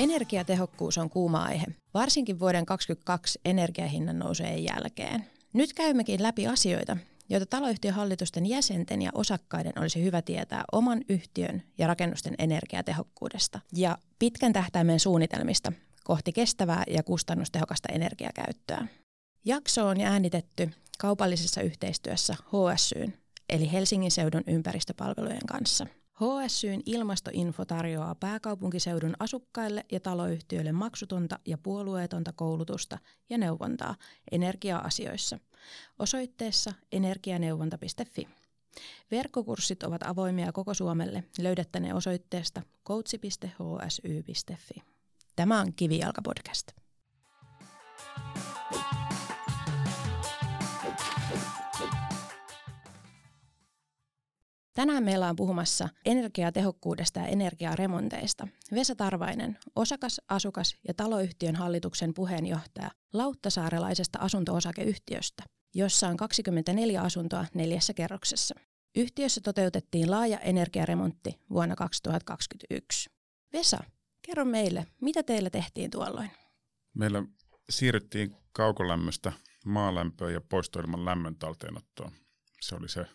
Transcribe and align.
Energiatehokkuus 0.00 0.98
on 0.98 1.10
kuuma 1.10 1.42
aihe, 1.42 1.66
varsinkin 1.94 2.40
vuoden 2.40 2.66
2022 2.66 3.40
energiahinnan 3.44 4.18
nousujen 4.18 4.64
jälkeen. 4.64 5.26
Nyt 5.52 5.72
käymmekin 5.72 6.22
läpi 6.22 6.46
asioita, 6.46 6.96
joita 7.28 7.46
taloyhtiön 7.46 7.94
hallitusten 7.94 8.46
jäsenten 8.46 9.02
ja 9.02 9.10
osakkaiden 9.14 9.72
olisi 9.78 10.02
hyvä 10.02 10.22
tietää 10.22 10.64
oman 10.72 11.00
yhtiön 11.08 11.62
ja 11.78 11.86
rakennusten 11.86 12.34
energiatehokkuudesta 12.38 13.60
ja 13.72 13.98
pitkän 14.18 14.52
tähtäimen 14.52 15.00
suunnitelmista 15.00 15.72
kohti 16.04 16.32
kestävää 16.32 16.84
ja 16.88 17.02
kustannustehokasta 17.02 17.88
energiakäyttöä. 17.92 18.86
Jakso 19.44 19.86
on 19.86 20.00
äänitetty 20.00 20.70
kaupallisessa 20.98 21.60
yhteistyössä 21.60 22.34
HSYn 22.34 23.14
eli 23.48 23.72
Helsingin 23.72 24.10
seudun 24.10 24.44
ympäristöpalvelujen 24.46 25.46
kanssa– 25.46 25.86
HSYn 26.20 26.82
ilmastoinfo 26.86 27.64
tarjoaa 27.64 28.14
pääkaupunkiseudun 28.14 29.14
asukkaille 29.18 29.84
ja 29.92 30.00
taloyhtiöille 30.00 30.72
maksutonta 30.72 31.38
ja 31.46 31.58
puolueetonta 31.58 32.32
koulutusta 32.32 32.98
ja 33.30 33.38
neuvontaa 33.38 33.94
energia-asioissa 34.32 35.38
osoitteessa 35.98 36.72
energianeuvonta.fi. 36.92 38.28
Verkkokurssit 39.10 39.82
ovat 39.82 40.02
avoimia 40.02 40.52
koko 40.52 40.74
Suomelle. 40.74 41.24
Löydätte 41.38 41.80
ne 41.80 41.94
osoitteesta 41.94 42.62
coach.hsy.fi. 42.86 44.82
Tämä 45.36 45.60
on 45.60 45.74
Kivijalka 45.74 46.22
Tänään 54.80 55.04
meillä 55.04 55.28
on 55.28 55.36
puhumassa 55.36 55.88
energiatehokkuudesta 56.04 57.20
ja 57.20 57.26
energiaremonteista. 57.26 58.48
Vesa 58.74 58.94
Tarvainen, 58.94 59.58
osakas, 59.76 60.20
asukas 60.28 60.76
ja 60.88 60.94
taloyhtiön 60.94 61.56
hallituksen 61.56 62.14
puheenjohtaja 62.14 62.90
Lauttasaarelaisesta 63.12 64.18
asunto-osakeyhtiöstä, 64.18 65.42
jossa 65.74 66.08
on 66.08 66.16
24 66.16 67.02
asuntoa 67.02 67.46
neljässä 67.54 67.94
kerroksessa. 67.94 68.54
Yhtiössä 68.96 69.40
toteutettiin 69.44 70.10
laaja 70.10 70.38
energiaremontti 70.38 71.40
vuonna 71.50 71.76
2021. 71.76 73.10
Vesa, 73.52 73.78
kerro 74.22 74.44
meille, 74.44 74.86
mitä 75.00 75.22
teillä 75.22 75.50
tehtiin 75.50 75.90
tuolloin? 75.90 76.30
Meillä 76.94 77.22
siirryttiin 77.70 78.36
kaukolämmöstä 78.52 79.32
maalämpöön 79.64 80.32
ja 80.32 80.40
poistoilman 80.40 81.04
lämmön 81.04 81.36
talteenottoon. 81.36 82.12
Se 82.60 82.74
oli 82.74 82.88
se 82.88 83.06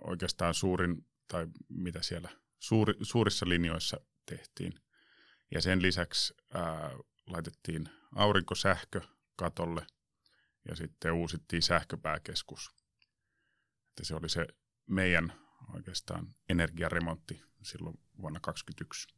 oikeastaan 0.00 0.54
suurin, 0.54 1.06
tai 1.28 1.46
mitä 1.68 2.02
siellä 2.02 2.28
suuri, 2.58 2.94
suurissa 3.02 3.48
linjoissa 3.48 4.00
tehtiin. 4.26 4.72
Ja 5.50 5.62
sen 5.62 5.82
lisäksi 5.82 6.34
ää, 6.54 6.90
laitettiin 7.26 7.88
aurinkosähkö 8.14 9.00
katolle 9.36 9.86
ja 10.68 10.76
sitten 10.76 11.12
uusittiin 11.12 11.62
sähköpääkeskus. 11.62 12.70
Että 13.88 14.04
se 14.04 14.14
oli 14.14 14.28
se 14.28 14.46
meidän 14.86 15.32
oikeastaan 15.74 16.34
energiaremontti 16.48 17.42
silloin 17.62 17.98
vuonna 18.20 18.40
2021. 18.40 19.08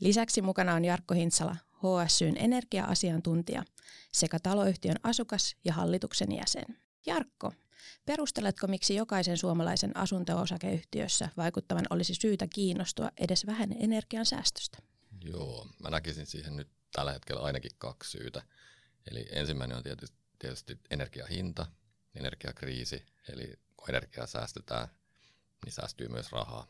Lisäksi 0.00 0.42
mukana 0.42 0.74
on 0.74 0.84
Jarkko 0.84 1.14
Hintsala, 1.14 1.56
HSYn 1.76 2.36
energia-asiantuntija 2.36 3.64
sekä 4.12 4.38
taloyhtiön 4.38 4.96
asukas 5.02 5.56
ja 5.64 5.72
hallituksen 5.72 6.32
jäsen. 6.32 6.78
Jarkko, 7.06 7.52
Perusteletko, 8.06 8.66
miksi 8.66 8.94
jokaisen 8.94 9.36
suomalaisen 9.36 9.96
asunto-osakeyhtiössä 9.96 11.28
vaikuttavan 11.36 11.86
olisi 11.90 12.14
syytä 12.14 12.46
kiinnostua 12.46 13.10
edes 13.16 13.46
vähän 13.46 13.72
energian 13.80 14.26
säästöstä? 14.26 14.78
Joo, 15.24 15.66
mä 15.82 15.90
näkisin 15.90 16.26
siihen 16.26 16.56
nyt 16.56 16.68
tällä 16.92 17.12
hetkellä 17.12 17.42
ainakin 17.42 17.70
kaksi 17.78 18.10
syytä. 18.10 18.42
Eli 19.10 19.26
ensimmäinen 19.32 19.76
on 19.76 19.82
tietysti, 19.82 20.16
tietysti 20.38 20.78
energiahinta, 20.90 21.66
energiakriisi, 22.14 23.06
eli 23.28 23.54
kun 23.76 23.88
energiaa 23.88 24.26
säästetään, 24.26 24.88
niin 25.64 25.72
säästyy 25.72 26.08
myös 26.08 26.32
rahaa. 26.32 26.66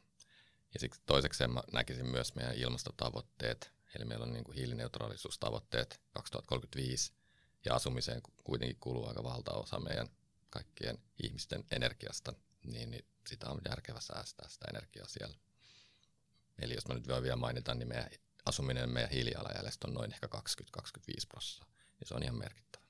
Ja 0.75 0.81
siksi 0.81 1.01
toiseksi 1.07 1.47
mä 1.47 1.63
näkisin 1.73 2.07
myös 2.07 2.35
meidän 2.35 2.55
ilmastotavoitteet, 2.55 3.73
eli 3.95 4.05
meillä 4.05 4.25
on 4.25 4.33
niin 4.33 4.45
kuin 4.45 4.57
hiilineutraalisuustavoitteet 4.57 6.01
2035, 6.13 7.13
ja 7.65 7.75
asumiseen 7.75 8.21
kuitenkin 8.45 8.77
kuluu 8.81 9.09
aika 9.09 9.23
valtaosa 9.23 9.81
meidän 9.81 10.09
kaikkien 10.51 10.99
ihmisten 11.23 11.65
energiasta, 11.71 12.33
niin, 12.65 12.91
niin 12.91 13.05
sitä 13.27 13.51
on 13.51 13.61
järkevä 13.69 14.01
säästää 14.01 14.49
sitä 14.49 14.67
energiaa 14.71 15.07
siellä. 15.09 15.37
Eli 16.63 16.75
jos 16.75 16.89
mä 16.89 16.95
nyt 16.95 17.09
voin 17.09 17.23
vielä 17.23 17.37
mainita, 17.37 17.75
niin 17.75 17.89
meidän 17.89 18.11
asuminen 18.45 18.91
meidän 18.91 19.11
hiilijalanjäljestä 19.11 19.89
on 19.89 19.95
noin 19.95 20.13
ehkä 20.13 20.29
20-25 20.81 21.27
prosenttia, 21.29 21.75
ja 22.01 22.07
se 22.07 22.15
on 22.15 22.23
ihan 22.23 22.39
merkittävä. 22.39 22.85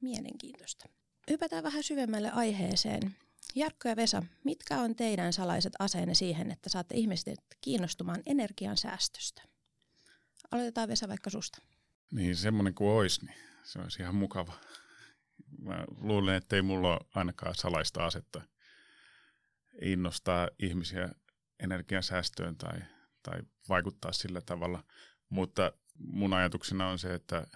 Mielenkiintoista. 0.00 0.88
Hypätään 1.30 1.64
vähän 1.64 1.82
syvemmälle 1.82 2.30
aiheeseen. 2.30 3.16
Jarkko 3.54 3.88
ja 3.88 3.96
Vesa, 3.96 4.22
mitkä 4.44 4.80
on 4.80 4.96
teidän 4.96 5.32
salaiset 5.32 5.72
aseenne 5.78 6.14
siihen, 6.14 6.50
että 6.50 6.68
saatte 6.68 6.94
ihmiset 6.94 7.38
kiinnostumaan 7.60 8.22
energian 8.26 8.76
säästöstä? 8.76 9.42
Aloitetaan 10.50 10.88
Vesa 10.88 11.08
vaikka 11.08 11.30
susta. 11.30 11.58
Niin, 12.10 12.36
semmoinen 12.36 12.74
kuin 12.74 12.90
olisi, 12.90 13.26
niin 13.26 13.36
se 13.64 13.78
olisi 13.78 14.02
ihan 14.02 14.14
mukava 14.14 14.52
mä 15.58 15.84
luulen, 16.00 16.34
että 16.34 16.56
ei 16.56 16.62
mulla 16.62 16.92
ole 16.92 17.00
ainakaan 17.14 17.54
salaista 17.54 18.06
asetta 18.06 18.42
innostaa 19.82 20.48
ihmisiä 20.58 21.08
energiansäästöön 21.60 22.56
tai, 22.56 22.78
tai 23.22 23.40
vaikuttaa 23.68 24.12
sillä 24.12 24.40
tavalla. 24.40 24.84
Mutta 25.28 25.72
mun 25.98 26.32
ajatuksena 26.32 26.88
on 26.88 26.98
se, 26.98 27.14
että 27.14 27.46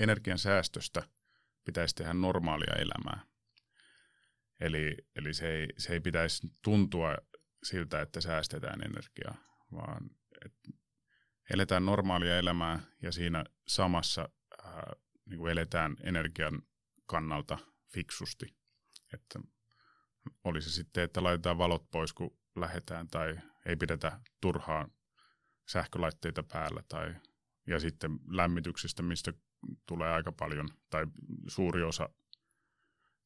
energian 0.00 0.38
säästöstä 0.38 1.02
pitäisi 1.64 1.94
tehdä 1.94 2.14
normaalia 2.14 2.74
elämää. 2.78 3.20
Eli, 4.60 4.96
eli 5.16 5.34
se, 5.34 5.48
ei, 5.48 5.68
se 5.78 5.92
ei 5.92 6.00
pitäisi 6.00 6.48
tuntua 6.62 7.16
siltä, 7.62 8.00
että 8.00 8.20
säästetään 8.20 8.82
energiaa, 8.82 9.34
vaan 9.72 10.10
että 10.44 10.70
eletään 11.50 11.86
normaalia 11.86 12.38
elämää 12.38 12.80
ja 13.02 13.12
siinä 13.12 13.44
samassa 13.68 14.28
ää, 14.64 14.92
niin 15.26 15.38
kuin 15.38 15.52
eletään 15.52 15.96
energian 16.02 16.62
kannalta 17.06 17.58
fiksusti. 17.92 18.56
Että 19.12 19.40
oli 20.44 20.62
se 20.62 20.70
sitten, 20.70 21.04
että 21.04 21.22
laitetaan 21.22 21.58
valot 21.58 21.90
pois, 21.90 22.12
kun 22.12 22.38
lähdetään 22.56 23.08
tai 23.08 23.38
ei 23.66 23.76
pidetä 23.76 24.20
turhaa 24.40 24.88
sähkölaitteita 25.68 26.42
päällä 26.42 26.82
tai 26.88 27.14
ja 27.66 27.80
sitten 27.80 28.18
lämmityksestä, 28.28 29.02
mistä 29.02 29.32
tulee 29.86 30.12
aika 30.12 30.32
paljon 30.32 30.68
tai 30.90 31.06
suuri 31.48 31.82
osa 31.82 32.08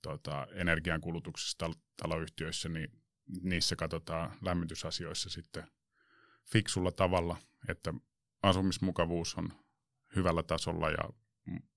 tota, 0.03 0.47
energiankulutuksesta 0.53 1.71
taloyhtiöissä, 2.03 2.69
niin 2.69 3.03
niissä 3.43 3.77
katsotaan 3.77 4.37
lämmitysasioissa 4.43 5.31
sitten 5.31 5.71
fiksulla 6.53 6.93
tavalla, 6.93 7.37
että 7.69 7.95
asumismukavuus 8.43 9.35
on 9.35 9.53
hyvällä 10.17 10.43
tasolla 10.43 10.91
ja 10.91 11.11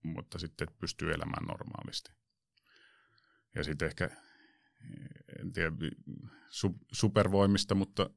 mutta 0.04 0.40
sitten 0.40 0.68
pystyy 0.80 1.14
elämään 1.14 1.48
normaalisti. 1.48 2.12
Ja 3.56 3.64
sitten 3.64 3.88
ehkä, 3.88 4.10
en 5.40 5.54
tiedä 5.54 5.72
supervoimista, 6.92 7.76
mutta, 7.76 8.10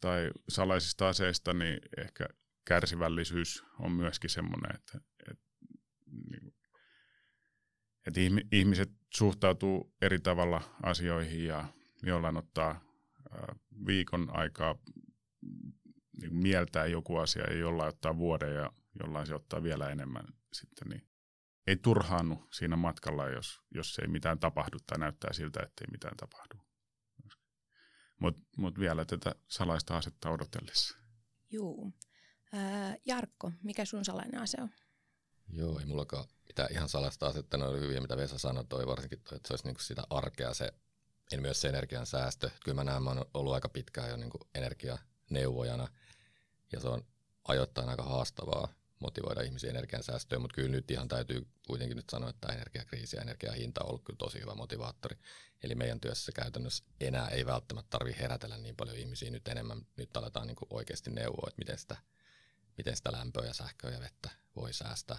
tai 0.00 0.30
salaisista 0.48 1.08
aseista, 1.08 1.52
niin 1.52 1.78
ehkä 1.96 2.26
kärsivällisyys 2.64 3.64
on 3.78 3.92
myöskin 3.92 4.30
semmoinen, 4.30 4.74
että, 4.74 5.00
että, 5.30 5.44
niin, 6.30 6.54
että 8.06 8.20
ihmiset 8.52 8.90
suhtautuu 9.14 9.94
eri 10.02 10.18
tavalla 10.18 10.76
asioihin 10.82 11.44
ja 11.44 11.64
jollain 12.02 12.36
ottaa 12.36 12.80
viikon 13.86 14.36
aikaa 14.36 14.78
niin 16.20 16.36
mieltää 16.36 16.86
joku 16.86 17.16
asia 17.16 17.42
ja 17.50 17.58
jollain 17.58 17.88
ottaa 17.88 18.16
vuoden 18.16 18.54
ja 18.54 18.72
jollain 19.02 19.26
se 19.26 19.34
ottaa 19.34 19.62
vielä 19.62 19.88
enemmän 19.88 20.24
sitten, 20.52 20.88
niin 20.88 21.08
ei 21.66 21.76
turhaannu 21.76 22.48
siinä 22.52 22.76
matkalla, 22.76 23.28
jos, 23.28 23.60
jos 23.74 23.98
ei 23.98 24.08
mitään 24.08 24.38
tapahdu 24.38 24.78
tai 24.86 24.98
näyttää 24.98 25.32
siltä, 25.32 25.60
että 25.62 25.84
ei 25.84 25.90
mitään 25.90 26.16
tapahdu. 26.16 26.70
Mutta 28.18 28.42
mut 28.56 28.78
vielä 28.78 29.04
tätä 29.04 29.34
salaista 29.48 29.96
asetta 29.96 30.30
odotellessa. 30.30 30.98
Juu. 31.50 31.92
Ää, 32.52 32.96
Jarkko, 33.06 33.52
mikä 33.62 33.84
sun 33.84 34.04
salainen 34.04 34.40
ase 34.40 34.56
on? 34.60 34.70
Joo, 35.52 35.78
ei 35.78 35.86
mullakaan 35.86 36.24
mitään 36.46 36.72
ihan 36.72 36.88
salaista 36.88 37.26
asetta. 37.26 37.56
Ne 37.56 37.64
oli 37.64 37.80
hyviä, 37.80 38.00
mitä 38.00 38.16
Vesa 38.16 38.38
sanoi, 38.38 38.64
toi 38.64 38.86
varsinkin 38.86 39.20
toi, 39.20 39.36
että 39.36 39.48
se 39.48 39.52
olisi 39.52 39.66
niinku 39.66 39.80
sitä 39.80 40.02
arkea 40.10 40.54
se, 40.54 40.72
en 41.32 41.42
myös 41.42 41.60
se 41.60 41.68
energian 41.68 42.06
säästö. 42.06 42.50
Kyllä 42.64 42.74
mä 42.74 42.84
näen, 42.84 43.02
mä 43.02 43.10
oon 43.10 43.26
ollut 43.34 43.54
aika 43.54 43.68
pitkään 43.68 44.10
jo 44.10 44.16
niinku 44.16 44.38
energianeuvojana 44.54 45.88
ja 46.72 46.80
se 46.80 46.88
on 46.88 47.04
ajoittain 47.48 47.88
aika 47.88 48.02
haastavaa 48.02 48.68
motivoida 49.00 49.40
ihmisiä 49.40 49.70
energiansäästöön, 49.70 50.42
mutta 50.42 50.54
kyllä 50.54 50.68
nyt 50.68 50.90
ihan 50.90 51.08
täytyy 51.08 51.46
kuitenkin 51.66 51.96
nyt 51.96 52.10
sanoa, 52.10 52.30
että 52.30 52.52
energiakriisi 52.52 53.16
ja 53.16 53.22
energiahinta 53.22 53.82
on 53.82 53.88
ollut 53.88 54.04
kyllä 54.04 54.16
tosi 54.16 54.40
hyvä 54.40 54.54
motivaattori. 54.54 55.16
Eli 55.62 55.74
meidän 55.74 56.00
työssä 56.00 56.32
käytännössä 56.32 56.84
enää 57.00 57.28
ei 57.28 57.46
välttämättä 57.46 57.90
tarvitse 57.90 58.22
herätellä 58.22 58.58
niin 58.58 58.76
paljon 58.76 58.96
ihmisiä 58.96 59.30
nyt 59.30 59.48
enemmän. 59.48 59.86
Nyt 59.96 60.16
aletaan 60.16 60.46
niin 60.46 60.56
kuin 60.56 60.68
oikeasti 60.70 61.10
neuvoa, 61.10 61.48
että 61.48 61.58
miten 61.58 61.78
sitä, 61.78 61.96
miten 62.76 62.96
sitä 62.96 63.12
lämpöä 63.12 63.46
ja 63.46 63.54
sähköä 63.54 63.90
ja 63.90 64.00
vettä 64.00 64.30
voi 64.56 64.72
säästää. 64.72 65.18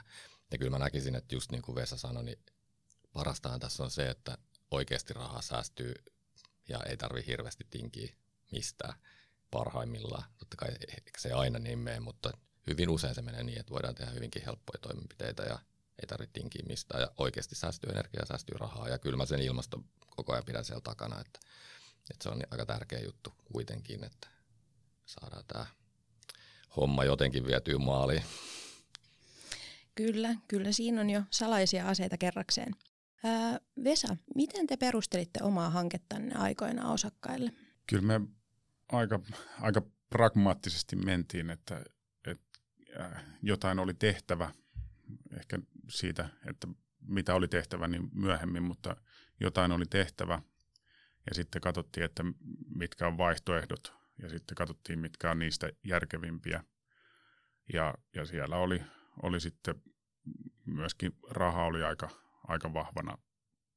Ja 0.51 0.57
kyllä 0.57 0.71
mä 0.71 0.79
näkisin, 0.79 1.15
että 1.15 1.35
just 1.35 1.51
niin 1.51 1.61
kuin 1.61 1.75
Vesa 1.75 1.97
sanoi, 1.97 2.23
niin 2.23 2.39
parastaan 3.13 3.59
tässä 3.59 3.83
on 3.83 3.91
se, 3.91 4.09
että 4.09 4.37
oikeasti 4.71 5.13
rahaa 5.13 5.41
säästyy 5.41 5.93
ja 6.69 6.79
ei 6.83 6.97
tarvi 6.97 7.25
hirveästi 7.27 7.67
tinkiä 7.69 8.15
mistään 8.51 8.93
parhaimmillaan. 9.51 10.23
Totta 10.37 10.57
kai 10.57 10.69
se 11.17 11.31
aina 11.31 11.59
niin 11.59 11.79
mene, 11.79 11.99
mutta 11.99 12.31
hyvin 12.67 12.89
usein 12.89 13.15
se 13.15 13.21
menee 13.21 13.43
niin, 13.43 13.59
että 13.59 13.73
voidaan 13.73 13.95
tehdä 13.95 14.11
hyvinkin 14.11 14.45
helppoja 14.45 14.79
toimenpiteitä 14.81 15.43
ja 15.43 15.59
ei 16.01 16.07
tarvitse 16.07 16.33
tinkiä 16.33 16.63
mistään. 16.67 17.01
Ja 17.01 17.11
oikeasti 17.17 17.55
säästyy 17.55 17.89
energiaa, 17.89 18.25
säästyy 18.25 18.57
rahaa 18.57 18.89
ja 18.89 18.99
kyllä 18.99 19.17
mä 19.17 19.25
sen 19.25 19.41
ilmasto 19.41 19.83
koko 20.15 20.33
ajan 20.33 20.45
pidän 20.45 20.65
siellä 20.65 20.81
takana, 20.81 21.21
että, 21.21 21.39
että 22.11 22.23
se 22.23 22.29
on 22.29 22.41
aika 22.51 22.65
tärkeä 22.65 22.99
juttu 22.99 23.33
kuitenkin, 23.53 24.03
että 24.03 24.27
saadaan 25.05 25.43
tämä 25.47 25.65
homma 26.77 27.03
jotenkin 27.03 27.45
vietyä 27.45 27.77
maaliin. 27.77 28.23
Kyllä, 29.95 30.35
kyllä 30.47 30.71
siinä 30.71 31.01
on 31.01 31.09
jo 31.09 31.21
salaisia 31.29 31.87
aseita 31.87 32.17
kerrakseen. 32.17 32.75
Ää, 33.23 33.59
Vesa, 33.83 34.17
miten 34.35 34.67
te 34.67 34.77
perustelitte 34.77 35.39
omaa 35.43 35.69
hankettanne 35.69 36.35
aikoina 36.35 36.91
osakkaille? 36.91 37.51
Kyllä 37.87 38.19
me 38.19 38.27
aika, 38.91 39.19
aika 39.61 39.81
pragmaattisesti 40.09 40.95
mentiin, 40.95 41.49
että, 41.49 41.77
että 41.77 42.00
jotain 43.41 43.79
oli 43.79 43.93
tehtävä, 43.93 44.51
ehkä 45.37 45.59
siitä, 45.89 46.29
että 46.45 46.67
mitä 47.01 47.35
oli 47.35 47.47
tehtävä 47.47 47.87
niin 47.87 48.09
myöhemmin, 48.13 48.63
mutta 48.63 48.95
jotain 49.39 49.71
oli 49.71 49.85
tehtävä 49.85 50.41
ja 51.29 51.35
sitten 51.35 51.61
katsottiin, 51.61 52.03
että 52.03 52.23
mitkä 52.75 53.07
on 53.07 53.17
vaihtoehdot 53.17 53.93
ja 54.21 54.29
sitten 54.29 54.55
katsottiin, 54.55 54.99
mitkä 54.99 55.31
on 55.31 55.39
niistä 55.39 55.69
järkevimpiä. 55.83 56.63
Ja, 57.73 57.93
ja 58.15 58.25
siellä 58.25 58.55
oli, 58.55 58.81
oli 59.23 59.39
sitten 59.39 59.75
myöskin 60.65 61.11
raha 61.29 61.63
oli 61.63 61.83
aika, 61.83 62.09
aika 62.47 62.73
vahvana 62.73 63.17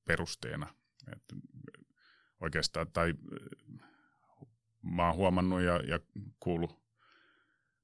perusteena. 0.05 0.75
Että 1.13 1.37
oikeastaan, 2.41 2.93
tai 2.93 3.15
mä 4.83 5.07
oon 5.07 5.17
huomannut 5.17 5.63
ja, 5.63 5.77
ja 5.77 6.01
kuullut 6.41 6.84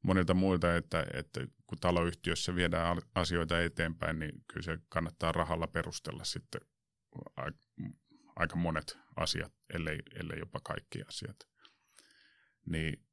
monilta 0.02 0.34
muilta, 0.34 0.76
että, 0.76 1.06
että 1.14 1.46
kun 1.66 1.78
taloyhtiössä 1.78 2.54
viedään 2.54 2.98
asioita 3.14 3.62
eteenpäin, 3.62 4.18
niin 4.18 4.44
kyllä 4.48 4.64
se 4.64 4.78
kannattaa 4.88 5.32
rahalla 5.32 5.66
perustella 5.66 6.24
sitten 6.24 6.60
aika 8.36 8.56
monet 8.56 8.98
asiat, 9.16 9.52
ellei, 9.74 9.98
ellei 10.20 10.38
jopa 10.38 10.60
kaikki 10.60 11.02
asiat. 11.02 11.36
Niin 12.66 13.04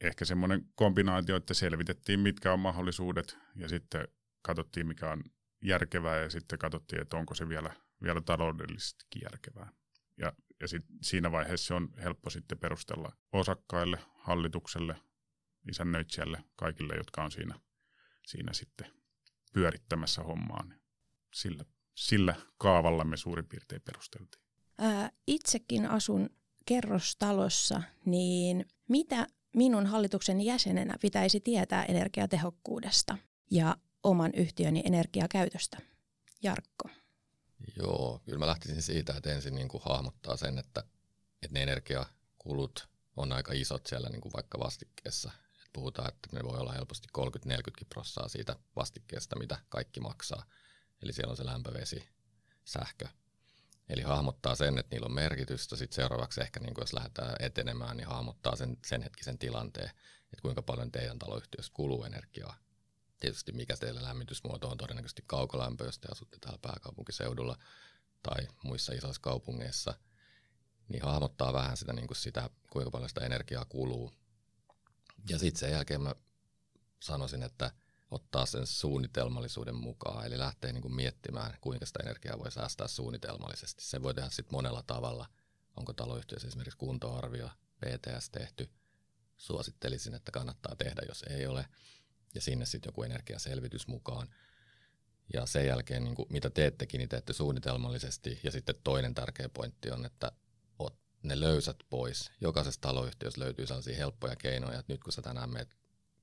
ehkä 0.00 0.24
semmoinen 0.24 0.68
kombinaatio, 0.74 1.36
että 1.36 1.54
selvitettiin 1.54 2.20
mitkä 2.20 2.52
on 2.52 2.60
mahdollisuudet 2.60 3.38
ja 3.56 3.68
sitten 3.68 4.08
katsottiin 4.42 4.86
mikä 4.86 5.10
on 5.10 5.24
järkevää 5.62 6.18
ja 6.18 6.30
sitten 6.30 6.58
katsottiin, 6.58 7.02
että 7.02 7.16
onko 7.16 7.34
se 7.34 7.48
vielä, 7.48 7.74
vielä 8.02 8.20
taloudellisestikin 8.20 9.22
järkevää. 9.22 9.72
Ja, 10.18 10.32
ja 10.60 10.68
sit 10.68 10.84
siinä 11.02 11.32
vaiheessa 11.32 11.76
on 11.76 11.88
helppo 12.02 12.30
sitten 12.30 12.58
perustella 12.58 13.12
osakkaille, 13.32 13.98
hallitukselle, 14.14 14.96
isännöitsijälle, 15.68 16.44
kaikille, 16.56 16.94
jotka 16.96 17.24
on 17.24 17.30
siinä, 17.30 17.60
siinä 18.26 18.52
sitten 18.52 18.86
pyörittämässä 19.52 20.22
hommaa. 20.22 20.64
Niin 20.64 20.80
sillä, 21.34 21.64
sillä 21.94 22.34
kaavalla 22.58 23.04
me 23.04 23.16
suurin 23.16 23.46
piirtein 23.46 23.82
perusteltiin. 23.82 24.44
Ää, 24.78 25.10
itsekin 25.26 25.86
asun 25.86 26.30
kerrostalossa, 26.66 27.82
niin 28.04 28.66
mitä 28.88 29.26
minun 29.56 29.86
hallituksen 29.86 30.40
jäsenenä 30.40 30.96
pitäisi 31.00 31.40
tietää 31.40 31.84
energiatehokkuudesta 31.84 33.18
ja 33.50 33.76
oman 34.02 34.30
yhtiöni 34.34 34.82
energiakäytöstä? 34.86 35.78
Jarkko. 36.42 36.88
Joo, 37.76 38.22
kyllä 38.24 38.38
mä 38.38 38.46
lähtisin 38.46 38.82
siitä, 38.82 39.14
että 39.16 39.32
ensin 39.32 39.54
niin 39.54 39.68
kuin 39.68 39.82
hahmottaa 39.86 40.36
sen, 40.36 40.58
että, 40.58 40.80
että 41.42 41.54
ne 41.54 41.62
energiakulut 41.62 42.88
on 43.16 43.32
aika 43.32 43.52
isot 43.52 43.86
siellä 43.86 44.08
niin 44.08 44.20
kuin 44.20 44.32
vaikka 44.32 44.58
vastikkeessa. 44.58 45.32
Puhutaan, 45.74 46.08
että 46.08 46.28
ne 46.32 46.44
voi 46.44 46.58
olla 46.58 46.72
helposti 46.72 47.08
30-40 47.48 47.50
prossaa 47.88 48.28
siitä 48.28 48.56
vastikkeesta, 48.76 49.38
mitä 49.38 49.58
kaikki 49.68 50.00
maksaa. 50.00 50.44
Eli 51.02 51.12
siellä 51.12 51.30
on 51.30 51.36
se 51.36 51.44
lämpövesi, 51.44 52.08
sähkö. 52.64 53.08
Eli 53.88 54.02
hahmottaa 54.02 54.54
sen, 54.54 54.78
että 54.78 54.94
niillä 54.94 55.06
on 55.06 55.14
merkitystä. 55.14 55.76
Sitten 55.76 55.96
seuraavaksi 55.96 56.40
ehkä, 56.40 56.60
niin 56.60 56.74
kuin 56.74 56.82
jos 56.82 56.92
lähdetään 56.92 57.36
etenemään, 57.38 57.96
niin 57.96 58.06
hahmottaa 58.06 58.56
sen, 58.56 58.76
sen 58.86 59.02
hetkisen 59.02 59.38
tilanteen, 59.38 59.90
että 60.32 60.42
kuinka 60.42 60.62
paljon 60.62 60.92
teidän 60.92 61.18
taloyhtiössä 61.18 61.72
kuluu 61.74 62.04
energiaa 62.04 62.64
tietysti 63.24 63.52
mikä 63.52 63.76
teillä 63.76 64.02
lämmitysmuoto 64.02 64.68
on 64.68 64.78
todennäköisesti 64.78 65.24
kaukolämpö, 65.26 65.84
jos 65.84 65.98
te 65.98 66.08
asutte 66.12 66.36
täällä 66.40 66.58
pääkaupunkiseudulla 66.62 67.58
tai 68.22 68.48
muissa 68.62 68.92
isoissa 68.92 69.22
kaupungeissa, 69.22 69.94
niin 70.88 71.02
hahmottaa 71.02 71.52
vähän 71.52 71.76
sitä, 71.76 71.92
niin 71.92 72.06
kuin 72.06 72.16
sitä 72.16 72.50
kuinka 72.70 72.90
paljon 72.90 73.08
sitä 73.08 73.26
energiaa 73.26 73.64
kuluu. 73.64 74.12
Ja 75.28 75.38
sitten 75.38 75.60
sen 75.60 75.70
jälkeen 75.70 76.00
mä 76.00 76.14
sanoisin, 77.00 77.42
että 77.42 77.70
ottaa 78.10 78.46
sen 78.46 78.66
suunnitelmallisuuden 78.66 79.74
mukaan, 79.74 80.26
eli 80.26 80.38
lähtee 80.38 80.72
niin 80.72 80.82
kuin 80.82 80.94
miettimään, 80.94 81.58
kuinka 81.60 81.86
sitä 81.86 82.02
energiaa 82.02 82.38
voi 82.38 82.52
säästää 82.52 82.88
suunnitelmallisesti. 82.88 83.84
Se 83.84 84.02
voi 84.02 84.14
tehdä 84.14 84.30
sitten 84.30 84.54
monella 84.54 84.82
tavalla. 84.86 85.26
Onko 85.76 85.92
taloyhtiössä 85.92 86.48
esimerkiksi 86.48 86.78
kuntoarvio, 86.78 87.50
PTS 87.80 88.30
tehty. 88.30 88.70
Suosittelisin, 89.36 90.14
että 90.14 90.32
kannattaa 90.32 90.76
tehdä, 90.76 91.02
jos 91.08 91.22
ei 91.22 91.46
ole 91.46 91.66
ja 92.34 92.40
sinne 92.40 92.66
sitten 92.66 92.88
joku 92.88 93.02
energiaselvitys 93.02 93.86
mukaan. 93.86 94.28
Ja 95.32 95.46
sen 95.46 95.66
jälkeen, 95.66 96.04
niin 96.04 96.14
kuin, 96.14 96.26
mitä 96.30 96.50
teettekin, 96.50 96.98
niin 96.98 97.08
teette 97.08 97.32
suunnitelmallisesti. 97.32 98.40
Ja 98.42 98.50
sitten 98.50 98.74
toinen 98.84 99.14
tärkeä 99.14 99.48
pointti 99.48 99.90
on, 99.90 100.04
että 100.04 100.32
ne 101.24 101.40
löysät 101.40 101.76
pois. 101.90 102.30
Jokaisessa 102.40 102.80
taloyhtiössä 102.80 103.40
löytyy 103.40 103.66
sellaisia 103.66 103.96
helppoja 103.96 104.36
keinoja, 104.36 104.78
että 104.78 104.92
nyt 104.92 105.04
kun 105.04 105.12
sä 105.12 105.22
tänään 105.22 105.50
menet 105.50 105.76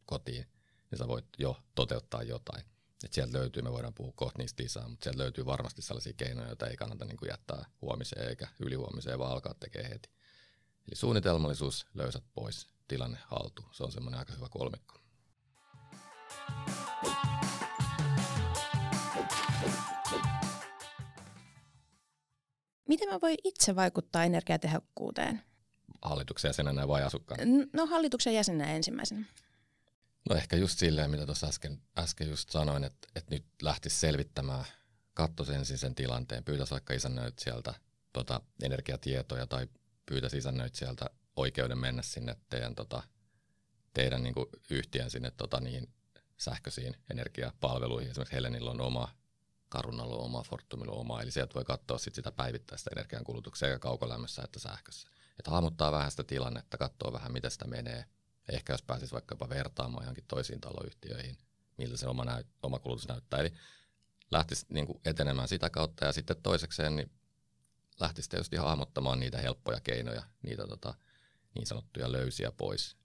kotiin, 0.05 0.47
niin 0.91 0.99
sä 0.99 1.07
voit 1.07 1.25
jo 1.37 1.57
toteuttaa 1.75 2.23
jotain. 2.23 2.63
Et 3.03 3.13
sieltä 3.13 3.37
löytyy, 3.37 3.63
me 3.63 3.71
voidaan 3.71 3.93
puhua 3.93 4.13
kohta 4.15 4.37
niistä 4.37 4.63
lisää, 4.63 4.87
mutta 4.87 5.03
sieltä 5.03 5.19
löytyy 5.23 5.45
varmasti 5.45 5.81
sellaisia 5.81 6.13
keinoja, 6.13 6.47
joita 6.47 6.67
ei 6.67 6.77
kannata 6.77 7.05
niin 7.05 7.17
kuin 7.17 7.29
jättää 7.29 7.65
huomiseen 7.81 8.29
eikä 8.29 8.47
ylihuomiseen, 8.59 9.19
vaan 9.19 9.31
alkaa 9.31 9.53
tekemään 9.53 9.91
heti. 9.91 10.09
Eli 10.87 10.95
suunnitelmallisuus, 10.95 11.85
löysät 11.93 12.23
pois, 12.33 12.67
tilanne 12.87 13.17
haltu. 13.27 13.65
Se 13.71 13.83
on 13.83 13.91
semmoinen 13.91 14.19
aika 14.19 14.33
hyvä 14.33 14.47
kolmikko. 14.49 15.01
Miten 22.91 23.09
mä 23.09 23.21
voin 23.21 23.37
itse 23.43 23.75
vaikuttaa 23.75 24.23
energiatehokkuuteen? 24.23 25.41
Hallituksen 26.01 26.49
jäsenenä 26.49 26.87
vai 26.87 27.03
asukkaana? 27.03 27.43
No 27.73 27.85
hallituksen 27.85 28.33
jäsenenä 28.33 28.71
ensimmäisenä. 28.71 29.25
No 30.29 30.35
ehkä 30.35 30.55
just 30.55 30.79
silleen, 30.79 31.11
mitä 31.11 31.25
tuossa 31.25 31.47
äsken, 31.47 31.81
äsken 31.97 32.29
just 32.29 32.49
sanoin, 32.49 32.83
että, 32.83 33.07
että 33.15 33.35
nyt 33.35 33.45
lähtisi 33.61 33.99
selvittämään, 33.99 34.65
katsoisi 35.13 35.53
ensin 35.53 35.77
sen 35.77 35.95
tilanteen, 35.95 36.43
pyytäisi 36.43 36.71
vaikka 36.71 36.93
sieltä 37.39 37.73
tota, 38.13 38.41
energiatietoja 38.63 39.47
tai 39.47 39.67
pyytäisi 40.05 40.41
sieltä 40.73 41.09
oikeuden 41.35 41.77
mennä 41.77 42.01
sinne 42.01 42.35
teidän, 42.49 42.75
tota, 42.75 43.03
teidän 43.93 44.23
niin 44.23 44.35
yhtiön 44.69 45.09
sinne 45.09 45.31
tota, 45.31 45.59
niin, 45.59 45.89
sähköisiin 46.37 46.95
energiapalveluihin. 47.09 48.11
Esimerkiksi 48.11 48.35
Helenillä 48.35 48.71
on 48.71 48.81
oma, 48.81 49.15
Karunalla 49.71 50.15
on 50.15 50.25
oma, 50.25 50.43
Fortumilla 50.43 50.93
on 50.93 50.99
oma, 50.99 51.21
eli 51.21 51.31
sieltä 51.31 51.55
voi 51.55 51.65
katsoa 51.65 51.97
sit 51.97 52.15
sitä 52.15 52.31
päivittäistä 52.31 52.89
energiankulutuksia 52.93 53.67
sekä 53.67 53.79
kaukolämmössä 53.79 54.41
että 54.43 54.59
sähkössä. 54.59 55.09
Että 55.39 55.51
hahmottaa 55.51 55.91
vähän 55.91 56.11
sitä 56.11 56.23
tilannetta, 56.23 56.77
katsoo 56.77 57.13
vähän 57.13 57.31
miten 57.31 57.51
sitä 57.51 57.67
menee. 57.67 58.05
Ehkä 58.51 58.73
jos 58.73 58.81
pääsisi 58.81 59.13
vaikkapa 59.13 59.49
vertaamaan 59.49 60.03
johonkin 60.03 60.23
toisiin 60.27 60.61
taloyhtiöihin, 60.61 61.37
miltä 61.77 61.97
se 61.97 62.07
oma, 62.07 62.25
näyt, 62.25 62.47
oma 62.63 62.79
kulutus 62.79 63.07
näyttää. 63.07 63.39
Eli 63.39 63.53
lähtisi 64.31 64.65
niin 64.69 64.85
kuin 64.85 65.01
etenemään 65.05 65.47
sitä 65.47 65.69
kautta 65.69 66.05
ja 66.05 66.11
sitten 66.11 66.41
toisekseen 66.43 66.95
niin 66.95 67.11
lähtisi 67.99 68.29
tietysti 68.29 68.55
hahmottamaan 68.55 69.19
niitä 69.19 69.37
helppoja 69.37 69.79
keinoja, 69.79 70.23
niitä 70.41 70.67
tota, 70.67 70.93
niin 71.55 71.67
sanottuja 71.67 72.11
löysiä 72.11 72.51
pois, 72.51 72.97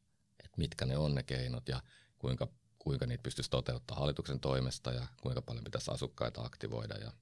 että 0.44 0.58
mitkä 0.58 0.86
ne 0.86 0.96
on 0.96 1.14
ne 1.14 1.22
keinot 1.22 1.68
ja 1.68 1.82
kuinka 2.18 2.48
kuinka 2.86 3.06
niitä 3.06 3.22
pystyisi 3.22 3.50
toteuttamaan 3.50 4.00
hallituksen 4.00 4.40
toimesta 4.40 4.92
ja 4.92 5.06
kuinka 5.22 5.42
paljon 5.42 5.64
pitäisi 5.64 5.90
asukkaita 5.90 6.42
aktivoida 6.42 6.94
ja 6.94 7.12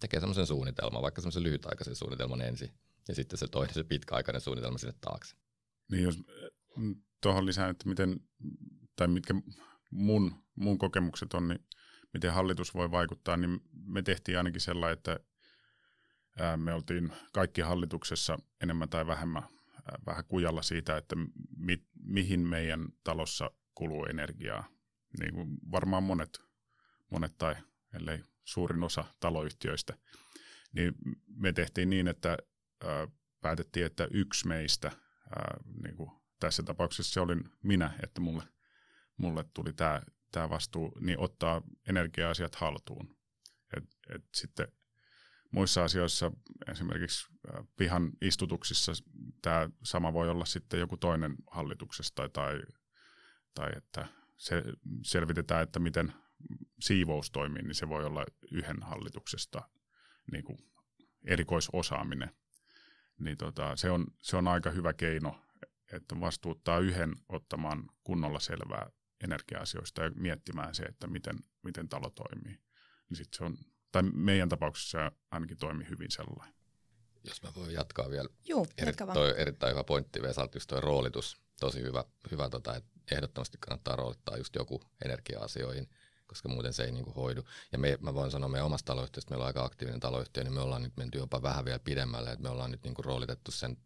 tekee 0.00 0.20
semmoisen 0.20 0.46
suunnitelman, 0.46 1.02
vaikka 1.02 1.20
semmoisen 1.20 1.42
lyhytaikaisen 1.42 1.96
suunnitelman 1.96 2.40
ensin 2.40 2.74
ja 3.08 3.14
sitten 3.14 3.38
se 3.38 3.46
toinen, 3.48 3.74
se 3.74 3.84
pitkäaikainen 3.84 4.40
suunnitelma 4.40 4.78
sinne 4.78 4.94
taakse. 5.00 5.36
Niin 5.90 6.02
jos 6.04 6.18
tuohon 7.20 7.46
lisään, 7.46 7.70
että 7.70 7.88
miten, 7.88 8.20
tai 8.96 9.08
mitkä 9.08 9.34
mun, 9.90 10.34
mun 10.54 10.78
kokemukset 10.78 11.34
on, 11.34 11.48
niin 11.48 11.66
miten 12.14 12.32
hallitus 12.32 12.74
voi 12.74 12.90
vaikuttaa, 12.90 13.36
niin 13.36 13.60
me 13.72 14.02
tehtiin 14.02 14.38
ainakin 14.38 14.60
sellainen, 14.60 14.98
että 14.98 15.20
me 16.56 16.74
oltiin 16.74 17.12
kaikki 17.32 17.60
hallituksessa 17.60 18.38
enemmän 18.62 18.88
tai 18.88 19.06
vähemmän 19.06 19.42
vähän 20.06 20.24
kujalla 20.24 20.62
siitä, 20.62 20.96
että 20.96 21.16
mi, 21.56 21.84
mihin 22.02 22.40
meidän 22.40 22.88
talossa 23.04 23.50
kuluu 23.74 24.04
energiaa 24.04 24.79
niin 25.20 25.34
kuin 25.34 25.58
varmaan 25.70 26.02
monet, 26.02 26.40
monet 27.10 27.38
tai 27.38 27.56
ellei 27.94 28.22
suurin 28.44 28.82
osa 28.82 29.04
taloyhtiöistä, 29.20 29.96
niin 30.72 30.94
me 31.36 31.52
tehtiin 31.52 31.90
niin, 31.90 32.08
että 32.08 32.38
ää, 32.84 33.08
päätettiin, 33.40 33.86
että 33.86 34.08
yksi 34.10 34.48
meistä, 34.48 34.88
ää, 35.36 35.56
niin 35.82 35.96
kuin 35.96 36.10
tässä 36.40 36.62
tapauksessa 36.62 37.12
se 37.12 37.20
olin 37.20 37.44
minä, 37.62 37.98
että 38.02 38.20
mulle, 38.20 38.42
mulle 39.16 39.44
tuli 39.54 39.72
tämä 39.72 40.02
tää 40.32 40.50
vastuu, 40.50 40.92
niin 41.00 41.18
ottaa 41.18 41.62
energia-asiat 41.88 42.54
haltuun. 42.54 43.16
Et, 43.76 43.84
et 44.14 44.24
sitten 44.34 44.68
muissa 45.50 45.84
asioissa, 45.84 46.32
esimerkiksi 46.70 47.28
pihan 47.76 48.12
istutuksissa, 48.20 48.92
tämä 49.42 49.70
sama 49.82 50.12
voi 50.12 50.30
olla 50.30 50.44
sitten 50.44 50.80
joku 50.80 50.96
toinen 50.96 51.34
hallituksesta 51.50 52.28
tai, 52.28 52.60
tai 53.54 53.70
että 53.76 54.08
se 54.40 54.62
selvitetään, 55.02 55.62
että 55.62 55.78
miten 55.80 56.12
siivous 56.80 57.30
toimii, 57.30 57.62
niin 57.62 57.74
se 57.74 57.88
voi 57.88 58.04
olla 58.04 58.24
yhden 58.50 58.82
hallituksesta 58.82 59.68
niin 60.32 60.44
kuin 60.44 60.58
erikoisosaaminen. 61.24 62.30
Niin 63.18 63.36
tota, 63.36 63.76
se, 63.76 63.90
on, 63.90 64.06
se 64.18 64.36
on 64.36 64.48
aika 64.48 64.70
hyvä 64.70 64.92
keino, 64.92 65.46
että 65.92 66.20
vastuuttaa 66.20 66.78
yhden 66.78 67.16
ottamaan 67.28 67.90
kunnolla 68.04 68.40
selvää 68.40 68.90
energia-asioista 69.24 70.02
ja 70.02 70.10
miettimään 70.10 70.74
se, 70.74 70.82
että 70.82 71.06
miten, 71.06 71.38
miten 71.62 71.88
talo 71.88 72.10
toimii. 72.10 72.58
Niin 73.08 73.16
sit 73.16 73.34
se 73.34 73.44
on, 73.44 73.56
tai 73.92 74.02
meidän 74.02 74.48
tapauksessa 74.48 75.12
ainakin 75.30 75.56
toimii 75.56 75.88
hyvin 75.88 76.10
sellainen. 76.10 76.54
Jos 77.24 77.42
mä 77.42 77.48
voin 77.56 77.72
jatkaa 77.72 78.10
vielä. 78.10 78.28
Joo, 78.48 78.66
Eri, 78.78 78.92
toi 79.14 79.40
erittäin 79.40 79.72
hyvä 79.72 79.84
pointti 79.84 80.22
Vesalta, 80.22 80.56
just 80.56 80.68
toi 80.68 80.80
roolitus. 80.80 81.40
Tosi 81.60 81.82
hyvä, 81.82 82.04
hyvä 82.30 82.48
tota, 82.48 82.76
että 82.76 82.99
ehdottomasti 83.12 83.58
kannattaa 83.60 83.96
roolittaa 83.96 84.36
just 84.36 84.54
joku 84.54 84.82
energia-asioihin, 85.04 85.90
koska 86.26 86.48
muuten 86.48 86.72
se 86.72 86.84
ei 86.84 86.92
niinku 86.92 87.12
hoidu. 87.12 87.44
Ja 87.72 87.78
me, 87.78 87.98
mä 88.00 88.14
voin 88.14 88.30
sanoa 88.30 88.48
meidän 88.48 88.66
omasta 88.66 88.86
taloyhtiöstä, 88.86 89.30
meillä 89.30 89.42
on 89.42 89.46
aika 89.46 89.64
aktiivinen 89.64 90.00
taloyhtiö, 90.00 90.44
niin 90.44 90.54
me 90.54 90.60
ollaan 90.60 90.82
nyt 90.82 90.96
menty 90.96 91.18
jopa 91.18 91.42
vähän 91.42 91.64
vielä 91.64 91.78
pidemmälle, 91.78 92.30
että 92.30 92.42
me 92.42 92.48
ollaan 92.48 92.70
nyt 92.70 92.82
niinku 92.82 93.02
roolitettu 93.02 93.50
sen, 93.50 93.76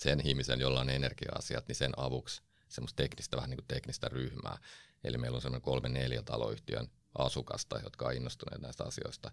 sen 0.00 0.26
ihmisen, 0.26 0.60
jolla 0.60 0.80
on 0.80 0.90
energia-asiat, 0.90 1.68
niin 1.68 1.76
sen 1.76 1.92
avuksi 1.96 2.42
semmoista 2.68 2.96
teknistä, 2.96 3.36
vähän 3.36 3.50
niin 3.50 3.58
kuin 3.58 3.66
teknistä 3.68 4.08
ryhmää. 4.08 4.58
Eli 5.04 5.18
meillä 5.18 5.36
on 5.36 5.42
semmoinen 5.42 5.62
kolme 5.62 5.88
neljä 5.88 6.22
taloyhtiön 6.22 6.88
asukasta, 7.18 7.80
jotka 7.84 8.06
on 8.06 8.14
innostuneet 8.14 8.62
näistä 8.62 8.84
asioista 8.84 9.30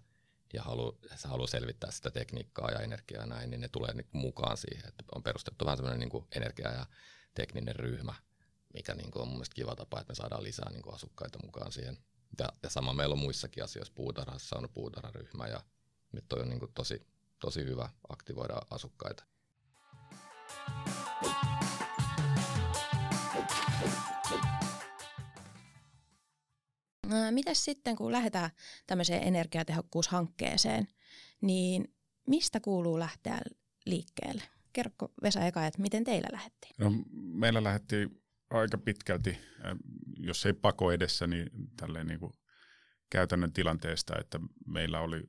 ja 0.52 0.62
halu, 0.62 0.98
haluaa 1.24 1.46
selvittää 1.46 1.90
sitä 1.90 2.10
tekniikkaa 2.10 2.70
ja 2.70 2.80
energiaa 2.80 3.22
ja 3.22 3.26
näin, 3.26 3.50
niin 3.50 3.60
ne 3.60 3.68
tulee 3.68 3.94
niin 3.94 4.06
mukaan 4.12 4.56
siihen. 4.56 4.88
Että 4.88 5.04
on 5.14 5.22
perustettu 5.22 5.64
vähän 5.64 5.76
semmoinen 5.76 6.08
niin 6.08 6.24
energia- 6.36 6.72
ja 6.72 6.86
tekninen 7.34 7.76
ryhmä, 7.76 8.14
mikä 8.74 8.94
niin 8.94 9.10
kuin 9.10 9.22
on 9.22 9.28
mun 9.28 9.36
mielestä 9.36 9.54
kiva 9.54 9.76
tapa, 9.76 10.00
että 10.00 10.10
me 10.10 10.14
saadaan 10.14 10.42
lisää 10.42 10.70
niin 10.70 10.82
kuin 10.82 10.94
asukkaita 10.94 11.38
mukaan 11.44 11.72
siihen. 11.72 11.98
Ja, 12.38 12.48
ja 12.62 12.70
sama 12.70 12.92
meillä 12.94 13.12
on 13.12 13.18
muissakin 13.18 13.64
asioissa, 13.64 13.94
puutarhassa 13.96 14.56
on 14.58 14.68
puutarharyhmä 14.74 15.46
ja 15.46 15.60
nyt 16.12 16.24
toi 16.28 16.40
on 16.40 16.48
niin 16.48 16.58
kuin 16.58 16.72
tosi, 16.74 17.06
tosi 17.38 17.64
hyvä 17.64 17.88
aktivoida 18.08 18.62
asukkaita. 18.70 19.24
Mitäs 27.30 27.64
sitten, 27.64 27.96
kun 27.96 28.12
lähdetään 28.12 28.50
tämmöiseen 28.86 29.22
energiatehokkuushankkeeseen, 29.22 30.88
niin 31.40 31.94
mistä 32.26 32.60
kuuluu 32.60 32.98
lähteä 32.98 33.40
liikkeelle? 33.86 34.42
Kerro 34.72 34.92
Vesa 35.22 35.40
eka, 35.40 35.66
että 35.66 35.82
miten 35.82 36.04
teillä 36.04 36.28
lähdettiin? 36.32 36.74
No, 36.78 36.92
meillä 37.12 37.64
lähdettiin 37.64 38.21
aika 38.52 38.78
pitkälti, 38.78 39.38
jos 40.16 40.46
ei 40.46 40.52
pako 40.52 40.92
edessä, 40.92 41.26
niin 41.26 41.50
tälleen 41.76 42.06
niin 42.06 42.20
kuin 42.20 42.32
käytännön 43.10 43.52
tilanteesta, 43.52 44.18
että 44.20 44.40
meillä 44.66 45.00
oli 45.00 45.22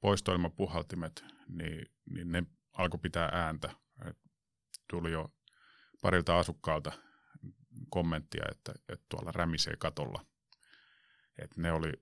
poistoilmapuhaltimet, 0.00 1.24
niin, 1.48 1.86
niin 2.10 2.32
ne 2.32 2.42
alkoi 2.72 3.00
pitää 3.02 3.28
ääntä. 3.32 3.70
Et 4.08 4.18
tuli 4.90 5.12
jo 5.12 5.34
parilta 6.02 6.38
asukkaalta 6.38 6.92
kommenttia, 7.90 8.44
että, 8.50 8.72
että 8.88 9.06
tuolla 9.08 9.32
rämisee 9.32 9.76
katolla. 9.78 10.26
Et 11.38 11.56
ne 11.56 11.72
oli, 11.72 11.92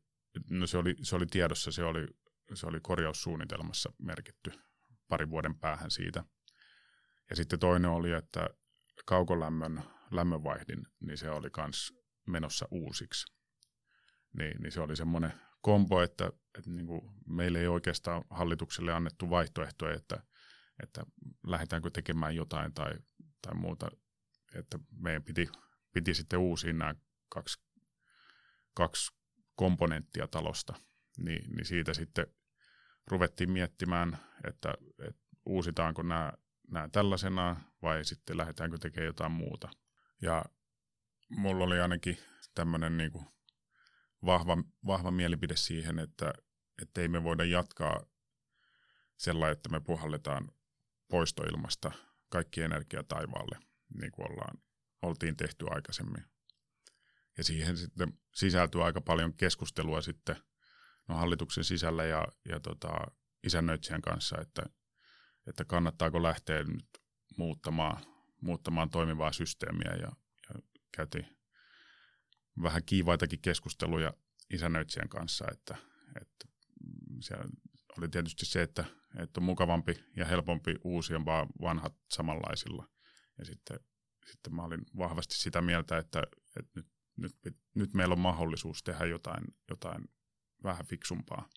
no 0.51 0.67
se, 0.67 0.79
oli, 0.79 0.97
se 1.03 1.17
oli 1.17 1.27
tiedossa, 1.27 1.73
se 1.73 1.85
oli, 1.85 2.07
se 2.55 2.67
oli 2.67 2.81
korjaussuunnitelmassa 2.83 3.93
merkitty 3.99 4.53
parin 5.09 5.31
vuoden 5.31 5.55
päähän 5.55 5.91
siitä. 5.91 6.25
Ja 7.31 7.37
sitten 7.37 7.59
toinen 7.59 7.91
oli, 7.91 8.13
että 8.13 8.49
kaukolämmön 9.05 9.83
lämmönvaihdin, 10.11 10.87
niin 11.01 11.19
se 11.19 11.31
oli 11.31 11.49
myös 11.59 11.95
menossa 12.27 12.69
uusiksi. 12.71 13.35
Niin, 14.39 14.63
niin 14.63 14.73
se 14.73 14.81
oli 14.81 14.97
semmoinen 14.97 15.33
kombo, 15.61 16.03
että, 16.03 16.27
että 16.59 16.71
niin 16.71 16.87
kuin 16.87 17.01
meille 17.29 17.61
ei 17.61 17.67
oikeastaan 17.67 18.25
hallitukselle 18.31 18.93
annettu 18.93 19.31
vaihtoehtoja, 19.31 19.97
että, 19.97 20.23
että 20.83 21.03
lähdetäänkö 21.47 21.91
tekemään 21.91 22.37
jotain 22.37 22.75
tai, 22.75 22.93
tai 23.43 23.55
muuta. 23.55 23.91
Että 24.55 24.79
meidän 25.01 25.23
piti, 25.23 25.49
piti 25.93 26.15
sitten 26.15 26.39
uusia 26.39 26.73
nämä 26.73 26.95
kaksi, 27.29 27.63
kaksi 28.75 29.13
komponenttia 29.55 30.29
talosta. 30.29 30.75
Niin, 31.19 31.57
niin 31.57 31.65
siitä 31.65 31.95
sitten 31.95 32.27
ruvettiin 33.07 33.51
miettimään, 33.51 34.19
että, 34.49 34.75
että 34.99 35.23
uusitaanko 35.47 36.03
nämä, 36.03 36.33
nämä 36.71 36.89
tällaisena 36.89 37.57
vai 37.83 38.05
sitten 38.05 38.37
lähdetäänkö 38.37 38.79
tekemään 38.79 39.07
jotain 39.07 39.33
muuta. 39.33 39.69
Ja 40.23 40.45
mulla 41.29 41.65
oli 41.65 41.81
ainakin 41.81 42.19
tämmöinen 42.55 42.97
niin 42.97 43.13
vahva, 44.27 44.57
vahva 44.87 45.11
mielipide 45.11 45.57
siihen, 45.57 45.99
että, 45.99 46.33
että 46.83 47.01
ei 47.01 47.09
me 47.09 47.25
voida 47.25 47.45
jatkaa 47.45 48.05
sellainen, 49.17 49.53
että 49.53 49.69
me 49.69 49.81
puhalletaan 49.81 50.53
poistoilmasta 51.09 51.93
kaikki 52.29 52.63
energia 52.63 53.03
taivaalle, 53.03 53.59
niin 54.01 54.13
kuin 54.13 54.33
ollaan, 54.33 54.59
oltiin 55.03 55.37
tehty 55.37 55.67
aikaisemmin. 55.71 56.25
Ja 57.39 57.45
siihen 57.45 57.77
sitten 57.77 58.19
sisältyy 58.35 58.85
aika 58.85 59.01
paljon 59.01 59.35
keskustelua 59.35 60.01
sitten 60.01 60.37
no, 61.09 61.15
hallituksen 61.15 61.65
sisällä 61.65 62.05
ja, 62.05 62.25
ja 62.49 62.61
tota, 62.61 62.91
isännöitsijän 63.43 64.03
kanssa, 64.03 64.41
että, 64.41 64.63
että 65.47 65.65
kannattaako 65.65 66.23
lähteä 66.23 66.65
nyt 66.65 66.89
muuttamaan, 67.37 68.05
muuttamaan 68.41 68.91
toimivaa 68.91 69.33
systeemiä 69.33 69.91
ja, 69.91 70.13
ja 70.49 70.61
käytiin 70.97 71.27
vähän 72.63 72.85
kiivaitakin 72.85 73.41
keskusteluja 73.41 74.15
isännöitsijän 74.51 75.09
kanssa, 75.09 75.45
että, 75.53 75.77
että 76.21 76.49
se 77.21 77.35
oli 77.99 78.09
tietysti 78.09 78.47
se, 78.47 78.63
että, 78.63 78.85
että 79.19 79.41
on 79.41 79.45
mukavampi 79.45 80.05
ja 80.17 80.25
helpompi 80.25 80.75
uusia 80.85 81.25
vaan 81.25 81.49
vanhat 81.61 81.95
samanlaisilla. 82.11 82.89
Ja 83.39 83.45
sitten, 83.45 83.81
sitten 84.27 84.55
mä 84.55 84.63
olin 84.63 84.87
vahvasti 84.99 85.35
sitä 85.35 85.63
mieltä, 85.63 85.99
että, 85.99 86.23
että 86.59 86.71
nyt, 86.77 86.87
nyt, 87.17 87.57
nyt 87.75 87.95
meillä 87.95 88.13
on 88.13 88.21
mahdollisuus 88.21 88.83
tehdä 88.83 89.05
jotain, 89.05 89.45
jotain 89.71 90.05
vähän 90.63 90.87
fiksumpaa. 90.87 91.49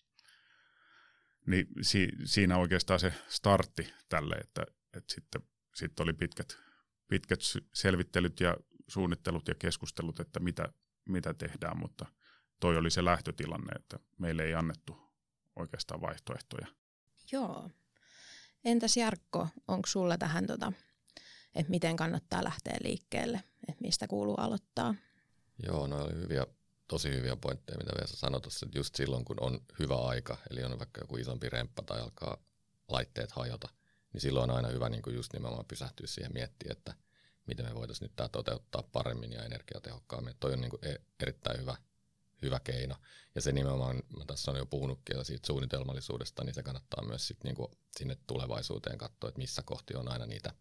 Niin 1.46 1.66
si, 1.80 2.08
siinä 2.24 2.56
oikeastaan 2.56 3.00
se 3.00 3.14
startti 3.28 3.92
tälle, 4.08 4.34
että, 4.34 4.66
että 4.96 5.14
sitten, 5.14 5.42
sitten 5.74 6.04
oli 6.04 6.12
pitkät, 6.12 6.58
pitkät 7.08 7.40
selvittelyt 7.74 8.40
ja 8.40 8.56
suunnittelut 8.88 9.48
ja 9.48 9.54
keskustelut, 9.54 10.20
että 10.20 10.40
mitä, 10.40 10.72
mitä 11.08 11.34
tehdään, 11.34 11.78
mutta 11.78 12.06
toi 12.60 12.76
oli 12.76 12.90
se 12.90 13.04
lähtötilanne, 13.04 13.72
että 13.76 13.98
meille 14.18 14.44
ei 14.44 14.54
annettu 14.54 14.96
oikeastaan 15.56 16.00
vaihtoehtoja. 16.00 16.66
Joo. 17.32 17.70
Entäs 18.64 18.96
Jarkko, 18.96 19.48
onko 19.68 19.86
sulla 19.86 20.18
tähän, 20.18 20.46
tota, 20.46 20.72
että 21.54 21.70
miten 21.70 21.96
kannattaa 21.96 22.44
lähteä 22.44 22.76
liikkeelle, 22.82 23.42
että 23.68 23.82
mistä 23.82 24.06
kuuluu 24.06 24.34
aloittaa? 24.34 24.94
Joo, 25.66 25.86
no 25.86 26.04
oli 26.04 26.14
hyviä, 26.14 26.46
tosi 26.88 27.10
hyviä 27.10 27.36
pointteja, 27.36 27.78
mitä 27.78 27.92
Vesa 28.00 28.16
sanoi 28.16 28.40
tuossa, 28.40 28.66
että 28.66 28.78
just 28.78 28.94
silloin 28.94 29.24
kun 29.24 29.36
on 29.40 29.60
hyvä 29.78 29.96
aika, 29.96 30.36
eli 30.50 30.64
on 30.64 30.78
vaikka 30.78 31.00
joku 31.00 31.16
isompi 31.16 31.48
remppa 31.48 31.82
tai 31.82 32.00
alkaa 32.00 32.38
laitteet 32.88 33.32
hajota, 33.32 33.68
niin 34.14 34.20
silloin 34.20 34.50
on 34.50 34.56
aina 34.56 34.68
hyvä 34.68 34.88
niin 34.88 35.02
kuin 35.02 35.16
just 35.16 35.32
nimenomaan 35.32 35.66
pysähtyä 35.66 36.06
siihen 36.06 36.32
miettiä, 36.32 36.72
että 36.72 36.94
miten 37.46 37.66
me 37.66 37.74
voitaisiin 37.74 38.06
nyt 38.06 38.16
tämä 38.16 38.28
toteuttaa 38.28 38.82
paremmin 38.92 39.32
ja 39.32 39.44
energiatehokkaammin. 39.44 40.34
Toi 40.40 40.52
on 40.52 40.60
niin 40.60 40.70
kuin 40.70 40.84
e- 40.84 41.00
erittäin 41.20 41.60
hyvä, 41.60 41.76
hyvä 42.42 42.60
keino. 42.60 42.96
Ja 43.34 43.40
se 43.40 43.52
nimenomaan, 43.52 44.02
mä 44.18 44.24
tässä 44.26 44.50
on 44.50 44.56
jo 44.56 44.66
puhunutkin 44.66 45.24
siitä 45.24 45.46
suunnitelmallisuudesta, 45.46 46.44
niin 46.44 46.54
se 46.54 46.62
kannattaa 46.62 47.04
myös 47.04 47.28
sit 47.28 47.44
niin 47.44 47.56
kuin 47.56 47.68
sinne 47.98 48.16
tulevaisuuteen 48.26 48.98
katsoa, 48.98 49.28
että 49.28 49.38
missä 49.38 49.62
kohti 49.62 49.96
on 49.96 50.08
aina 50.08 50.26
niitä, 50.26 50.52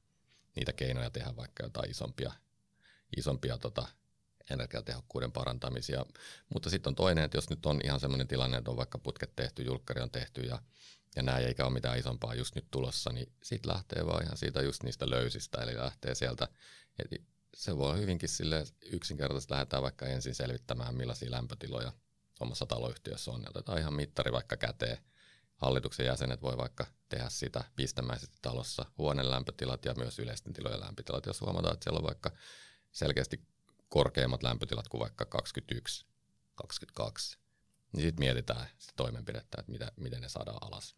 niitä 0.55 0.74
keinoja 0.74 1.10
tehdä 1.10 1.36
vaikka 1.36 1.63
jotain 1.63 1.91
isompia, 1.91 2.31
isompia 3.17 3.57
tota, 3.57 3.88
energiatehokkuuden 4.50 5.31
parantamisia. 5.31 6.05
Mutta 6.53 6.69
sitten 6.69 6.91
on 6.91 6.95
toinen, 6.95 7.24
että 7.24 7.38
jos 7.38 7.50
nyt 7.50 7.65
on 7.65 7.81
ihan 7.83 8.00
semmoinen 8.00 8.27
tilanne, 8.27 8.57
että 8.57 8.72
on 8.72 8.77
vaikka 8.77 8.98
putket 8.98 9.36
tehty, 9.36 9.63
julkkari 9.63 10.01
on 10.01 10.12
tehty 10.12 10.41
ja, 10.41 10.62
ja 11.15 11.24
nämä 11.24 11.38
eikä 11.38 11.65
ole 11.65 11.74
mitään 11.74 12.00
isompaa 12.00 12.36
just 12.36 12.55
nyt 12.55 12.65
tulossa, 12.72 13.12
niin 13.12 13.32
sitten 13.43 13.74
lähtee 13.74 14.05
vaan 14.05 14.24
ihan 14.24 14.38
siitä 14.38 14.62
just 14.62 14.84
niistä 14.84 15.10
löysistä, 15.10 15.62
eli 15.62 15.75
lähtee 15.75 16.15
sieltä, 16.15 16.48
että 17.00 17.15
se 17.55 17.77
voi 17.77 18.00
hyvinkin 18.00 18.29
sille 18.29 18.65
yksinkertaisesti 18.91 19.53
lähdetään 19.53 19.84
vaikka 19.84 20.05
ensin 20.05 20.36
selvittämään, 20.36 20.96
millaisia 20.96 21.32
lämpötiloja 21.32 21.91
omassa 22.39 22.65
taloyhtiössä 22.65 23.32
on. 23.32 23.50
Otetaan 23.50 23.79
ihan 23.79 23.93
mittari 23.93 24.32
vaikka 24.32 24.58
käteen. 24.58 24.98
Hallituksen 25.55 26.05
jäsenet 26.05 26.41
voi 26.41 26.58
vaikka 26.58 26.86
tehdä 27.10 27.29
sitä 27.29 27.63
pistemäisesti 27.75 28.38
talossa 28.41 28.86
huoneen 28.98 29.32
lämpötilat 29.32 29.86
ja 29.86 29.93
myös 29.98 30.20
yleisten 30.20 30.53
tilojen 30.53 30.79
lämpötilat. 30.79 31.25
Jos 31.25 31.41
huomataan, 31.41 31.74
että 31.74 31.84
siellä 31.84 31.98
on 31.98 32.05
vaikka 32.05 32.32
selkeästi 32.91 33.41
korkeammat 33.89 34.43
lämpötilat 34.43 34.88
kuin 34.88 35.00
vaikka 35.00 35.25
21, 35.25 36.05
22, 36.55 37.38
niin 37.93 38.01
sitten 38.01 38.25
mietitään 38.25 38.67
sitä 38.77 38.93
toimenpidettä, 38.96 39.58
että 39.60 39.72
mitä, 39.72 39.91
miten 39.96 40.22
ne 40.22 40.29
saadaan 40.29 40.58
alas. 40.62 40.96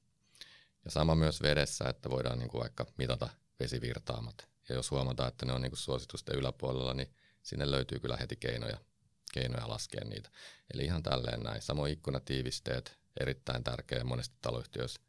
Ja 0.86 0.92
sama 0.92 1.15
myös 1.15 1.42
vedessä, 1.42 1.86
että 1.89 2.10
voidaan 2.10 2.39
niin 2.39 2.50
kuin 2.50 2.62
vaikka 2.62 2.86
mitata 2.98 3.30
vesivirtaamat. 3.60 4.48
Ja 4.70 4.75
jos 4.75 4.92
huomataan, 4.92 5.27
että 5.27 5.46
ne 5.46 5.54
on 5.54 5.62
niin 5.62 5.72
kuin 5.72 5.80
suositusten 5.80 6.36
yläpuolella, 6.36 6.94
niin 6.94 7.13
sinne 7.44 7.72
löytyy 7.72 8.00
kyllä 8.00 8.18
heti 8.18 8.36
keinoja, 8.36 8.77
keinoja 9.34 9.70
laskea 9.70 10.06
niitä. 10.06 10.30
Eli 10.74 10.86
ihan 10.86 11.04
tälleen 11.04 11.44
näin. 11.44 11.62
Samoin 11.62 11.94
ikkunatiivisteet, 11.94 12.98
erittäin 13.20 13.63
tärkeä 13.63 14.04
monesti 14.04 14.36
taloyhtiöissä. 14.42 15.01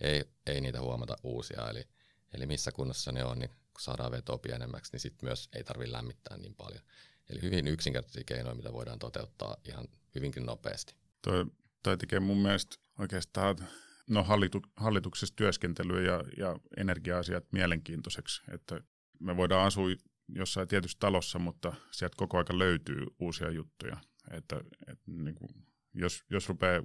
Ei, 0.00 0.24
ei 0.46 0.60
niitä 0.60 0.80
huomata 0.80 1.16
uusia, 1.22 1.70
eli, 1.70 1.88
eli 2.34 2.46
missä 2.46 2.72
kunnossa 2.72 3.12
ne 3.12 3.24
on, 3.24 3.38
niin 3.38 3.50
kun 3.50 3.80
saadaan 3.80 4.12
vetoa 4.12 4.38
pienemmäksi, 4.38 4.92
niin 4.92 5.00
sitten 5.00 5.26
myös 5.26 5.48
ei 5.52 5.64
tarvitse 5.64 5.92
lämmittää 5.92 6.36
niin 6.36 6.54
paljon. 6.54 6.82
Eli 7.28 7.42
hyvin 7.42 7.66
yksinkertaisia 7.66 8.24
keinoja, 8.26 8.54
mitä 8.54 8.72
voidaan 8.72 8.98
toteuttaa 8.98 9.56
ihan 9.64 9.88
hyvinkin 10.14 10.46
nopeasti. 10.46 10.94
Toi, 11.22 11.46
toi 11.82 11.96
tekee 11.96 12.20
mun 12.20 12.36
mielestä 12.36 12.76
oikeastaan 12.98 13.68
no, 14.10 14.24
hallitu, 14.24 14.62
hallituksessa 14.76 15.36
työskentelyä 15.36 16.00
ja, 16.00 16.24
ja 16.38 16.56
energia-asiat 16.76 17.44
mielenkiintoiseksi, 17.52 18.42
että 18.52 18.80
me 19.20 19.36
voidaan 19.36 19.66
asua 19.66 19.88
jossain 20.28 20.68
tietyssä 20.68 20.98
talossa, 21.00 21.38
mutta 21.38 21.74
sieltä 21.90 22.14
koko 22.16 22.38
aika 22.38 22.58
löytyy 22.58 23.06
uusia 23.18 23.50
juttuja. 23.50 23.96
Että, 24.30 24.56
että 24.86 25.04
niin 25.06 25.34
kuin, 25.34 25.50
jos, 25.94 26.24
jos 26.30 26.48
rupeaa 26.48 26.82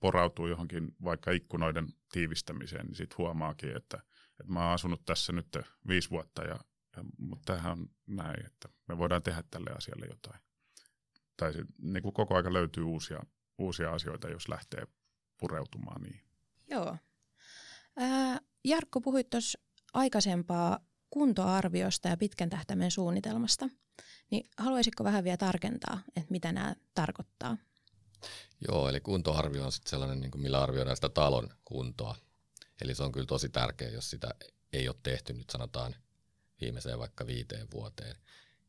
porautuu 0.00 0.46
johonkin 0.46 0.94
vaikka 1.04 1.30
ikkunoiden 1.30 1.86
tiivistämiseen, 2.12 2.86
niin 2.86 2.96
sitten 2.96 3.18
huomaakin, 3.18 3.76
että, 3.76 4.02
että 4.40 4.52
mä 4.52 4.64
oon 4.64 4.74
asunut 4.74 5.04
tässä 5.04 5.32
nyt 5.32 5.58
viisi 5.88 6.10
vuotta, 6.10 6.42
ja, 6.42 6.58
ja, 6.96 7.04
mutta 7.18 7.52
tämähän 7.52 7.72
on 7.72 7.88
näin, 8.06 8.46
että 8.46 8.68
me 8.88 8.98
voidaan 8.98 9.22
tehdä 9.22 9.42
tälle 9.50 9.70
asialle 9.70 10.06
jotain. 10.06 10.40
Tai 11.36 11.52
niin 11.78 12.02
kuin 12.02 12.12
koko 12.12 12.36
aika 12.36 12.52
löytyy 12.52 12.84
uusia, 12.84 13.20
uusia 13.58 13.92
asioita, 13.92 14.28
jos 14.28 14.48
lähtee 14.48 14.86
pureutumaan 15.40 16.02
niihin. 16.02 16.31
Joo. 16.72 16.96
Ää, 17.96 18.40
Jarkko, 18.64 19.00
puhuit 19.00 19.30
tuossa 19.30 19.58
aikaisempaa 19.94 20.78
kuntoarviosta 21.10 22.08
ja 22.08 22.16
pitkän 22.16 22.50
tähtäimen 22.50 22.90
suunnitelmasta. 22.90 23.68
Niin 24.30 24.48
haluaisitko 24.58 25.04
vähän 25.04 25.24
vielä 25.24 25.36
tarkentaa, 25.36 26.00
että 26.16 26.30
mitä 26.30 26.52
nämä 26.52 26.74
tarkoittaa? 26.94 27.56
Joo, 28.68 28.88
eli 28.88 29.00
kuntoarvio 29.00 29.64
on 29.64 29.72
sitten 29.72 29.90
sellainen, 29.90 30.20
niin 30.20 30.30
kuin 30.30 30.42
millä 30.42 30.62
arvioidaan 30.62 30.96
sitä 30.96 31.08
talon 31.08 31.48
kuntoa. 31.64 32.16
Eli 32.82 32.94
se 32.94 33.02
on 33.02 33.12
kyllä 33.12 33.26
tosi 33.26 33.48
tärkeä, 33.48 33.88
jos 33.88 34.10
sitä 34.10 34.34
ei 34.72 34.88
ole 34.88 34.96
tehty 35.02 35.32
nyt 35.32 35.50
sanotaan 35.50 35.94
viimeiseen 36.60 36.98
vaikka 36.98 37.26
viiteen 37.26 37.68
vuoteen. 37.70 38.16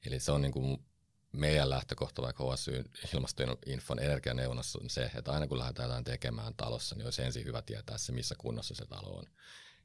Eli 0.05 0.19
se 0.19 0.31
on 0.31 0.41
niin 0.41 0.51
kuin 0.51 0.85
meidän 1.33 1.69
lähtökohta 1.69 2.21
vaikka 2.21 2.53
HSY 2.53 2.83
ilmastoinfon 3.13 3.99
energianeuvonnassa 3.99 4.79
on 4.81 4.89
se, 4.89 5.11
että 5.15 5.31
aina 5.31 5.47
kun 5.47 5.59
lähdetään 5.59 6.03
tekemään 6.03 6.53
talossa, 6.57 6.95
niin 6.95 7.05
olisi 7.05 7.23
ensin 7.23 7.45
hyvä 7.45 7.61
tietää 7.61 7.97
se, 7.97 8.11
missä 8.11 8.35
kunnossa 8.37 8.75
se 8.75 8.85
talo 8.85 9.17
on. 9.17 9.25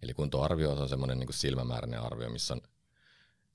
Eli 0.03 0.15
kuntoarvio 0.15 0.73
on 0.73 0.89
semmoinen 0.89 1.19
niin 1.19 1.33
silmämääräinen 1.33 2.01
arvio, 2.01 2.31
missä 2.31 2.55
on 2.55 2.61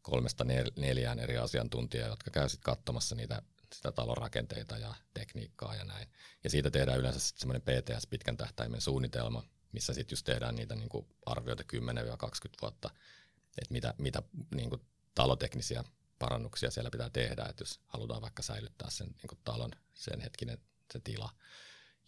kolmesta 0.02 0.46
neljään 0.76 1.20
eri 1.20 1.38
asiantuntijaa, 1.38 2.08
jotka 2.08 2.32
käy 2.32 2.50
sitten 2.50 2.64
katsomassa 2.64 3.16
niitä, 3.16 3.42
sitä 3.74 3.92
talon 3.92 4.18
rakenteita 4.18 4.78
ja 4.78 4.94
tekniikkaa 5.14 5.76
ja 5.76 5.86
näin. 5.86 6.08
Ja 6.44 6.50
siitä 6.50 6.72
tehdään 6.72 7.00
yleensä 7.00 7.20
sitten 7.20 7.40
semmoinen 7.40 7.62
PTS, 7.62 8.08
pitkän 8.08 8.38
tähtäimen 8.38 8.82
suunnitelma, 8.82 9.44
missä 9.72 9.94
sitten 9.94 10.14
just 10.14 10.26
tehdään 10.26 10.56
niitä 10.56 10.76
niin 10.76 10.90
kuin 10.90 11.08
arvioita 11.26 11.64
10-20 11.74 11.76
vuotta, 12.62 12.90
että 13.58 13.74
mitä, 13.74 13.94
mitä 13.98 14.24
niin 14.56 14.70
kuin 14.70 14.82
taloteknisiä 15.16 15.84
parannuksia 16.24 16.72
siellä 16.72 16.92
pitää 16.92 17.10
tehdä, 17.10 17.46
että 17.50 17.62
jos 17.62 17.80
halutaan 17.88 18.22
vaikka 18.22 18.44
säilyttää 18.44 18.90
sen 18.90 19.08
niin 19.08 19.28
kuin 19.28 19.40
talon 19.44 19.72
sen 19.94 20.20
hetkinen 20.20 20.58
se 20.94 21.00
tila. 21.04 21.30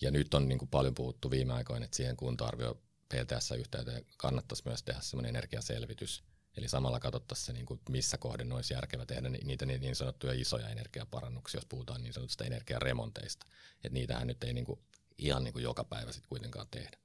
Ja 0.02 0.12
nyt 0.12 0.34
on 0.34 0.48
niin 0.48 0.60
kuin 0.60 0.70
paljon 0.70 0.96
puhuttu 0.96 1.32
viime 1.32 1.54
aikoina, 1.54 1.86
että 1.86 1.98
siihen 1.98 2.18
kuntoarvio 2.18 2.82
PTS-yhteyteen 3.10 4.06
kannattaisi 4.18 4.64
myös 4.66 4.84
tehdä 4.84 5.02
semmoinen 5.02 5.30
energiaselvitys. 5.30 6.24
Eli 6.58 6.68
samalla 6.68 7.00
katsottaisiin 7.00 7.46
se, 7.46 7.54
niin 7.54 7.66
kuin 7.66 7.80
missä 7.90 8.18
kohden 8.18 8.52
olisi 8.52 8.74
järkevä 8.74 9.06
tehdä 9.06 9.30
niitä 9.30 9.66
niin 9.66 9.96
sanottuja 9.96 10.34
isoja 10.34 10.70
energiaparannuksia, 10.70 11.58
jos 11.58 11.66
puhutaan 11.66 12.04
niin 12.04 12.14
sanotusta 12.14 12.44
energiaremonteista. 12.44 13.46
Että 13.84 13.94
niitähän 13.94 14.28
nyt 14.28 14.44
ei 14.44 14.54
niin 14.54 14.66
kuin 14.66 14.80
ihan 15.18 15.44
niin 15.44 15.54
kuin 15.54 15.64
joka 15.64 15.84
päivä 15.84 16.12
sitten 16.12 16.30
kuitenkaan 16.30 16.68
tehdä. 16.72 16.98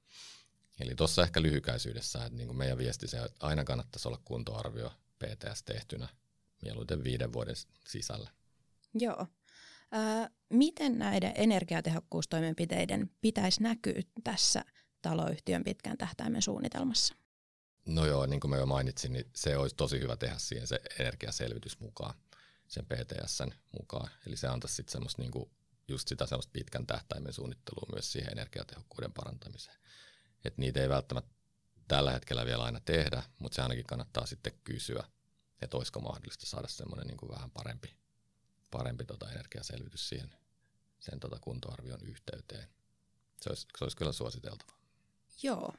Eli 0.79 0.95
tuossa 0.95 1.23
ehkä 1.23 1.41
lyhykäisyydessä, 1.41 2.25
että 2.25 2.37
niin 2.37 2.47
kuin 2.47 2.57
meidän 2.57 2.77
viesti 2.77 3.07
se, 3.07 3.17
että 3.17 3.45
aina 3.45 3.63
kannattaisi 3.63 4.07
olla 4.07 4.21
kuntoarvio 4.25 4.93
PTS 5.19 5.63
tehtynä 5.63 6.07
mieluiten 6.61 7.03
viiden 7.03 7.33
vuoden 7.33 7.55
sisällä. 7.87 8.29
Joo. 8.93 9.27
Äh, 9.93 10.29
miten 10.49 10.99
näiden 10.99 11.33
energiatehokkuustoimenpiteiden 11.35 13.09
pitäisi 13.21 13.63
näkyä 13.63 14.01
tässä 14.23 14.65
taloyhtiön 15.01 15.63
pitkän 15.63 15.97
tähtäimen 15.97 16.41
suunnitelmassa? 16.41 17.15
No 17.85 18.05
joo, 18.05 18.25
niin 18.25 18.39
kuin 18.39 18.51
mä 18.51 18.57
jo 18.57 18.65
mainitsin, 18.65 19.13
niin 19.13 19.25
se 19.35 19.57
olisi 19.57 19.75
tosi 19.75 19.99
hyvä 19.99 20.15
tehdä 20.15 20.37
siihen 20.37 20.67
se 20.67 20.79
energiaselvitys 20.99 21.79
mukaan, 21.79 22.13
sen 22.67 22.85
PTSn 22.85 23.51
mukaan. 23.79 24.09
Eli 24.27 24.37
se 24.37 24.47
antaisi 24.47 24.75
sitten 24.75 24.91
semmoista 24.91 25.21
niin 25.21 25.31
kuin 25.31 25.51
just 25.87 26.07
sitä 26.07 26.25
semmoista 26.25 26.51
pitkän 26.53 26.87
tähtäimen 26.87 27.33
suunnittelua 27.33 27.87
myös 27.93 28.11
siihen 28.11 28.31
energiatehokkuuden 28.31 29.13
parantamiseen. 29.13 29.77
että 30.45 30.61
niitä 30.61 30.81
ei 30.81 30.89
välttämättä 30.89 31.31
tällä 31.87 32.11
hetkellä 32.11 32.45
vielä 32.45 32.63
aina 32.63 32.79
tehdä, 32.85 33.23
mutta 33.39 33.55
se 33.55 33.61
ainakin 33.61 33.85
kannattaa 33.85 34.25
sitten 34.25 34.53
kysyä, 34.63 35.03
että 35.61 35.77
olisiko 35.77 35.99
mahdollista 35.99 36.45
saada 36.45 36.67
semmoinen 36.67 37.07
niin 37.07 37.17
kuin 37.17 37.31
vähän 37.31 37.51
parempi, 37.51 37.95
parempi 38.71 39.05
tota 39.05 39.31
energiaselvitys 39.31 40.09
siihen 40.09 40.29
sen 40.99 41.19
tota 41.19 41.39
kuntoarvion 41.41 42.01
yhteyteen. 42.05 42.67
Se 43.41 43.49
olisi, 43.49 43.67
se 43.77 43.85
olisi 43.85 43.97
kyllä 43.97 44.11
suositeltava. 44.11 44.71
Joo. 45.43 45.73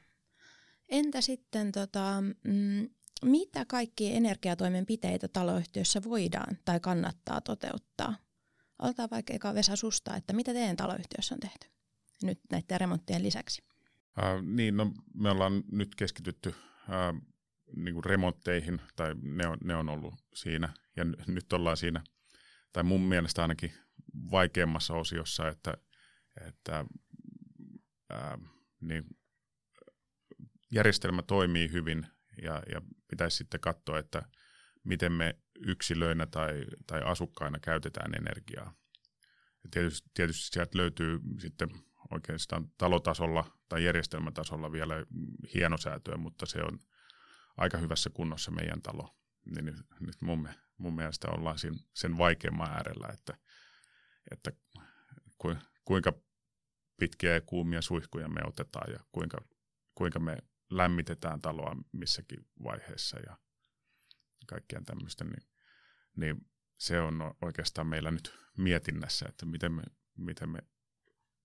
Entä 0.89 1.21
sitten, 1.21 1.71
tota, 1.71 2.23
mm, 2.43 2.89
mitä 3.25 3.65
kaikkia 3.65 4.13
energiatoimenpiteitä 4.13 5.27
taloyhtiössä 5.27 6.03
voidaan 6.03 6.57
tai 6.65 6.79
kannattaa 6.79 7.41
toteuttaa? 7.41 8.15
Aloitetaan 8.79 9.09
vaikka 9.09 9.33
eka 9.33 9.53
Vesa 9.53 9.75
susta, 9.75 10.15
että 10.15 10.33
mitä 10.33 10.53
teidän 10.53 10.75
taloyhtiössä 10.77 11.35
on 11.35 11.39
tehty 11.39 11.67
nyt 12.23 12.39
näiden 12.51 12.79
remonttien 12.79 13.23
lisäksi? 13.23 13.63
Äh, 14.23 14.41
niin, 14.41 14.77
no, 14.77 14.91
me 15.13 15.29
ollaan 15.29 15.63
nyt 15.71 15.95
keskitytty 15.95 16.55
äh, 16.89 17.21
niin 17.75 17.93
kuin 17.93 18.05
remontteihin, 18.05 18.81
tai 18.95 19.15
ne 19.21 19.47
on, 19.47 19.57
ne 19.63 19.75
on 19.75 19.89
ollut 19.89 20.13
siinä, 20.33 20.69
ja 20.95 21.05
nyt 21.27 21.53
ollaan 21.53 21.77
siinä, 21.77 22.03
tai 22.73 22.83
mun 22.83 23.01
mielestä 23.01 23.41
ainakin 23.41 23.73
vaikeammassa 24.31 24.93
osiossa, 24.93 25.47
että, 25.47 25.73
että 26.47 26.85
ää, 28.09 28.37
niin 28.81 29.03
järjestelmä 30.71 31.21
toimii 31.21 31.71
hyvin, 31.71 32.07
ja, 32.41 32.63
ja 32.71 32.81
pitäisi 33.07 33.37
sitten 33.37 33.59
katsoa, 33.59 33.99
että 33.99 34.21
miten 34.83 35.11
me 35.11 35.35
yksilöinä 35.59 36.25
tai, 36.25 36.65
tai 36.87 37.01
asukkaina 37.05 37.59
käytetään 37.59 38.13
energiaa. 38.15 38.73
Ja 39.63 39.69
tietysti, 39.71 40.09
tietysti 40.13 40.53
sieltä 40.53 40.77
löytyy 40.77 41.19
sitten 41.39 41.69
oikeastaan 42.11 42.67
talotasolla 42.77 43.57
tai 43.69 43.83
järjestelmätasolla 43.83 44.71
vielä 44.71 45.05
hienosäätöä, 45.53 46.17
mutta 46.17 46.45
se 46.45 46.59
on 46.59 46.79
aika 47.57 47.77
hyvässä 47.77 48.09
kunnossa 48.09 48.51
meidän 48.51 48.81
talo. 48.81 49.15
Niin 49.45 49.65
nyt, 49.65 49.75
nyt 49.99 50.21
mun, 50.21 50.49
mun 50.77 50.95
mielestä 50.95 51.27
ollaan 51.27 51.59
siinä, 51.59 51.77
sen 51.93 52.17
vaikeamman 52.17 52.71
äärellä, 52.71 53.07
että, 53.13 53.37
että 54.31 54.51
ku, 55.37 55.55
kuinka 55.85 56.13
pitkiä 56.99 57.33
ja 57.33 57.41
kuumia 57.41 57.81
suihkuja 57.81 58.27
me 58.27 58.41
otetaan 58.45 58.91
ja 58.93 58.99
kuinka, 59.11 59.37
kuinka 59.95 60.19
me 60.19 60.37
lämmitetään 60.69 61.41
taloa 61.41 61.75
missäkin 61.91 62.47
vaiheessa 62.63 63.19
ja 63.19 63.37
kaikkea 64.47 64.81
tämmöistä, 64.85 65.23
niin, 65.23 65.47
niin 66.15 66.47
se 66.77 66.99
on 66.99 67.35
oikeastaan 67.41 67.87
meillä 67.87 68.11
nyt 68.11 68.33
mietinnässä, 68.57 69.25
että 69.29 69.45
miten 69.45 69.71
me, 69.71 69.83
miten 70.17 70.49
me 70.49 70.59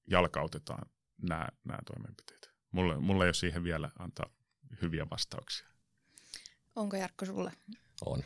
jalkautetaan 0.07 0.91
nämä, 1.23 1.49
nämä 1.65 1.79
toimenpiteet. 1.87 2.51
Mulle, 2.71 3.01
mulle 3.01 3.25
ei 3.25 3.29
ole 3.29 3.35
siihen 3.35 3.65
vielä 3.65 3.91
antaa 3.99 4.31
hyviä 4.83 5.07
vastauksia. 5.11 5.69
Onko 6.79 6.97
Jarkko 6.97 7.27
sulle? 7.27 7.53
On. 8.07 8.25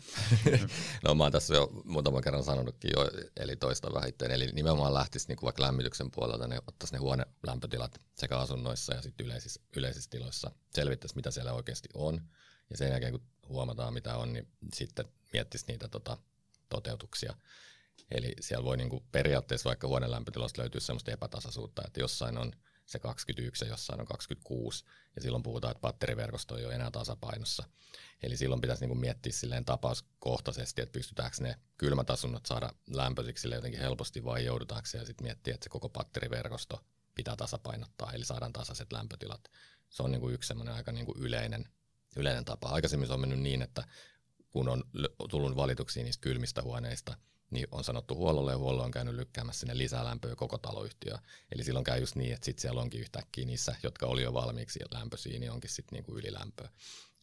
no 1.04 1.14
mä 1.14 1.22
oon 1.22 1.32
tässä 1.32 1.54
jo 1.54 1.70
muutaman 1.84 2.22
kerran 2.22 2.44
sanonutkin 2.44 2.90
jo, 2.96 3.10
eli 3.36 3.56
toista 3.56 3.94
vähitteen. 3.94 4.30
Eli 4.30 4.46
nimenomaan 4.46 4.94
lähtisi 4.94 5.28
niin 5.28 5.38
vaikka 5.42 5.62
lämmityksen 5.62 6.10
puolelta, 6.10 6.46
ne 6.46 6.58
ottaisi 6.66 6.94
ne 6.94 6.98
huonelämpötilat 6.98 8.00
sekä 8.18 8.38
asunnoissa 8.38 8.94
ja 8.94 9.02
sitten 9.02 9.26
yleisissä, 9.26 9.60
yleisissä 9.76 10.10
tiloissa. 10.10 10.50
Selvittäisi, 10.74 11.16
mitä 11.16 11.30
siellä 11.30 11.52
oikeasti 11.52 11.88
on. 11.94 12.20
Ja 12.70 12.76
sen 12.76 12.90
jälkeen, 12.90 13.12
kun 13.12 13.26
huomataan, 13.48 13.94
mitä 13.94 14.16
on, 14.16 14.32
niin 14.32 14.48
sitten 14.74 15.04
miettisi 15.32 15.64
niitä 15.68 15.88
tota, 15.88 16.18
toteutuksia. 16.68 17.34
Eli 18.10 18.34
siellä 18.40 18.64
voi 18.64 18.76
niin 18.76 18.90
kuin 18.90 19.04
periaatteessa 19.12 19.68
vaikka 19.68 19.88
huoneen 19.88 20.10
lämpötilasta 20.10 20.60
löytyä 20.60 20.80
sellaista 20.80 21.10
epätasaisuutta, 21.10 21.82
että 21.86 22.00
jossain 22.00 22.38
on 22.38 22.52
se 22.86 22.98
21 22.98 23.64
ja 23.64 23.70
jossain 23.70 24.00
on 24.00 24.06
26, 24.06 24.84
ja 25.16 25.22
silloin 25.22 25.42
puhutaan, 25.42 25.70
että 25.70 25.80
batteriverkosto 25.80 26.58
ei 26.58 26.64
ole 26.64 26.74
enää 26.74 26.90
tasapainossa. 26.90 27.64
Eli 28.22 28.36
silloin 28.36 28.60
pitäisi 28.60 28.82
niin 28.82 28.88
kuin 28.88 29.00
miettiä 29.00 29.32
silleen 29.32 29.64
tapauskohtaisesti, 29.64 30.82
että 30.82 30.92
pystytäänkö 30.92 31.36
ne 31.40 31.56
kylmät 31.78 32.10
asunnot 32.10 32.46
saada 32.46 32.72
lämpöisiksi 32.90 33.48
jotenkin 33.48 33.80
helposti 33.80 34.24
vai 34.24 34.44
joudutaanko 34.44 34.88
ja 34.94 35.04
sitten 35.04 35.24
miettiä, 35.24 35.54
että 35.54 35.64
se 35.64 35.70
koko 35.70 35.88
batteriverkosto 35.88 36.84
pitää 37.14 37.36
tasapainottaa, 37.36 38.12
eli 38.12 38.24
saadaan 38.24 38.52
tasaiset 38.52 38.92
lämpötilat. 38.92 39.50
Se 39.88 40.02
on 40.02 40.10
niin 40.10 40.20
kuin 40.20 40.34
yksi 40.34 40.48
semmoinen 40.48 40.74
aika 40.74 40.92
niin 40.92 41.06
kuin 41.06 41.18
yleinen, 41.18 41.68
yleinen 42.16 42.44
tapa. 42.44 42.68
Aikaisemmin 42.68 43.06
se 43.06 43.14
on 43.14 43.20
mennyt 43.20 43.40
niin, 43.40 43.62
että 43.62 43.84
kun 44.50 44.68
on 44.68 44.84
tullut 45.30 45.56
valituksia 45.56 46.04
niistä 46.04 46.22
kylmistä 46.22 46.62
huoneista, 46.62 47.16
niin 47.52 47.66
on 47.70 47.84
sanottu 47.84 48.14
huollolle 48.14 48.52
ja 48.52 48.58
huollo 48.58 48.82
on 48.82 48.90
käynyt 48.90 49.14
lykkäämässä 49.14 49.60
sinne 49.60 49.78
lisää 49.78 50.04
lämpöä 50.04 50.36
koko 50.36 50.58
taloyhtiö. 50.58 51.18
Eli 51.52 51.64
silloin 51.64 51.84
käy 51.84 52.00
just 52.00 52.16
niin, 52.16 52.34
että 52.34 52.44
sitten 52.44 52.62
siellä 52.62 52.80
onkin 52.80 53.00
yhtäkkiä 53.00 53.44
niissä, 53.44 53.76
jotka 53.82 54.06
oli 54.06 54.22
jo 54.22 54.34
valmiiksi 54.34 54.80
lämpöisiä, 54.90 55.38
niin 55.38 55.52
onkin 55.52 55.70
sitten 55.70 55.96
niinku 55.96 56.18
ylilämpöä. 56.18 56.68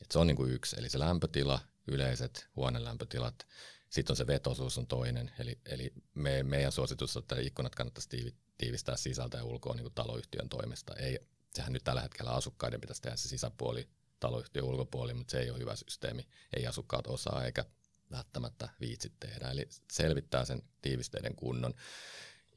Et 0.02 0.12
se 0.12 0.20
on 0.20 0.28
niinku 0.28 0.46
yksi, 0.46 0.76
eli 0.80 0.90
se 0.90 1.00
lämpötila, 1.00 1.60
yleiset 1.88 2.48
huonelämpötilat, 2.56 3.48
sitten 3.90 4.12
on 4.12 4.18
se 4.18 4.28
vetosuus 4.28 4.78
on 4.78 4.88
toinen, 4.88 5.32
eli, 5.40 5.60
eli 5.66 5.94
me, 6.14 6.44
meidän 6.44 6.72
suositus 6.72 7.18
on, 7.18 7.24
että 7.24 7.40
ikkunat 7.40 7.76
kannattaisi 7.76 8.36
tiivistää 8.58 8.98
sisältä 8.98 9.38
ja 9.38 9.44
ulkoa 9.44 9.76
niin 9.76 9.94
taloyhtiön 9.96 10.50
toimesta. 10.50 10.96
Ei, 10.96 11.20
sehän 11.54 11.74
nyt 11.74 11.84
tällä 11.84 12.02
hetkellä 12.02 12.32
asukkaiden 12.32 12.82
pitäisi 12.82 13.02
tehdä 13.02 13.18
se 13.18 13.28
sisäpuoli, 13.28 13.90
taloyhtiön 14.20 14.66
ulkopuoli, 14.66 15.14
mutta 15.14 15.32
se 15.32 15.40
ei 15.40 15.50
ole 15.50 15.60
hyvä 15.60 15.76
systeemi. 15.76 16.28
Ei 16.54 16.68
asukkaat 16.68 17.08
osaa 17.08 17.46
eikä 17.46 17.66
välttämättä 18.12 18.70
viitsit 18.80 19.14
tehdä. 19.20 19.52
Eli 19.52 19.70
selvittää 19.92 20.46
sen 20.46 20.62
tiivisteiden 20.82 21.36
kunnon. 21.36 21.74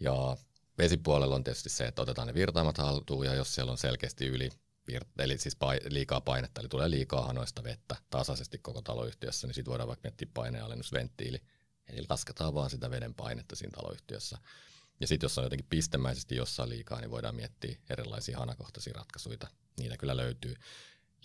Ja 0.01 0.37
vesipuolella 0.79 1.35
on 1.35 1.45
tietysti 1.45 1.69
se, 1.69 1.87
että 1.87 2.03
otetaan 2.03 2.29
ne 2.29 2.35
virtaamat 2.35 2.79
haltuun 2.79 3.27
ja 3.27 3.35
jos 3.35 3.55
siellä 3.55 3.73
on 3.73 3.79
selkeästi 3.79 4.27
yli 4.27 4.51
eli 5.19 5.38
siis 5.38 5.57
liikaa 5.88 6.21
painetta, 6.21 6.61
eli 6.61 6.69
tulee 6.69 6.91
liikaa 6.91 7.27
hanoista 7.27 7.65
vettä 7.65 7.97
tasaisesti 8.11 8.59
koko 8.59 8.83
taloyhtiössä, 8.83 9.47
niin 9.47 9.55
sitten 9.55 9.71
voidaan 9.71 9.88
vaikka 9.88 10.09
miettiä 10.09 10.29
paineenalennusventtiili. 10.35 11.43
Eli 11.88 12.07
lasketaan 12.09 12.55
vaan 12.55 12.71
sitä 12.71 12.91
veden 12.91 13.15
painetta 13.15 13.57
siinä 13.57 13.73
taloyhtiössä. 13.75 14.38
Ja 15.01 15.07
sitten 15.07 15.25
jos 15.25 15.38
on 15.38 15.45
jotenkin 15.45 15.67
pistemäisesti 15.71 16.37
jossain 16.37 16.69
liikaa, 16.69 17.01
niin 17.01 17.11
voidaan 17.11 17.35
miettiä 17.35 17.79
erilaisia 17.91 18.38
hanakohtaisia 18.38 18.93
ratkaisuja. 18.97 19.38
Niitä 19.79 19.97
kyllä 19.97 20.17
löytyy. 20.17 20.55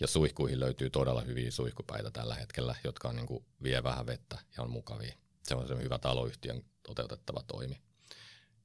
Ja 0.00 0.06
suihkuihin 0.06 0.60
löytyy 0.60 0.90
todella 0.90 1.20
hyviä 1.20 1.50
suihkupäitä 1.50 2.10
tällä 2.10 2.34
hetkellä, 2.34 2.74
jotka 2.84 3.08
on 3.08 3.16
niin 3.16 3.26
kuin 3.26 3.44
vie 3.62 3.82
vähän 3.82 4.06
vettä 4.06 4.38
ja 4.56 4.62
on 4.62 4.70
mukavia. 4.70 5.14
Se 5.42 5.54
on 5.54 5.68
se 5.68 5.76
hyvä 5.76 5.98
taloyhtiön 5.98 6.62
toteutettava 6.82 7.42
toimi. 7.42 7.80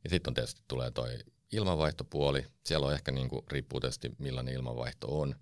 Ja 0.04 0.10
sitten 0.10 0.32
on 0.32 0.34
tietysti 0.34 0.62
tulee 0.68 0.92
toi 0.92 1.20
ilmanvaihtopuoli. 1.52 2.46
Siellä 2.66 2.88
on 2.88 2.94
ehkä 2.94 3.12
niin 3.12 3.30
kuin, 3.30 3.46
riippuu 3.48 3.80
tietysti 3.80 4.12
millainen 4.18 4.54
ilmanvaihto 4.54 5.20
on, 5.22 5.36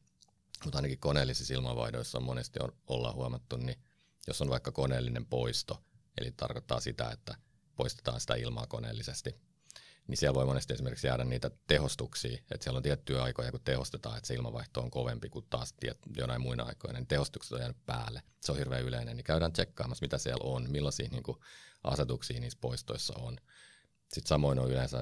mutta 0.63 0.77
ainakin 0.77 0.99
koneellisissa 0.99 1.53
ilmanvaihdoissa 1.53 2.17
on 2.17 2.23
monesti 2.23 2.59
on, 2.63 2.71
ollaan 2.87 3.15
huomattu, 3.15 3.57
niin 3.57 3.79
jos 4.27 4.41
on 4.41 4.49
vaikka 4.49 4.71
koneellinen 4.71 5.25
poisto, 5.25 5.83
eli 6.17 6.31
tarkoittaa 6.31 6.79
sitä, 6.79 7.11
että 7.11 7.35
poistetaan 7.75 8.21
sitä 8.21 8.35
ilmaa 8.35 8.67
koneellisesti, 8.67 9.35
niin 10.07 10.17
siellä 10.17 10.33
voi 10.33 10.45
monesti 10.45 10.73
esimerkiksi 10.73 11.07
jäädä 11.07 11.23
niitä 11.23 11.51
tehostuksia, 11.67 12.37
että 12.51 12.63
siellä 12.63 12.77
on 12.77 12.83
tiettyjä 12.83 13.23
aikoja, 13.23 13.51
kun 13.51 13.61
tehostetaan, 13.63 14.17
että 14.17 14.27
se 14.27 14.33
ilmanvaihto 14.33 14.81
on 14.81 14.91
kovempi 14.91 15.29
kuin 15.29 15.45
taas 15.49 15.73
jonain 16.17 16.41
muina 16.41 16.63
aikoina, 16.63 16.99
niin 16.99 17.07
tehostukset 17.07 17.51
on 17.51 17.59
jäänyt 17.59 17.85
päälle. 17.85 18.21
Se 18.41 18.51
on 18.51 18.57
hirveän 18.57 18.83
yleinen, 18.83 19.17
niin 19.17 19.25
käydään 19.25 19.53
tsekkaamassa, 19.53 20.03
mitä 20.03 20.17
siellä 20.17 20.43
on, 20.49 20.71
millaisia 20.71 21.09
niin 21.11 21.23
kuin, 21.23 21.37
asetuksia 21.83 22.39
niissä 22.39 22.59
poistoissa 22.61 23.13
on. 23.17 23.37
Sitten 24.13 24.29
samoin 24.29 24.59
on 24.59 24.71
yleensä 24.71 25.01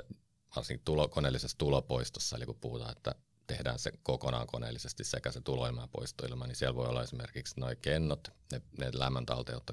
varsinkin 0.55 0.85
tulo, 0.85 1.07
koneellisessa 1.07 1.57
tulopoistossa, 1.57 2.35
eli 2.35 2.45
kun 2.45 2.59
puhutaan, 2.61 2.91
että 2.97 3.15
tehdään 3.47 3.79
se 3.79 3.91
kokonaan 4.03 4.47
koneellisesti 4.47 5.03
sekä 5.03 5.31
se 5.31 5.41
tuloilma 5.41 5.81
ja 5.81 5.87
poistoilma, 5.87 6.47
niin 6.47 6.55
siellä 6.55 6.75
voi 6.75 6.87
olla 6.87 7.03
esimerkiksi 7.03 7.59
noin 7.59 7.77
kennot, 7.81 8.27
ne, 8.51 8.61
ne 8.77 8.91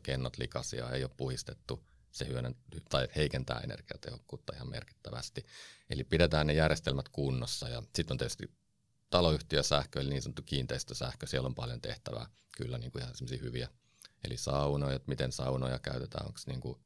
kennot 0.03 0.39
likaisia, 0.39 0.91
ei 0.91 1.05
ole 1.05 1.11
puhistettu, 1.17 1.85
se 2.17 2.29
hyödyn, 2.29 2.55
tai 2.89 3.09
heikentää 3.17 3.61
energiatehokkuutta 3.61 4.53
ihan 4.55 4.71
merkittävästi. 4.71 5.47
Eli 5.91 6.05
pidetään 6.05 6.47
ne 6.47 6.53
järjestelmät 6.53 7.09
kunnossa 7.09 7.69
ja 7.69 7.83
sitten 7.95 8.15
on 8.15 8.19
tietysti 8.19 8.51
taloyhtiösähkö, 9.11 10.01
eli 10.01 10.11
niin 10.11 10.23
sanottu 10.23 10.43
kiinteistösähkö, 10.43 11.27
siellä 11.27 11.47
on 11.47 11.55
paljon 11.55 11.81
tehtävää, 11.81 12.27
kyllä 12.57 12.79
niin 12.79 12.93
kuin 12.93 13.03
ihan 13.03 13.15
hyviä. 13.43 13.69
Eli 14.25 14.37
saunoja, 14.37 15.01
miten 15.07 15.33
saunoja 15.33 15.79
käytetään, 15.79 16.27
onko, 16.27 16.39
niin 16.47 16.61
kuin, 16.61 16.79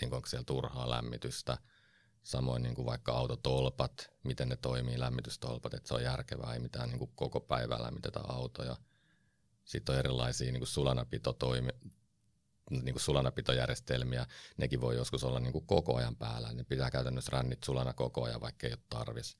niin 0.00 0.14
onko 0.14 0.26
siellä 0.26 0.44
turhaa 0.44 0.90
lämmitystä, 0.90 1.58
samoin 2.22 2.62
niin 2.62 2.74
kuin 2.74 2.86
vaikka 2.86 3.12
autotolpat, 3.12 4.10
miten 4.24 4.48
ne 4.48 4.56
toimii, 4.56 5.00
lämmitystolpat, 5.00 5.74
että 5.74 5.88
se 5.88 5.94
on 5.94 6.02
järkevää, 6.02 6.54
ei 6.54 6.60
mitään 6.60 6.88
niin 6.88 6.98
kuin 6.98 7.12
koko 7.14 7.40
päivää 7.40 7.82
lämmitetä 7.82 8.20
autoja. 8.20 8.76
Sitten 9.64 9.92
on 9.92 9.98
erilaisia 9.98 10.52
niin 10.52 10.60
kuin 10.60 10.68
sulanapitotoimi, 10.68 11.70
niin 12.70 12.94
kuin 12.94 13.00
sulanapitojärjestelmiä, 13.00 14.26
nekin 14.56 14.80
voi 14.80 14.96
joskus 14.96 15.24
olla 15.24 15.40
niin 15.40 15.52
kuin 15.52 15.66
koko 15.66 15.96
ajan 15.96 16.16
päällä. 16.16 16.52
Ne 16.52 16.64
pitää 16.64 16.90
käytännössä 16.90 17.30
rännit 17.32 17.64
sulana 17.64 17.92
koko 17.92 18.24
ajan, 18.24 18.40
vaikka 18.40 18.66
ei 18.66 18.72
ole 18.72 18.82
tarvis. 18.88 19.36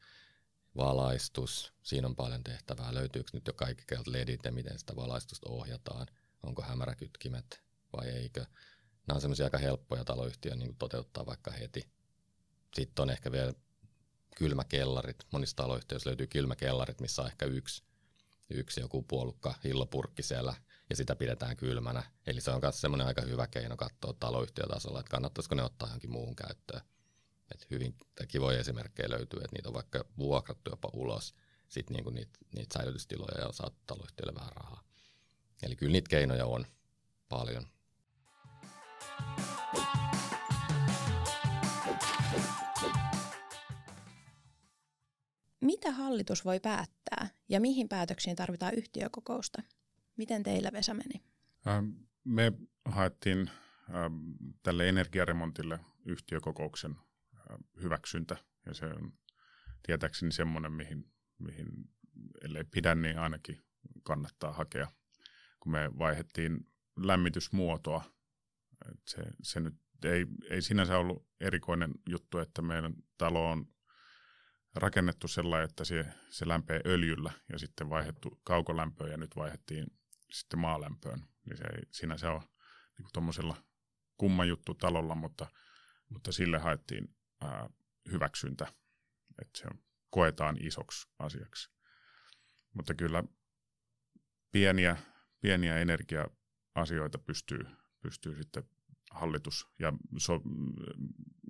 Valaistus, 0.77 1.73
siinä 1.83 2.07
on 2.07 2.17
paljon 2.17 2.45
tehtävää. 2.45 2.95
Löytyykö 2.95 3.31
nyt 3.33 3.47
jo 3.47 3.53
kaikki 3.53 3.95
ledit 4.07 4.45
ja 4.45 4.53
miten 4.53 4.79
sitä 4.79 4.97
valaistusta 4.97 5.51
ohjataan? 5.51 6.07
Onko 6.43 6.63
hämäräkytkimet 6.63 7.63
vai 7.97 8.09
eikö? 8.09 8.41
Nämä 9.07 9.15
on 9.17 9.21
semmoisia 9.21 9.47
aika 9.47 9.59
helppoja 9.59 10.05
taloyhtiön 10.05 10.59
niin 10.59 10.77
toteuttaa 10.77 11.27
vaikka 11.27 11.51
heti. 11.51 11.89
Sitten 12.75 13.03
on 13.03 13.11
ehkä 13.11 13.33
vielä 13.33 13.53
kylmäkellarit. 14.37 15.17
Monissa 15.31 15.57
taloyhtiöissä 15.57 16.11
löytyy 16.11 16.27
kylmäkellarit, 16.27 17.01
missä 17.01 17.23
on 17.23 17.29
ehkä 17.29 17.47
yksi, 17.47 17.83
yksi 18.51 18.81
joku 18.81 19.03
puolukka 19.03 19.55
hillopurkki 19.65 20.23
siellä 20.23 20.55
ja 20.91 20.97
sitä 20.97 21.17
pidetään 21.17 21.57
kylmänä. 21.57 22.03
Eli 22.27 22.41
se 22.41 22.51
on 22.51 22.61
myös 22.63 22.81
semmoinen 22.81 23.07
aika 23.07 23.23
hyvä 23.23 23.47
keino 23.47 23.77
katsoa 23.77 24.15
taloyhtiötasolla, 24.21 25.01
että 25.01 25.11
kannattaisiko 25.11 25.55
ne 25.55 25.63
ottaa 25.63 25.89
johonkin 25.89 26.11
muuhun 26.11 26.37
käyttöön. 26.37 26.81
Et 27.55 27.67
hyvin 27.71 27.97
kivoja 28.29 28.61
esimerkkejä 28.61 29.11
löytyy, 29.11 29.41
että 29.41 29.57
niitä 29.57 29.69
on 29.69 29.75
vaikka 29.75 30.05
vuokrattu 30.19 30.71
jopa 30.71 30.91
ulos, 30.93 31.35
sitten 31.69 31.95
niinku 31.95 32.11
niitä, 32.11 32.39
niitä 32.55 32.79
säilytystiloja 32.79 33.41
ja 33.41 33.47
on 33.47 33.71
taloyhtiölle 33.87 34.35
vähän 34.35 34.53
rahaa. 34.53 34.83
Eli 35.63 35.77
kyllä 35.77 35.93
niitä 35.93 36.09
keinoja 36.09 36.47
on 36.47 36.67
paljon. 37.29 37.67
Mitä 45.61 45.93
hallitus 45.93 46.45
voi 46.45 46.61
päättää 46.61 47.29
ja 47.49 47.61
mihin 47.61 47.89
päätöksiin 47.89 48.37
tarvitaan 48.37 48.75
yhtiökokousta? 48.75 49.63
Miten 50.17 50.43
teillä 50.43 50.73
Vesa 50.73 50.95
meni? 50.95 51.23
Ähm, 51.67 51.91
me 52.25 52.53
haettiin 52.85 53.51
ähm, 53.95 54.15
tälle 54.63 54.89
energiaremontille 54.89 55.81
yhtiökokouksen 56.05 56.91
äh, 56.91 57.57
hyväksyntä 57.83 58.37
ja 58.67 58.75
se 58.75 58.87
on 58.87 59.13
tietääkseni 59.83 60.33
semmoinen, 60.33 60.73
mihin, 60.73 61.13
mihin 61.39 61.67
ellei 62.43 62.65
pidä, 62.65 62.95
niin 62.95 63.19
ainakin 63.19 63.63
kannattaa 64.03 64.53
hakea. 64.53 64.89
Kun 65.61 65.73
me 65.73 65.91
vaihdettiin 65.99 66.67
lämmitysmuotoa, 66.97 68.05
se, 69.07 69.23
se 69.43 69.61
nyt 69.61 69.75
ei, 70.05 70.27
ei 70.51 70.63
sinänsä 70.63 70.99
ollut 70.99 71.27
erikoinen 71.41 71.91
juttu, 72.09 72.39
että 72.39 72.63
meidän 72.63 72.95
talo 73.19 73.51
on 73.51 73.67
rakennettu 74.75 75.29
sellainen, 75.29 75.69
että 75.71 75.85
se, 75.85 76.05
se 76.31 76.49
lämpee 76.49 76.81
öljyllä 76.87 77.33
ja 77.53 77.59
sitten 77.59 77.91
vaihdettu 77.91 78.41
kaukolämpöön 78.45 79.11
ja 79.11 79.17
nyt 79.17 79.37
vaihdettiin 79.37 79.87
sitten 80.31 80.61
maalämpöön, 80.61 81.25
niin 81.45 81.57
se 81.57 81.65
ei 81.65 81.83
sinänsä 81.91 82.33
ole 82.33 82.43
niin 82.99 83.09
tuommoisella 83.13 83.57
kumma 84.17 84.45
juttu 84.45 84.75
talolla, 84.75 85.15
mutta, 85.15 85.47
mutta 86.09 86.33
sille 86.33 86.59
haettiin 86.59 87.17
ää, 87.41 87.71
hyväksyntä, 88.11 88.67
että 89.43 89.59
se 89.59 89.69
koetaan 90.11 90.57
isoksi 90.61 91.09
asiaksi. 91.19 91.71
Mutta 92.75 92.95
kyllä 92.95 93.25
pieniä, 94.53 94.97
pieniä 95.41 95.79
energia-asioita 95.79 97.19
pystyy, 97.19 97.67
pystyy 98.01 98.37
sitten 98.37 98.65
hallitus, 99.11 99.69
ja 99.79 99.93
so, 100.19 100.41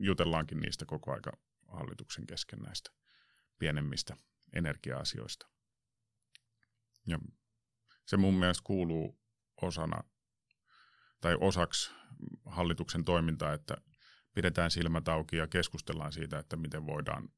jutellaankin 0.00 0.60
niistä 0.60 0.84
koko 0.86 1.12
aika 1.12 1.32
hallituksen 1.68 2.26
kesken 2.26 2.58
näistä 2.58 2.90
pienemmistä 3.58 4.16
energia-asioista. 4.52 5.48
Ja 7.06 7.18
se 8.06 8.16
mun 8.16 8.34
mielestä 8.34 8.62
kuuluu 8.64 9.20
osana 9.62 10.04
tai 11.20 11.36
osaksi 11.40 11.92
hallituksen 12.44 13.04
toimintaa, 13.04 13.52
että 13.52 13.76
pidetään 14.34 14.70
silmät 14.70 15.08
auki 15.08 15.36
ja 15.36 15.46
keskustellaan 15.46 16.12
siitä, 16.12 16.38
että 16.38 16.56
miten 16.56 16.86
voidaan 16.86 17.28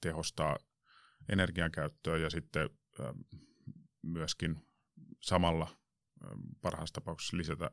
tehostaa 0.00 0.56
energiankäyttöä 1.28 2.16
ja 2.16 2.30
sitten 2.30 2.70
myöskin 4.02 4.66
samalla 5.20 5.76
parhaassa 6.60 6.94
tapauksessa 6.94 7.36
lisätä 7.36 7.70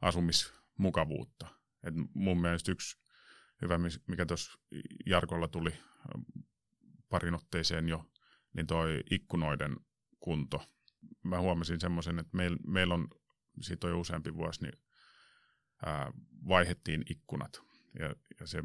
asumis 0.00 0.52
mukavuutta. 0.78 1.46
Et 1.84 1.94
mun 2.14 2.40
mielestä 2.40 2.72
yksi 2.72 2.98
hyvä, 3.62 3.78
mikä 4.06 4.26
tuossa 4.26 4.58
Jarkolla 5.06 5.48
tuli 5.48 5.72
parin 7.08 7.34
otteeseen 7.34 7.88
jo, 7.88 8.10
niin 8.52 8.66
toi 8.66 9.00
ikkunoiden 9.10 9.76
kunto. 10.20 10.62
Mä 11.22 11.40
huomasin 11.40 11.80
semmoisen, 11.80 12.18
että 12.18 12.36
meillä 12.36 12.58
meil 12.66 12.90
on, 12.90 13.08
siitä 13.60 13.86
on 13.86 13.92
jo 13.92 14.00
useampi 14.00 14.34
vuosi, 14.34 14.62
niin 14.62 14.78
ää, 15.86 16.12
vaihettiin 16.48 17.04
ikkunat. 17.10 17.62
Ja, 17.98 18.14
ja 18.40 18.46
se, 18.46 18.62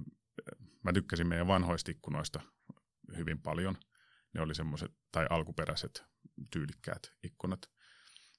mä 0.83 0.93
tykkäsin 0.93 1.27
meidän 1.27 1.47
vanhoista 1.47 1.91
ikkunoista 1.91 2.41
hyvin 3.17 3.41
paljon. 3.41 3.77
Ne 4.33 4.41
oli 4.41 4.55
semmoiset, 4.55 4.91
tai 5.11 5.27
alkuperäiset 5.29 6.03
tyylikkäät 6.51 7.13
ikkunat. 7.23 7.71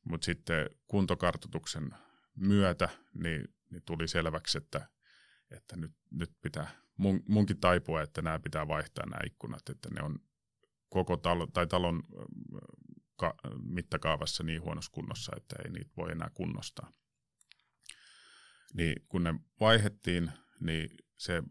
Mutta 0.05 0.25
sitten 0.25 0.71
kuntokartoituksen 0.87 1.91
myötä 2.37 2.89
niin, 3.15 3.45
niin 3.71 3.83
tuli 3.87 4.09
selväksi, 4.09 4.59
että, 4.59 4.89
että 5.51 5.77
nyt, 5.77 5.93
nyt 6.11 6.31
pitää 6.43 6.71
mun, 6.97 7.23
munkin 7.29 7.61
taipua, 7.61 8.03
että 8.03 8.23
nämä 8.23 8.39
pitää 8.39 8.69
vaihtaa 8.69 9.07
nämä 9.07 9.21
ikkunat, 9.27 9.69
että 9.69 9.89
ne 9.95 10.03
on 10.03 10.19
koko 10.89 11.17
talo, 11.17 11.47
tai 11.47 11.67
talon 11.67 12.03
ka, 13.17 13.35
mittakaavassa 13.63 14.43
niin 14.43 14.63
huonossa 14.63 14.93
kunnossa, 14.93 15.33
että 15.37 15.57
ei 15.65 15.71
niitä 15.71 15.91
voi 15.97 16.13
enää 16.13 16.31
kunnostaa. 16.35 16.93
Niin 18.75 19.07
kun 19.09 19.23
ne 19.23 19.35
vaihettiin, 19.61 20.33
niin 20.61 20.91
se 21.19 21.43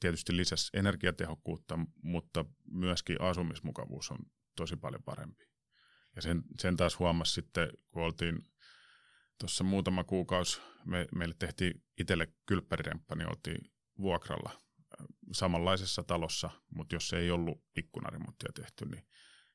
tietysti 0.00 0.36
lisäsi 0.36 0.70
energiatehokkuutta, 0.74 1.78
mutta 2.02 2.44
myöskin 2.70 3.20
asumismukavuus 3.20 4.10
on 4.10 4.18
tosi 4.56 4.76
paljon 4.76 5.02
parempi. 5.02 5.44
Ja 6.16 6.22
sen, 6.22 6.42
sen 6.60 6.76
taas 6.76 6.98
huomasi 6.98 7.32
sitten, 7.32 7.68
kun 7.90 8.02
oltiin 8.02 8.38
tuossa 9.38 9.64
muutama 9.64 10.04
kuukausi, 10.04 10.60
me, 10.84 11.06
meille 11.14 11.34
tehtiin 11.38 11.84
itselle 11.98 12.32
kylppäriremppa, 12.46 13.14
niin 13.14 13.28
oltiin 13.28 13.72
vuokralla 13.98 14.50
äh, 14.50 15.06
samanlaisessa 15.32 16.02
talossa, 16.02 16.50
mutta 16.74 16.94
jos 16.94 17.12
ei 17.12 17.30
ollut 17.30 17.64
ikkunarimuuttia 17.76 18.50
tehty, 18.54 18.84
niin 18.84 19.06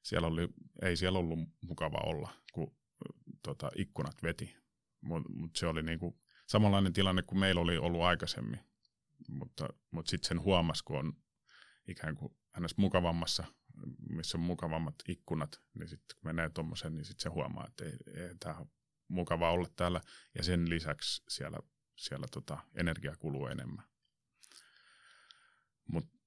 siellä 0.01 0.27
oli, 0.27 0.47
ei 0.81 0.97
siellä 0.97 1.19
ollut 1.19 1.39
mukava 1.61 1.97
olla, 1.97 2.33
kun 2.53 2.77
tota, 3.43 3.71
ikkunat 3.75 4.23
veti. 4.23 4.55
Mutta 5.01 5.29
mut 5.29 5.55
se 5.55 5.67
oli 5.67 5.83
niinku 5.83 6.21
samanlainen 6.47 6.93
tilanne 6.93 7.21
kuin 7.21 7.39
meillä 7.39 7.61
oli 7.61 7.77
ollut 7.77 8.01
aikaisemmin. 8.01 8.59
Mutta, 9.29 9.69
mutta 9.91 10.09
sitten 10.09 10.27
sen 10.27 10.41
huomasi, 10.41 10.83
kun 10.83 10.99
on 10.99 11.13
ikään 11.87 12.15
kuin 12.15 12.37
hänestä 12.51 12.81
mukavammassa, 12.81 13.43
missä 14.09 14.37
on 14.37 14.43
mukavammat 14.43 14.95
ikkunat, 15.07 15.61
niin 15.73 15.87
sitten 15.87 16.17
kun 16.17 16.29
menee 16.29 16.49
tuommoisen, 16.49 16.95
niin 16.95 17.05
sitten 17.05 17.23
se 17.23 17.29
huomaa, 17.29 17.67
että 17.67 17.85
ei, 17.85 18.23
ei 18.23 18.35
tämä 18.39 18.65
mukava 19.07 19.51
olla 19.51 19.67
täällä. 19.75 20.01
Ja 20.35 20.43
sen 20.43 20.69
lisäksi 20.69 21.23
siellä, 21.29 21.59
siellä 21.95 22.27
tota, 22.31 22.57
energia 22.75 23.15
kuluu 23.19 23.47
enemmän. 23.47 23.85
Mutta 25.87 26.17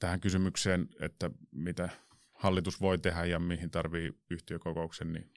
tähän 0.00 0.20
kysymykseen, 0.20 0.88
että 1.00 1.30
mitä 1.50 1.88
hallitus 2.40 2.80
voi 2.80 2.98
tehdä 2.98 3.24
ja 3.24 3.38
mihin 3.38 3.70
tarvii 3.70 4.12
yhtiökokouksen, 4.30 5.12
niin 5.12 5.32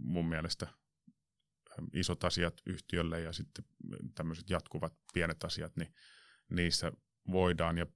mun 0.00 0.28
mielestä 0.28 0.66
isot 1.92 2.24
asiat 2.24 2.54
yhtiölle 2.66 3.20
ja 3.20 3.32
sitten 3.32 3.64
tämmöiset 4.14 4.50
jatkuvat 4.50 4.92
pienet 5.14 5.44
asiat, 5.44 5.76
niin 5.76 5.94
niissä 6.50 6.92
voidaan 7.32 7.78
ja 7.78 7.86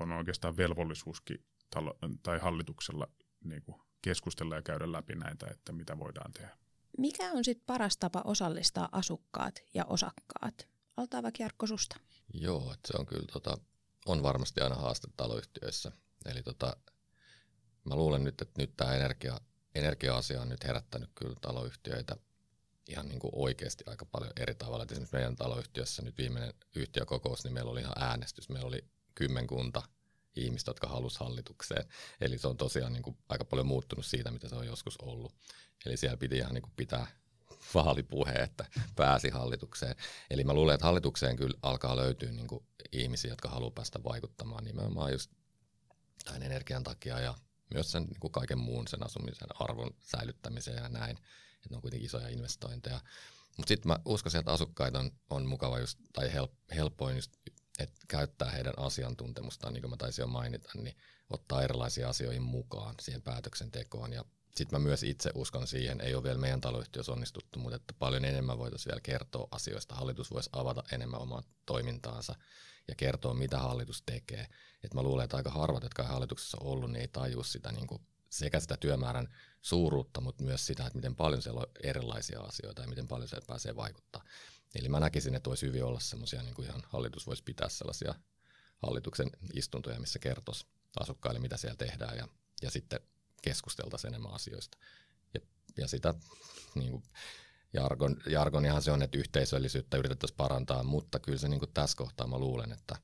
on 0.00 0.12
oikeastaan 0.12 0.56
velvollisuuskin 0.56 1.46
talo, 1.70 1.98
tai 2.22 2.38
hallituksella 2.38 3.08
niin 3.44 3.62
kuin 3.62 3.82
keskustella 4.02 4.54
ja 4.54 4.62
käydä 4.62 4.92
läpi 4.92 5.14
näitä, 5.14 5.46
että 5.50 5.72
mitä 5.72 5.98
voidaan 5.98 6.32
tehdä. 6.32 6.58
Mikä 6.98 7.32
on 7.32 7.44
sitten 7.44 7.66
paras 7.66 7.96
tapa 7.96 8.22
osallistaa 8.24 8.88
asukkaat 8.92 9.54
ja 9.74 9.84
osakkaat? 9.84 10.68
Altaa 10.96 11.22
vaikka 11.22 11.42
Jarkko 11.42 11.66
susta. 11.66 11.96
Joo, 12.34 12.72
että 12.72 12.88
se 12.92 12.98
on 12.98 13.06
kyllä 13.06 13.26
tota, 13.32 13.58
on 14.06 14.22
varmasti 14.22 14.60
aina 14.60 14.74
haaste 14.74 15.08
taloyhtiöissä. 15.16 15.92
Eli 16.24 16.42
tota, 16.42 16.76
mä 17.84 17.96
luulen 17.96 18.24
nyt, 18.24 18.42
että 18.42 18.62
nyt 18.62 18.76
tämä 18.76 18.94
energia, 18.94 19.40
energia-asia 19.74 20.40
on 20.40 20.48
nyt 20.48 20.64
herättänyt 20.64 21.10
kyllä 21.14 21.36
taloyhtiöitä 21.40 22.16
ihan 22.88 23.08
niin 23.08 23.18
kuin 23.18 23.30
oikeasti 23.34 23.84
aika 23.86 24.04
paljon 24.04 24.32
eri 24.40 24.54
tavalla. 24.54 24.82
Et 24.82 24.92
esimerkiksi 24.92 25.16
meidän 25.16 25.36
taloyhtiössä 25.36 26.02
nyt 26.02 26.18
viimeinen 26.18 26.54
yhtiökokous, 26.74 27.44
niin 27.44 27.54
meillä 27.54 27.70
oli 27.70 27.80
ihan 27.80 27.94
äänestys. 27.98 28.48
Meillä 28.48 28.68
oli 28.68 28.84
kymmenkunta 29.14 29.82
ihmistä, 30.36 30.70
jotka 30.70 30.86
halusi 30.88 31.20
hallitukseen. 31.20 31.84
Eli 32.20 32.38
se 32.38 32.48
on 32.48 32.56
tosiaan 32.56 32.92
niin 32.92 33.02
kuin 33.02 33.18
aika 33.28 33.44
paljon 33.44 33.66
muuttunut 33.66 34.06
siitä, 34.06 34.30
mitä 34.30 34.48
se 34.48 34.54
on 34.54 34.66
joskus 34.66 34.96
ollut. 34.96 35.34
Eli 35.86 35.96
siellä 35.96 36.16
piti 36.16 36.36
ihan 36.36 36.54
niin 36.54 36.62
kuin 36.62 36.72
pitää 36.76 37.06
vaalipuhe, 37.74 38.32
että 38.32 38.64
pääsi 38.96 39.30
hallitukseen. 39.30 39.96
Eli 40.30 40.44
mä 40.44 40.54
luulen, 40.54 40.74
että 40.74 40.86
hallitukseen 40.86 41.36
kyllä 41.36 41.58
alkaa 41.62 41.96
löytyä 41.96 42.32
niin 42.32 42.48
kuin 42.48 42.66
ihmisiä, 42.92 43.30
jotka 43.30 43.48
haluaa 43.48 43.70
päästä 43.70 44.04
vaikuttamaan 44.04 44.64
nimenomaan 44.64 45.12
just 45.12 45.30
tämän 46.24 46.42
energian 46.42 46.82
takia 46.82 47.20
ja 47.20 47.34
myös 47.72 47.92
sen 47.92 48.02
niin 48.02 48.20
kuin 48.20 48.32
kaiken 48.32 48.58
muun 48.58 48.88
sen 48.88 49.06
asumisen 49.06 49.48
arvon 49.54 49.90
säilyttämiseen 50.00 50.82
ja 50.82 50.88
näin. 50.88 51.16
Että 51.54 51.68
ne 51.70 51.76
on 51.76 51.82
kuitenkin 51.82 52.06
isoja 52.06 52.28
investointeja. 52.28 53.00
Mutta 53.56 53.68
sitten 53.68 53.88
mä 53.88 53.98
uskoisin, 54.04 54.38
että 54.38 54.52
asukkaita 54.52 54.98
on, 54.98 55.10
on 55.30 55.46
mukava 55.46 55.78
just, 55.78 55.98
tai 56.12 56.32
help, 56.32 56.52
helpoin 56.74 57.16
just, 57.16 57.32
että 57.78 58.00
käyttää 58.08 58.50
heidän 58.50 58.74
asiantuntemustaan, 58.76 59.72
niin 59.72 59.82
kuin 59.82 59.90
mä 59.90 59.96
taisin 59.96 60.22
jo 60.22 60.26
mainita, 60.26 60.70
niin 60.74 60.96
ottaa 61.30 61.62
erilaisia 61.62 62.08
asioihin 62.08 62.42
mukaan 62.42 62.94
siihen 63.00 63.22
päätöksentekoon 63.22 64.12
ja 64.12 64.24
sitten 64.56 64.80
mä 64.80 64.84
myös 64.84 65.02
itse 65.02 65.30
uskon 65.34 65.66
siihen, 65.66 66.00
ei 66.00 66.14
ole 66.14 66.22
vielä 66.22 66.38
meidän 66.38 66.60
taloyhtiössä 66.60 67.12
onnistuttu, 67.12 67.58
mutta 67.58 67.76
että 67.76 67.94
paljon 67.98 68.24
enemmän 68.24 68.58
voitaisiin 68.58 68.90
vielä 68.90 69.00
kertoa 69.00 69.48
asioista. 69.50 69.94
Hallitus 69.94 70.30
voisi 70.30 70.50
avata 70.52 70.82
enemmän 70.92 71.20
omaa 71.20 71.42
toimintaansa 71.66 72.34
ja 72.88 72.94
kertoa, 72.94 73.34
mitä 73.34 73.58
hallitus 73.58 74.02
tekee. 74.02 74.46
Et 74.84 74.94
mä 74.94 75.02
luulen, 75.02 75.24
että 75.24 75.36
aika 75.36 75.50
harvat, 75.50 75.82
jotka 75.82 76.02
on 76.02 76.08
hallituksessa 76.08 76.58
ollut, 76.60 76.90
niin 76.90 77.00
ei 77.00 77.08
tajua 77.08 77.44
sitä 77.44 77.72
niin 77.72 77.86
kuin 77.86 78.02
sekä 78.30 78.60
sitä 78.60 78.76
työmäärän 78.76 79.34
suuruutta, 79.62 80.20
mutta 80.20 80.44
myös 80.44 80.66
sitä, 80.66 80.86
että 80.86 80.98
miten 80.98 81.16
paljon 81.16 81.42
siellä 81.42 81.60
on 81.60 81.66
erilaisia 81.82 82.40
asioita 82.40 82.82
ja 82.82 82.88
miten 82.88 83.08
paljon 83.08 83.28
se 83.28 83.36
pääsee 83.46 83.76
vaikuttaa. 83.76 84.24
Eli 84.74 84.88
mä 84.88 85.00
näkisin, 85.00 85.34
että 85.34 85.50
voisi 85.50 85.66
hyvin 85.66 85.84
olla 85.84 86.00
semmoisia, 86.00 86.42
niin 86.42 86.54
kuin 86.54 86.68
ihan 86.68 86.82
hallitus 86.88 87.26
voisi 87.26 87.42
pitää 87.42 87.68
sellaisia 87.68 88.14
hallituksen 88.78 89.30
istuntoja, 89.54 90.00
missä 90.00 90.18
kertoisi 90.18 90.66
asukkaille, 91.00 91.40
mitä 91.40 91.56
siellä 91.56 91.76
tehdään 91.76 92.16
ja, 92.16 92.28
ja 92.62 92.70
sitten 92.70 93.00
keskusteltaisiin 93.42 94.08
enemmän 94.08 94.32
asioista. 94.32 94.78
Ja, 95.34 95.40
ja 95.76 95.88
sitä 95.88 96.14
niin 96.74 96.90
kuin, 96.90 97.02
jargon, 97.72 98.16
jargonihan 98.26 98.82
se 98.82 98.92
on, 98.92 99.02
että 99.02 99.18
yhteisöllisyyttä 99.18 99.96
yritettäisiin 99.96 100.36
parantaa, 100.36 100.82
mutta 100.82 101.18
kyllä 101.18 101.38
se 101.38 101.48
niin 101.48 101.60
kuin 101.60 101.70
tässä 101.74 101.96
kohtaa 101.96 102.26
mä 102.26 102.38
luulen, 102.38 102.72
että 102.72 102.96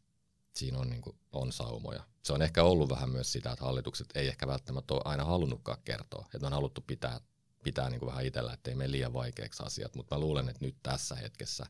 siinä 0.54 0.78
on, 0.78 0.90
niin 0.90 1.02
kuin, 1.02 1.16
on 1.32 1.52
saumoja. 1.52 2.02
Se 2.22 2.32
on 2.32 2.42
ehkä 2.42 2.62
ollut 2.62 2.90
vähän 2.90 3.10
myös 3.10 3.32
sitä, 3.32 3.52
että 3.52 3.64
hallitukset 3.64 4.08
ei 4.14 4.28
ehkä 4.28 4.46
välttämättä 4.46 4.94
ole 4.94 5.02
aina 5.04 5.24
halunnutkaan 5.24 5.78
kertoa, 5.84 6.28
että 6.34 6.46
on 6.46 6.52
haluttu 6.52 6.80
pitää, 6.80 7.20
pitää 7.64 7.90
niin 7.90 8.00
kuin 8.00 8.10
vähän 8.10 8.26
itsellä, 8.26 8.52
ettei 8.52 8.74
mene 8.74 8.90
liian 8.90 9.12
vaikeaksi 9.12 9.62
asiat, 9.62 9.94
mutta 9.94 10.14
mä 10.14 10.20
luulen, 10.20 10.48
että 10.48 10.64
nyt 10.64 10.76
tässä 10.82 11.14
hetkessä 11.14 11.66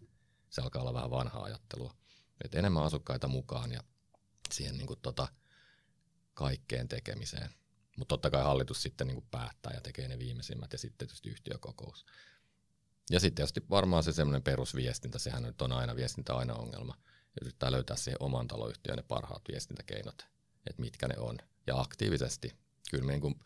se 0.51 0.63
alkaa 0.63 0.83
olla 0.83 0.95
vähän 0.95 1.11
vanhaa 1.11 1.45
ajattelua. 1.45 1.95
Että 2.45 2.59
enemmän 2.59 2.85
asukkaita 2.85 3.29
mukaan 3.29 3.73
ja 3.73 3.81
siihen 4.53 4.79
niin 4.79 4.87
kuin, 4.87 5.01
tota, 5.03 5.29
kaikkeen 6.35 6.89
tekemiseen. 6.89 7.51
Mutta 7.97 8.13
totta 8.13 8.31
kai 8.31 8.43
hallitus 8.43 8.83
sitten 8.83 9.07
niin 9.07 9.15
kuin 9.15 9.29
päättää 9.31 9.73
ja 9.75 9.81
tekee 9.81 10.09
ne 10.09 10.19
viimeisimmät 10.19 10.73
ja 10.73 10.79
sitten 10.79 10.99
tietysti 10.99 11.29
yhtiökokous. 11.29 12.05
Ja 13.11 13.21
sitten 13.21 13.35
tietysti 13.35 13.63
varmaan 13.71 14.03
se 14.03 14.13
semmoinen 14.13 14.43
perusviestintä, 14.43 15.19
sehän 15.19 15.43
nyt 15.43 15.63
on 15.63 15.73
aina, 15.73 15.97
viestintä 15.97 16.35
aina 16.35 16.55
ongelma. 16.55 16.95
Yrittää 17.43 17.73
löytää 17.73 17.97
siihen 17.97 18.23
oman 18.23 18.49
taloyhtiön 18.49 18.97
ne 18.97 19.03
parhaat 19.03 19.43
viestintäkeinot, 19.49 20.27
että 20.67 20.83
mitkä 20.83 21.09
ne 21.09 21.15
on. 21.19 21.39
Ja 21.67 21.81
aktiivisesti. 21.81 22.53
Kyllä 22.91 23.05
me 23.05 23.13
niin 23.13 23.21
kuin 23.21 23.41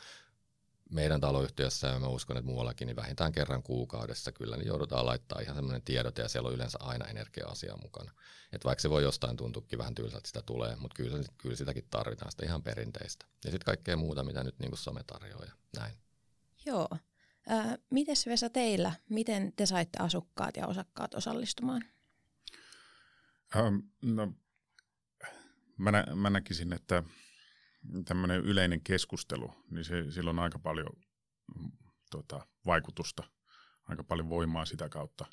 meidän 0.90 1.20
taloyhtiössä 1.20 1.86
ja 1.86 1.98
mä 1.98 2.06
uskon, 2.06 2.36
että 2.36 2.46
muuallakin, 2.46 2.86
niin 2.86 2.96
vähintään 2.96 3.32
kerran 3.32 3.62
kuukaudessa 3.62 4.32
kyllä 4.32 4.56
niin 4.56 4.66
joudutaan 4.66 5.06
laittaa 5.06 5.40
ihan 5.40 5.54
semmoinen 5.54 5.82
tiedote 5.82 6.22
ja 6.22 6.28
siellä 6.28 6.48
on 6.48 6.54
yleensä 6.54 6.78
aina 6.80 7.06
energia-asia 7.06 7.76
mukana. 7.82 8.12
Että 8.52 8.66
vaikka 8.66 8.82
se 8.82 8.90
voi 8.90 9.02
jostain 9.02 9.36
tuntuukin 9.36 9.78
vähän 9.78 9.94
tylsältä, 9.94 10.18
että 10.18 10.28
sitä 10.28 10.42
tulee, 10.42 10.76
mutta 10.76 10.94
kyllä, 10.94 11.24
kyllä 11.38 11.56
sitäkin 11.56 11.86
tarvitaan 11.90 12.30
sitä 12.30 12.46
ihan 12.46 12.62
perinteistä. 12.62 13.26
Ja 13.44 13.50
sitten 13.50 13.64
kaikkea 13.64 13.96
muuta, 13.96 14.24
mitä 14.24 14.44
nyt 14.44 14.58
niin 14.58 14.70
kuin 14.70 14.78
some 14.78 15.02
tarjoaa 15.06 15.44
ja 15.44 15.52
näin. 15.76 15.94
Joo. 16.66 16.88
Äh, 17.50 17.78
mites 17.90 18.26
Vesa 18.26 18.50
teillä, 18.50 18.92
miten 19.08 19.52
te 19.56 19.66
saitte 19.66 19.98
asukkaat 20.02 20.56
ja 20.56 20.66
osakkaat 20.66 21.14
osallistumaan? 21.14 21.84
Ähm, 23.56 23.76
no, 24.02 24.32
mä, 25.78 25.90
nä- 25.90 26.06
mä 26.14 26.30
näkisin, 26.30 26.72
että 26.72 27.02
tämmöinen 28.04 28.40
yleinen 28.40 28.80
keskustelu, 28.80 29.54
niin 29.70 29.84
se, 29.84 30.12
sillä 30.12 30.30
on 30.30 30.38
aika 30.38 30.58
paljon 30.58 30.92
mm, 31.58 31.70
tota, 32.10 32.46
vaikutusta, 32.66 33.22
aika 33.84 34.04
paljon 34.04 34.28
voimaa 34.28 34.64
sitä 34.64 34.88
kautta. 34.88 35.26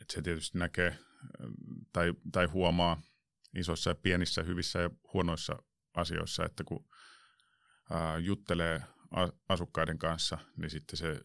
että 0.00 0.14
se 0.14 0.22
tietysti 0.22 0.58
näkee 0.58 0.98
tai, 1.92 2.14
tai 2.32 2.46
huomaa 2.46 3.02
isoissa 3.54 3.90
ja 3.90 3.94
pienissä, 3.94 4.42
hyvissä 4.42 4.78
ja 4.78 4.90
huonoissa 5.12 5.62
asioissa, 5.94 6.44
että 6.44 6.64
kun 6.64 6.88
ää, 7.90 8.18
juttelee 8.18 8.82
asukkaiden 9.48 9.98
kanssa, 9.98 10.38
niin 10.56 10.70
sitten 10.70 10.96
se 10.96 11.20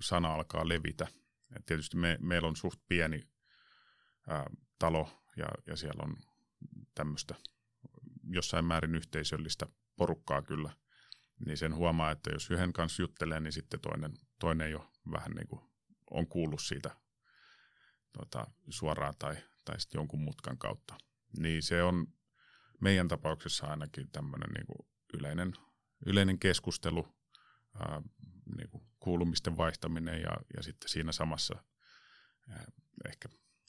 sana 0.00 0.34
alkaa 0.34 0.68
levitä. 0.68 1.06
Et 1.56 1.66
tietysti 1.66 1.96
me, 1.96 2.18
meillä 2.20 2.48
on 2.48 2.56
suht 2.56 2.80
pieni 2.88 3.28
ää, 4.28 4.44
talo 4.78 5.22
ja, 5.36 5.46
ja 5.66 5.76
siellä 5.76 6.02
on 6.02 6.16
tämmöistä 6.94 7.34
jossain 8.28 8.64
määrin 8.64 8.94
yhteisöllistä 8.94 9.66
porukkaa 9.96 10.42
kyllä, 10.42 10.70
niin 11.46 11.56
sen 11.56 11.74
huomaa, 11.74 12.10
että 12.10 12.30
jos 12.32 12.50
yhden 12.50 12.72
kanssa 12.72 13.02
juttelee, 13.02 13.40
niin 13.40 13.52
sitten 13.52 13.80
toinen, 13.80 14.12
toinen 14.40 14.70
jo 14.70 14.90
vähän 15.10 15.30
niin 15.30 15.48
kuin 15.48 15.60
on 16.10 16.28
kuullut 16.28 16.62
siitä 16.62 16.90
tota, 18.12 18.46
suoraan 18.68 19.14
tai, 19.18 19.36
tai 19.64 19.80
sitten 19.80 19.98
jonkun 19.98 20.20
mutkan 20.20 20.58
kautta. 20.58 20.94
Niin 21.38 21.62
se 21.62 21.82
on 21.82 22.06
meidän 22.80 23.08
tapauksessa 23.08 23.66
ainakin 23.66 24.10
tämmöinen 24.10 24.50
niin 24.50 24.86
yleinen, 25.14 25.52
yleinen 26.06 26.38
keskustelu, 26.38 27.08
ää, 27.74 28.02
niin 28.56 28.70
kuin 28.70 28.86
kuulumisten 29.00 29.56
vaihtaminen 29.56 30.20
ja, 30.22 30.36
ja 30.56 30.62
sitten 30.62 30.88
siinä 30.88 31.12
samassa 31.12 31.64
ää, 32.48 32.64
ehkä, 33.08 33.28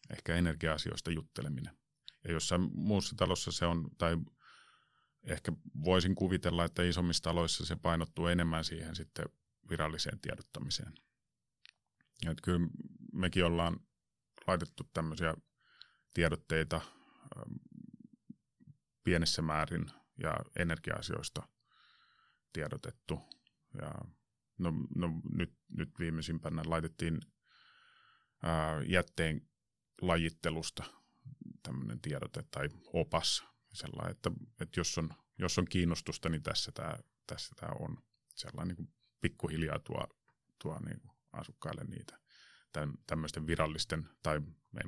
ehkä 0.10 0.36
energia-asioista 0.36 1.12
jutteleminen. 1.12 1.78
Ja 2.24 2.32
jossain 2.32 2.70
muussa 2.74 3.16
talossa 3.16 3.52
se 3.52 3.66
on, 3.66 3.90
tai 3.98 4.18
ehkä 5.24 5.52
voisin 5.84 6.16
kuvitella, 6.16 6.66
että 6.66 6.84
isommissa 6.84 7.24
taloissa 7.24 7.66
se 7.66 7.76
painottuu 7.76 8.28
enemmän 8.28 8.64
siihen 8.64 8.96
sitten 8.96 9.26
viralliseen 9.70 10.20
tiedottamiseen. 10.20 10.94
Että 12.26 12.42
kyllä 12.44 12.68
mekin 13.14 13.46
ollaan 13.46 13.80
laitettu 14.48 14.90
tämmöisiä 14.94 15.34
tiedotteita 16.14 16.82
pienessä 19.04 19.42
määrin 19.42 19.86
ja 20.24 20.38
energia-asioista 20.60 21.48
tiedotettu. 22.54 23.20
Ja 23.82 23.92
no, 24.58 24.74
no 24.96 25.22
nyt, 25.32 25.54
nyt 25.70 25.90
viimeisimpänä 26.00 26.62
laitettiin 26.66 27.22
ää, 28.44 28.82
jätteen 28.82 29.50
lajittelusta 30.02 30.84
tämmöinen 31.64 32.02
tiedote 32.02 32.44
tai 32.52 32.70
opas, 32.94 33.44
sellainen, 33.74 34.12
että, 34.12 34.32
että 34.62 34.80
jos, 34.80 34.98
on, 34.98 35.10
jos 35.38 35.58
on 35.58 35.66
kiinnostusta, 35.66 36.30
niin 36.30 36.44
tässä 36.44 36.72
tämä, 36.72 36.98
tässä 37.28 37.56
tämä 37.56 37.72
on. 37.80 37.98
Sellainen 38.36 38.76
niin 38.76 38.94
pikkuhiljaa 39.22 39.80
tuo, 39.80 40.08
tuo 40.62 40.80
niin 40.80 41.02
asukkaille 41.32 41.84
niitä 41.84 42.20
tämmöisten 43.08 43.48
virallisten, 43.48 44.10
tai 44.24 44.42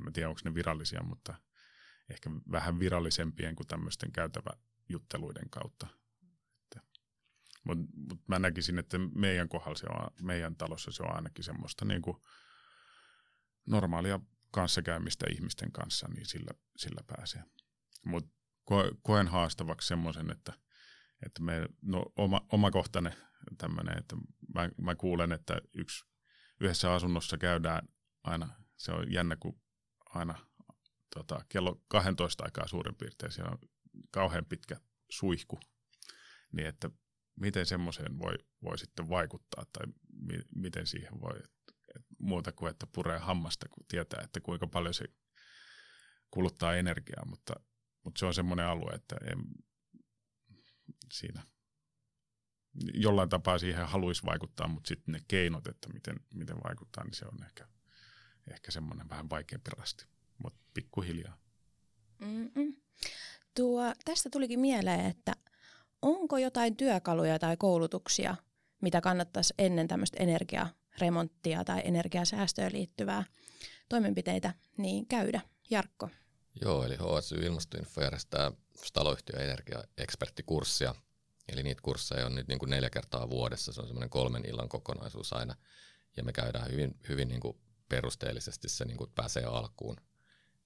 en 0.06 0.12
tiedä 0.12 0.28
onko 0.28 0.40
ne 0.44 0.54
virallisia, 0.54 1.02
mutta 1.02 1.34
ehkä 2.10 2.30
vähän 2.52 2.78
virallisempien 2.78 3.56
kuin 3.56 3.66
tämmöisten 3.66 4.12
käytäväjutteluiden 4.12 5.50
kautta. 5.50 5.86
Mutta 7.64 7.84
mut 8.08 8.28
mä 8.28 8.38
näkisin, 8.38 8.78
että 8.78 8.98
meidän 8.98 9.48
kohdalla 9.48 9.76
se 9.76 9.86
on, 9.86 10.10
meidän 10.22 10.56
talossa 10.56 10.92
se 10.92 11.02
on 11.02 11.16
ainakin 11.16 11.44
semmoista 11.44 11.84
niin 11.84 12.02
kuin 12.02 12.16
normaalia 13.66 14.20
kanssakäymistä 14.50 15.26
ihmisten 15.32 15.72
kanssa, 15.72 16.08
niin 16.08 16.26
sillä, 16.26 16.50
sillä 16.76 17.00
pääsee. 17.06 17.42
Mutta 18.06 18.30
koen 19.02 19.28
haastavaksi 19.28 19.88
semmoisen, 19.88 20.30
että, 20.30 20.52
että 21.26 21.42
me, 21.42 21.68
no, 21.82 22.04
oma, 22.16 22.46
omakohtainen 22.52 23.14
tämmöinen, 23.58 23.98
että 23.98 24.16
mä, 24.54 24.68
mä 24.82 24.94
kuulen, 24.94 25.32
että 25.32 25.60
yksi 25.74 26.04
yhdessä 26.60 26.94
asunnossa 26.94 27.38
käydään 27.38 27.88
aina, 28.24 28.48
se 28.76 28.92
on 28.92 29.12
jännä, 29.12 29.36
kun 29.36 29.60
aina 30.06 30.38
tota, 31.14 31.44
kello 31.48 31.82
12 31.88 32.44
aikaa 32.44 32.66
suurin 32.66 32.94
piirtein, 32.94 33.32
siellä 33.32 33.50
on 33.50 33.58
kauhean 34.10 34.44
pitkä 34.44 34.76
suihku, 35.10 35.60
niin 36.52 36.68
että 36.68 36.90
miten 37.40 37.66
semmoiseen 37.66 38.18
voi, 38.18 38.34
voi 38.62 38.78
sitten 38.78 39.08
vaikuttaa 39.08 39.64
tai 39.72 39.86
mi, 40.12 40.40
miten 40.54 40.86
siihen 40.86 41.20
voi, 41.20 41.40
muuta 42.18 42.52
kuin 42.52 42.70
että 42.70 42.86
puree 42.86 43.18
hammasta, 43.18 43.68
kun 43.68 43.86
tietää, 43.88 44.20
että 44.24 44.40
kuinka 44.40 44.66
paljon 44.66 44.94
se 44.94 45.04
kuluttaa 46.30 46.76
energiaa, 46.76 47.24
mutta, 47.26 47.54
mutta 48.04 48.18
se 48.18 48.26
on 48.26 48.34
semmoinen 48.34 48.66
alue, 48.66 48.92
että 48.92 49.16
en, 49.32 49.38
siinä 51.12 51.42
jollain 52.94 53.28
tapaa 53.28 53.58
siihen 53.58 53.88
haluaisi 53.88 54.22
vaikuttaa, 54.26 54.68
mutta 54.68 54.88
sitten 54.88 55.12
ne 55.12 55.20
keinot, 55.28 55.66
että 55.66 55.88
miten, 55.88 56.16
miten 56.34 56.56
vaikuttaa, 56.64 57.04
niin 57.04 57.14
se 57.14 57.24
on 57.24 57.44
ehkä, 57.44 57.68
ehkä 58.50 58.70
semmoinen 58.70 59.08
vähän 59.08 59.30
vaikeampi 59.30 59.70
rasti, 59.76 60.06
mutta 60.42 60.60
pikkuhiljaa. 60.74 61.38
Tuo, 63.56 63.94
tästä 64.04 64.30
tulikin 64.30 64.60
mieleen, 64.60 65.06
että 65.06 65.32
onko 66.02 66.38
jotain 66.38 66.76
työkaluja 66.76 67.38
tai 67.38 67.56
koulutuksia, 67.56 68.36
mitä 68.80 69.00
kannattaisi 69.00 69.54
ennen 69.58 69.88
tämmöistä 69.88 70.16
energiaremonttia 70.20 71.64
tai 71.64 71.80
energiasäästöön 71.84 72.72
liittyvää 72.72 73.24
toimenpiteitä 73.88 74.54
niin 74.76 75.06
käydä? 75.06 75.40
Jarkko. 75.70 76.08
Joo, 76.62 76.84
eli 76.84 76.96
HSY 76.96 77.34
Ilmastoinfo 77.34 78.00
järjestää 78.00 78.52
taloyhtiö 78.92 79.40
energiaeksperttikurssia– 79.40 80.94
Eli 81.52 81.62
niitä 81.62 81.82
kursseja 81.82 82.26
on 82.26 82.34
nyt 82.34 82.48
niin 82.48 82.58
kuin 82.58 82.70
neljä 82.70 82.90
kertaa 82.90 83.30
vuodessa, 83.30 83.72
se 83.72 83.80
on 83.80 83.86
semmoinen 83.86 84.10
kolmen 84.10 84.44
illan 84.48 84.68
kokonaisuus 84.68 85.32
aina. 85.32 85.54
Ja 86.16 86.24
me 86.24 86.32
käydään 86.32 86.72
hyvin, 86.72 86.96
hyvin 87.08 87.28
niin 87.28 87.40
kuin 87.40 87.56
perusteellisesti 87.88 88.68
se 88.68 88.84
niin 88.84 88.96
kuin 88.96 89.10
pääsee 89.14 89.44
alkuun. 89.44 89.96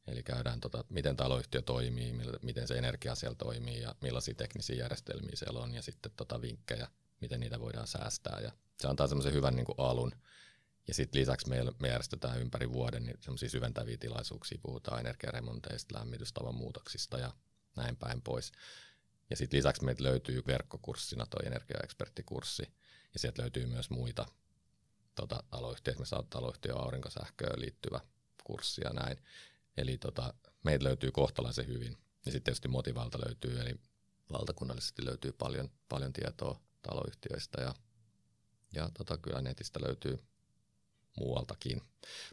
Eli 0.07 0.23
käydään, 0.23 0.61
tota, 0.61 0.85
miten 0.89 1.17
taloyhtiö 1.17 1.63
toimii, 1.63 2.13
miten 2.43 2.69
se 2.69 2.75
energia 2.75 3.15
siellä 3.15 3.35
toimii 3.35 3.81
ja 3.81 3.95
millaisia 4.01 4.35
teknisiä 4.35 4.77
järjestelmiä 4.77 5.33
siellä 5.35 5.61
on 5.61 5.75
ja 5.75 5.83
sitten 5.83 6.13
tota 6.17 6.41
vinkkejä, 6.43 6.89
miten 7.21 7.41
niitä 7.41 7.61
voidaan 7.61 7.87
säästää. 7.87 8.41
Ja 8.41 8.53
se 8.81 8.89
antaa 8.89 9.07
semmoisen 9.07 9.33
hyvän 9.33 9.57
niin 9.57 9.67
kuin 9.67 9.79
alun. 9.79 10.13
Ja 10.89 10.95
sitten 10.95 11.21
lisäksi 11.21 11.49
me, 11.49 11.57
me 11.79 11.89
järjestetään 11.89 12.41
ympäri 12.41 12.73
vuoden 12.73 13.05
niin 13.05 13.19
semmoisia 13.21 13.51
syventäviä 13.51 13.97
tilaisuuksia, 13.97 14.59
puhutaan 14.63 15.01
energiaremonteista, 15.01 15.99
lämmitystavan 15.99 16.55
muutoksista 16.55 17.19
ja 17.19 17.33
näin 17.77 17.97
päin 17.97 18.23
pois. 18.23 18.53
Ja 19.31 19.37
sitten 19.37 19.59
lisäksi 19.59 19.85
meiltä 19.85 20.03
löytyy 20.03 20.43
verkkokurssina 20.47 21.27
tuo 21.27 21.41
energiaeksperttikurssi, 21.47 22.63
ja 23.13 23.19
sieltä 23.19 23.43
löytyy 23.43 23.67
myös 23.67 23.91
muita 23.91 24.27
tota, 25.15 25.43
taloyhtiöitä, 25.51 26.01
me 26.01 26.07
saamme 26.07 26.29
taloyhtiö 26.31 26.75
aurinkosähköön 26.77 27.61
liittyvä 27.61 28.01
kurssi 28.45 28.81
ja 28.85 28.91
näin. 28.93 29.19
Eli 29.77 29.99
tota, 29.99 30.35
meitä 30.63 30.85
löytyy 30.85 31.13
kohtalaisen 31.13 31.67
hyvin. 31.67 31.93
Ja 32.27 32.33
sitten 32.33 32.43
tietysti 32.43 32.69
Motivalta 32.69 33.19
löytyy, 33.27 33.61
eli 33.61 33.75
valtakunnallisesti 34.33 35.05
löytyy 35.05 35.33
paljon, 35.33 35.71
paljon 35.89 36.13
tietoa 36.13 36.61
taloyhtiöistä 36.83 37.63
ja, 37.63 37.75
ja 38.73 38.91
tota, 38.99 39.19
kyllä 39.19 39.43
netistä 39.43 39.81
löytyy 39.87 40.19
muualtakin. 41.19 41.83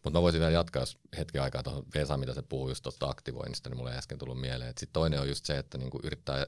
Mutta 0.04 0.20
mä 0.20 0.22
voisin 0.22 0.40
vielä 0.40 0.52
jatkaa, 0.52 0.82
jos 0.82 0.98
hetken 1.18 1.42
aikaa 1.42 1.64
tuohon 1.64 1.86
Vesa, 1.96 2.18
mitä 2.18 2.34
se 2.34 2.42
puhuu 2.42 2.70
just 2.70 2.84
tuosta 2.84 3.10
aktivoinnista, 3.10 3.70
niin 3.70 3.78
mulle 3.78 3.98
äsken 3.98 4.18
tullut 4.18 4.42
mieleen. 4.42 4.70
Sitten 4.70 4.94
toinen 4.94 5.22
on 5.22 5.28
just 5.28 5.46
se, 5.46 5.58
että 5.58 5.78
niinku 5.78 6.00
yrittää 6.04 6.46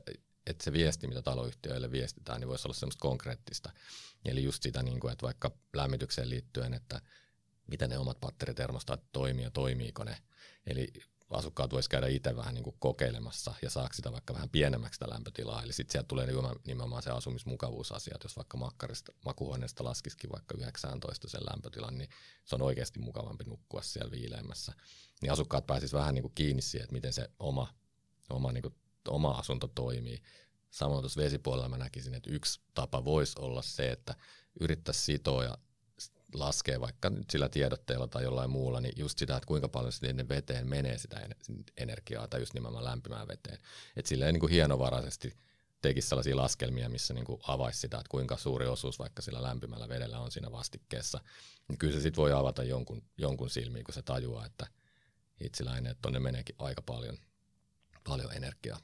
että 0.47 0.63
se 0.63 0.73
viesti, 0.73 1.08
mitä 1.08 1.21
taloyhtiöille 1.21 1.91
viestitään, 1.91 2.39
niin 2.39 2.47
voisi 2.47 2.67
olla 2.67 2.75
semmoista 2.75 3.01
konkreettista. 3.01 3.71
Eli 4.25 4.43
just 4.43 4.63
sitä, 4.63 4.84
niin 4.84 4.99
kuin, 4.99 5.12
että 5.12 5.23
vaikka 5.23 5.51
lämmitykseen 5.73 6.29
liittyen, 6.29 6.73
että 6.73 7.01
miten 7.67 7.89
ne 7.89 7.97
omat 7.97 8.19
batteritermostaat 8.19 9.03
toimii 9.12 9.43
ja 9.43 9.51
toimiiko 9.51 10.03
ne. 10.03 10.17
Eli 10.65 10.88
asukkaat 11.30 11.71
voisi 11.71 11.89
käydä 11.89 12.08
itse 12.08 12.36
vähän 12.36 12.54
niin 12.54 12.63
kuin 12.63 12.76
kokeilemassa 12.80 13.54
ja 13.62 13.69
saako 13.69 13.93
sitä 13.93 14.12
vaikka 14.12 14.34
vähän 14.34 14.49
pienemmäksi 14.49 14.95
sitä 14.95 15.10
lämpötilaa. 15.13 15.63
Eli 15.63 15.73
sitten 15.73 15.91
sieltä 15.91 16.08
tulee 16.08 16.28
nimenomaan 16.65 17.04
se 17.04 17.12
asumismukavuusasia, 17.12 18.15
että 18.15 18.26
jos 18.26 18.36
vaikka 18.36 18.58
makkarista, 18.58 19.12
makuhuoneesta 19.26 19.84
laskisikin 19.84 20.32
vaikka 20.32 20.58
19 20.58 21.30
sen 21.30 21.41
lämpötilan, 21.45 21.97
niin 21.97 22.10
se 22.45 22.56
on 22.56 22.62
oikeasti 22.62 22.99
mukavampi 22.99 23.43
nukkua 23.43 23.82
siellä 23.82 24.12
viileämmässä. 24.12 24.73
Niin 25.21 25.32
asukkaat 25.32 25.67
pääsisivät 25.67 25.99
vähän 25.99 26.13
niin 26.13 26.23
kuin 26.23 26.36
kiinni 26.36 26.62
siihen, 26.62 26.84
että 26.84 26.93
miten 26.93 27.13
se 27.13 27.30
oma, 27.39 27.73
oma 28.30 28.52
niin 28.52 28.62
kuin 28.62 28.76
oma 29.08 29.32
asunto 29.32 29.67
toimii. 29.67 30.21
Samoin 30.69 31.02
tuossa 31.02 31.21
vesipuolella 31.21 31.69
mä 31.69 31.78
näkisin, 31.78 32.13
että 32.13 32.29
yksi 32.29 32.62
tapa 32.73 33.06
voisi 33.06 33.33
olla 33.40 33.62
se, 33.62 33.92
että 33.92 34.15
yrittäisi 34.60 35.02
sitoa 35.02 35.44
ja 35.44 35.58
laskee 36.34 36.81
vaikka 36.81 37.10
nyt 37.10 37.29
sillä 37.29 37.50
tiedotteella 37.50 38.08
tai 38.08 38.23
jollain 38.23 38.50
muulla, 38.50 38.81
niin 38.81 38.94
just 38.98 39.19
sitä, 39.19 39.38
että 39.38 39.48
kuinka 39.48 39.67
paljon 39.67 39.92
sinne 39.92 40.29
veteen 40.29 40.69
menee 40.69 40.98
sitä 40.98 41.29
energiaa 41.77 42.27
tai 42.27 42.40
just 42.40 42.54
nimenomaan 42.54 42.84
lämpimään 42.84 43.27
veteen. 43.27 43.58
Että 43.96 44.10
silleen 44.10 44.34
niin 44.34 44.40
kuin 44.40 44.52
hienovaraisesti 44.52 45.38
tekisi 45.81 46.08
sellaisia 46.08 46.38
laskelmia, 46.38 46.90
missä 46.90 47.13
niin 47.13 47.25
kuin 47.25 47.42
avaisi 47.48 47.79
sitä, 47.79 47.98
että 47.98 48.10
kuinka 48.10 48.38
suuri 48.38 48.67
osuus 48.67 49.00
vaikka 49.00 49.21
sillä 49.21 49.44
lämpimällä 49.44 49.90
vedellä 49.90 50.19
on 50.19 50.31
siinä 50.31 50.52
vastikkeessa. 50.52 51.19
Niin 51.67 51.77
kyllä 51.77 51.94
se 51.94 52.02
sitten 52.02 52.21
voi 52.21 52.34
avata 52.34 52.63
jonkun, 52.63 53.04
jonkun 53.17 53.50
silmiin, 53.50 53.84
kun 53.84 53.94
se 53.94 54.02
tajuaa, 54.02 54.46
että 54.46 54.67
itseläinen, 55.40 55.92
että 55.92 56.02
tuonne 56.02 56.19
meneekin 56.19 56.56
aika 56.60 56.81
paljon, 56.81 57.17
paljon 58.04 58.34
energiaa 58.34 58.79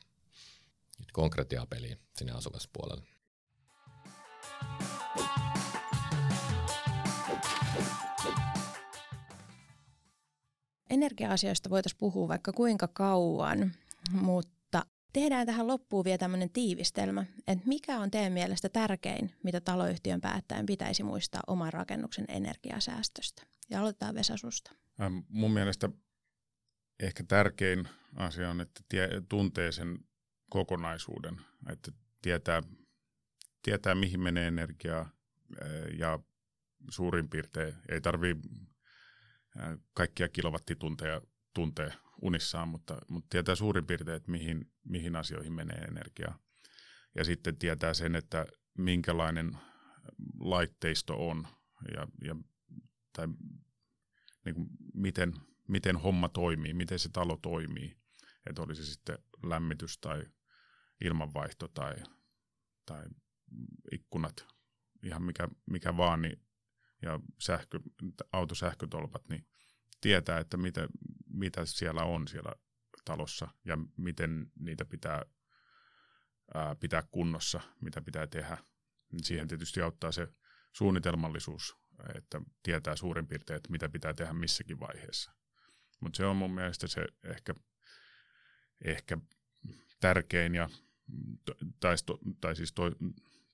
konkretiaa 1.14 1.66
peliin 1.66 2.00
sinne 2.18 2.34
asukaspuolelle. 2.34 3.04
Energia-asioista 10.90 11.70
voitaisiin 11.70 12.00
puhua 12.00 12.28
vaikka 12.28 12.52
kuinka 12.52 12.88
kauan, 12.88 13.72
mutta 14.12 14.86
tehdään 15.14 15.46
tähän 15.46 15.68
loppuun 15.68 16.06
vielä 16.06 16.18
tämmöinen 16.18 16.50
tiivistelmä, 16.50 17.26
että 17.48 17.68
mikä 17.68 18.00
on 18.00 18.12
teidän 18.12 18.34
mielestä 18.34 18.70
tärkein, 18.70 19.32
mitä 19.44 19.62
taloyhtiön 19.62 20.22
päättäjän 20.22 20.66
pitäisi 20.66 21.04
muistaa 21.04 21.42
oman 21.48 21.74
rakennuksen 21.74 22.26
energiasäästöstä? 22.28 23.44
Ja 23.70 23.80
aloitetaan 23.80 24.16
Vesasusta. 24.16 24.72
Ähm, 25.02 25.18
mun 25.30 25.52
mielestä 25.52 25.90
ehkä 27.00 27.24
tärkein 27.28 27.90
asia 28.16 28.50
on, 28.50 28.62
että 28.62 28.82
tie, 28.90 29.10
tuntee 29.30 29.72
sen 29.72 30.00
kokonaisuuden, 30.50 31.42
että 31.70 31.92
tietää, 32.22 32.62
tietää 33.62 33.96
mihin 33.96 34.20
menee 34.20 34.48
energiaa 34.48 35.10
ja 35.98 36.20
suurin 36.90 37.30
piirtein 37.30 37.76
ei 37.90 38.02
tarvi 38.02 38.36
kaikkia 39.94 40.30
kilowattitunteja 40.30 41.22
tuntee 41.54 41.94
unissaan, 42.22 42.68
mutta, 42.68 42.98
mutta 43.10 43.28
tietää 43.30 43.56
suurin 43.56 43.86
piirtein, 43.86 44.18
että 44.18 44.32
mihin, 44.32 44.72
mihin 44.84 45.16
asioihin 45.16 45.54
menee 45.54 45.78
energiaa. 45.78 46.40
Ja 47.16 47.24
sitten 47.24 47.58
tietää 47.58 47.94
sen, 47.94 48.16
että 48.16 48.46
minkälainen 48.78 49.58
laitteisto 50.40 51.30
on 51.30 51.48
ja, 51.96 52.08
ja 52.24 52.36
tai 53.14 53.28
niin 54.46 54.56
kuin 54.56 54.68
miten, 54.94 55.34
miten 55.68 55.98
homma 55.98 56.30
toimii, 56.30 56.74
miten 56.74 57.00
se 57.00 57.10
talo 57.10 57.38
toimii. 57.42 57.98
Että 58.50 58.62
olisi 58.62 58.86
sitten 58.86 59.18
lämmitys 59.44 59.98
tai 59.98 60.24
ilmanvaihto 61.02 61.68
tai, 61.68 61.96
tai 62.86 63.04
ikkunat, 63.92 64.48
ihan 65.04 65.24
mikä, 65.24 65.48
mikä 65.66 65.98
vaan, 65.98 66.22
niin, 66.22 66.42
ja 67.02 67.20
sähkö, 67.40 67.80
autosähkötolpat, 68.32 69.30
niin 69.30 69.48
tietää, 70.02 70.40
että 70.40 70.58
mitä, 70.58 70.88
mitä 71.28 71.66
siellä 71.66 72.04
on 72.04 72.28
siellä 72.28 72.52
talossa 73.06 73.48
ja 73.66 73.78
miten 73.98 74.52
niitä 74.60 74.86
pitää 74.86 75.26
ää, 76.54 76.76
pitää 76.76 77.04
kunnossa, 77.12 77.62
mitä 77.82 78.02
pitää 78.02 78.28
tehdä. 78.28 78.58
Siihen 79.22 79.48
tietysti 79.48 79.82
auttaa 79.82 80.12
se 80.12 80.28
suunnitelmallisuus, 80.72 81.78
että 82.16 82.42
tietää 82.64 82.96
suurin 82.96 83.28
piirtein, 83.28 83.58
että 83.58 83.72
mitä 83.72 83.90
pitää 83.90 84.14
tehdä 84.14 84.34
missäkin 84.34 84.80
vaiheessa. 84.80 85.32
Mutta 86.00 86.18
se 86.18 86.26
on 86.26 86.36
mun 86.36 86.52
mielestä 86.52 86.88
se 86.88 87.08
ehkä, 87.24 87.54
ehkä 88.86 89.18
tärkein 90.00 90.56
ja 90.56 90.70
tai, 91.80 91.96
tai 92.42 92.56
siis 92.56 92.74
to, 92.74 92.84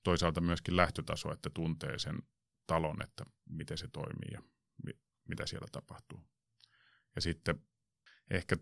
toisaalta 0.02 0.40
myöskin 0.40 0.76
lähtötaso, 0.76 1.32
että 1.32 1.50
tuntee 1.50 1.98
sen 1.98 2.18
talon, 2.66 3.02
että 3.02 3.24
miten 3.48 3.78
se 3.78 3.88
toimii 3.88 4.32
ja 4.32 4.42
mi, 4.84 4.92
mitä 5.28 5.46
siellä 5.46 5.66
tapahtuu. 5.72 6.20
Ja 7.14 7.20
sitten 7.20 7.62
ehkä 8.30 8.56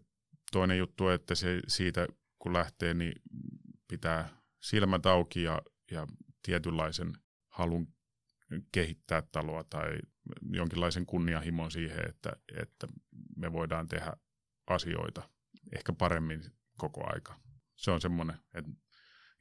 toinen 0.53 0.79
juttu, 0.79 1.09
että 1.09 1.35
se 1.35 1.61
siitä 1.69 2.07
kun 2.39 2.53
lähtee, 2.53 2.95
niin 2.95 3.23
pitää 3.89 4.43
silmät 4.61 5.07
auki 5.07 5.43
ja, 5.43 5.63
ja 5.91 6.07
tietynlaisen 6.43 7.13
halun 7.49 7.95
kehittää 8.73 9.23
taloa 9.23 9.65
tai 9.65 9.99
jonkinlaisen 10.51 11.07
kunnianhimon 11.07 11.71
siihen, 11.71 12.09
että, 12.09 12.33
että 12.61 12.89
me 13.37 13.53
voidaan 13.53 13.89
tehdä 13.89 14.13
asioita 14.67 15.31
ehkä 15.77 15.93
paremmin 15.93 16.43
koko 16.79 17.13
aika. 17.15 17.41
Se 17.77 17.91
on 17.91 18.01
semmoinen, 18.01 18.37
että 18.55 18.71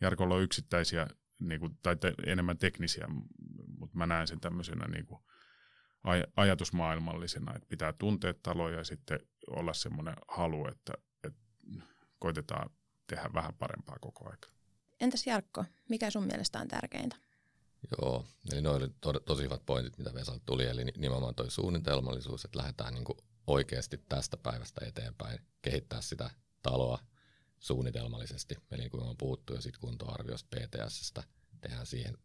Jarkolla 0.01 0.35
on 0.35 0.43
yksittäisiä 0.43 1.07
niin 1.39 1.59
kuin, 1.59 1.77
tai 1.83 1.95
te, 1.95 2.13
enemmän 2.25 2.57
teknisiä, 2.57 3.07
mutta 3.83 3.97
mä 3.97 4.05
näen 4.05 4.27
sen 4.27 4.39
tämmöisenä 4.39 4.87
niin 4.87 5.05
kuin, 5.05 5.21
aj- 6.07 6.31
ajatusmaailmallisena, 6.35 7.55
että 7.55 7.67
pitää 7.69 7.93
tuntea 7.93 8.33
taloja 8.43 8.77
ja 8.77 8.83
sitten 8.83 9.19
olla 9.47 9.73
semmoinen 9.73 10.15
halu, 10.27 10.67
että, 10.67 10.93
että 11.23 11.39
koitetaan 12.19 12.69
tehdä 13.07 13.29
vähän 13.33 13.53
parempaa 13.53 13.97
koko 14.01 14.29
aika. 14.29 14.47
Entäs 14.99 15.27
Jarkko, 15.27 15.65
mikä 15.89 16.09
sun 16.09 16.25
mielestä 16.25 16.59
on 16.59 16.67
tärkeintä? 16.67 17.15
Joo, 18.01 18.25
eli 18.51 18.61
ne 18.61 18.69
oli 18.69 18.87
to- 19.01 19.19
tosi 19.19 19.43
hyvät 19.43 19.65
pointit, 19.65 19.97
mitä 19.97 20.13
Vesalta 20.13 20.41
tuli, 20.45 20.65
eli 20.65 20.83
nimenomaan 20.97 21.35
toi 21.35 21.51
suunnitelmallisuus, 21.51 22.45
että 22.45 22.57
lähdetään 22.57 22.93
niin 22.93 23.05
oikeasti 23.47 23.97
tästä 24.09 24.37
päivästä 24.37 24.85
eteenpäin 24.85 25.39
kehittää 25.61 26.01
sitä 26.01 26.29
taloa 26.63 26.99
suunnitelmallisesti. 27.59 28.55
Eli 28.71 28.81
niin 28.81 28.91
kuin 28.91 29.03
on 29.03 29.17
puhuttu 29.17 29.53
jo 29.53 29.61
sit 29.61 29.77
kuntoarviosta 29.77 30.49
PTSstä, 30.55 31.23
tehdään 31.61 31.85
siihen, 31.85 32.17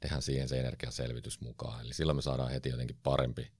tehdään 0.00 0.22
siihen 0.22 0.48
se 0.48 0.60
energiaselvitys 0.60 1.40
mukaan. 1.40 1.80
Eli 1.80 1.94
silloin 1.94 2.16
me 2.16 2.22
saadaan 2.22 2.50
heti 2.50 2.68
jotenkin 2.68 2.98
parempi, 3.02 3.52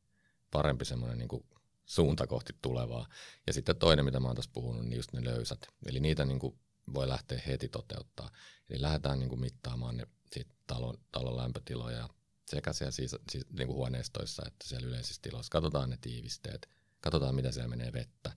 parempi 0.50 0.84
semmoinen 0.84 1.18
niin 1.18 1.44
suunta 1.84 2.26
kohti 2.26 2.52
tulevaa. 2.62 3.06
Ja 3.46 3.52
sitten 3.52 3.76
toinen, 3.76 4.04
mitä 4.04 4.20
mä 4.20 4.26
oon 4.26 4.36
tässä 4.36 4.50
puhunut, 4.54 4.84
niin 4.86 4.96
just 4.96 5.12
ne 5.12 5.24
löysät. 5.24 5.66
Eli 5.86 6.00
niitä 6.00 6.24
niin 6.24 6.38
kuin 6.38 6.58
voi 6.94 7.08
lähteä 7.08 7.42
heti 7.46 7.68
toteuttaa. 7.68 8.30
Eli 8.70 8.82
lähdetään 8.82 9.18
niin 9.18 9.28
kuin 9.28 9.40
mittaamaan 9.40 9.96
ne 9.96 10.06
sit 10.32 10.48
talon, 10.66 10.98
talon 11.12 11.36
lämpötiloja 11.36 12.08
sekä 12.48 12.72
siellä 12.72 12.90
siis, 12.90 13.16
siis, 13.30 13.46
niin 13.50 13.66
kuin 13.66 13.76
huoneistoissa 13.76 14.42
että 14.46 14.68
siellä 14.68 14.88
yleisissä 14.88 15.22
tiloissa. 15.22 15.50
Katsotaan 15.50 15.90
ne 15.90 15.98
tiivisteet, 16.00 16.68
katsotaan 17.00 17.34
mitä 17.34 17.52
siellä 17.52 17.68
menee 17.68 17.92
vettä. 17.92 18.32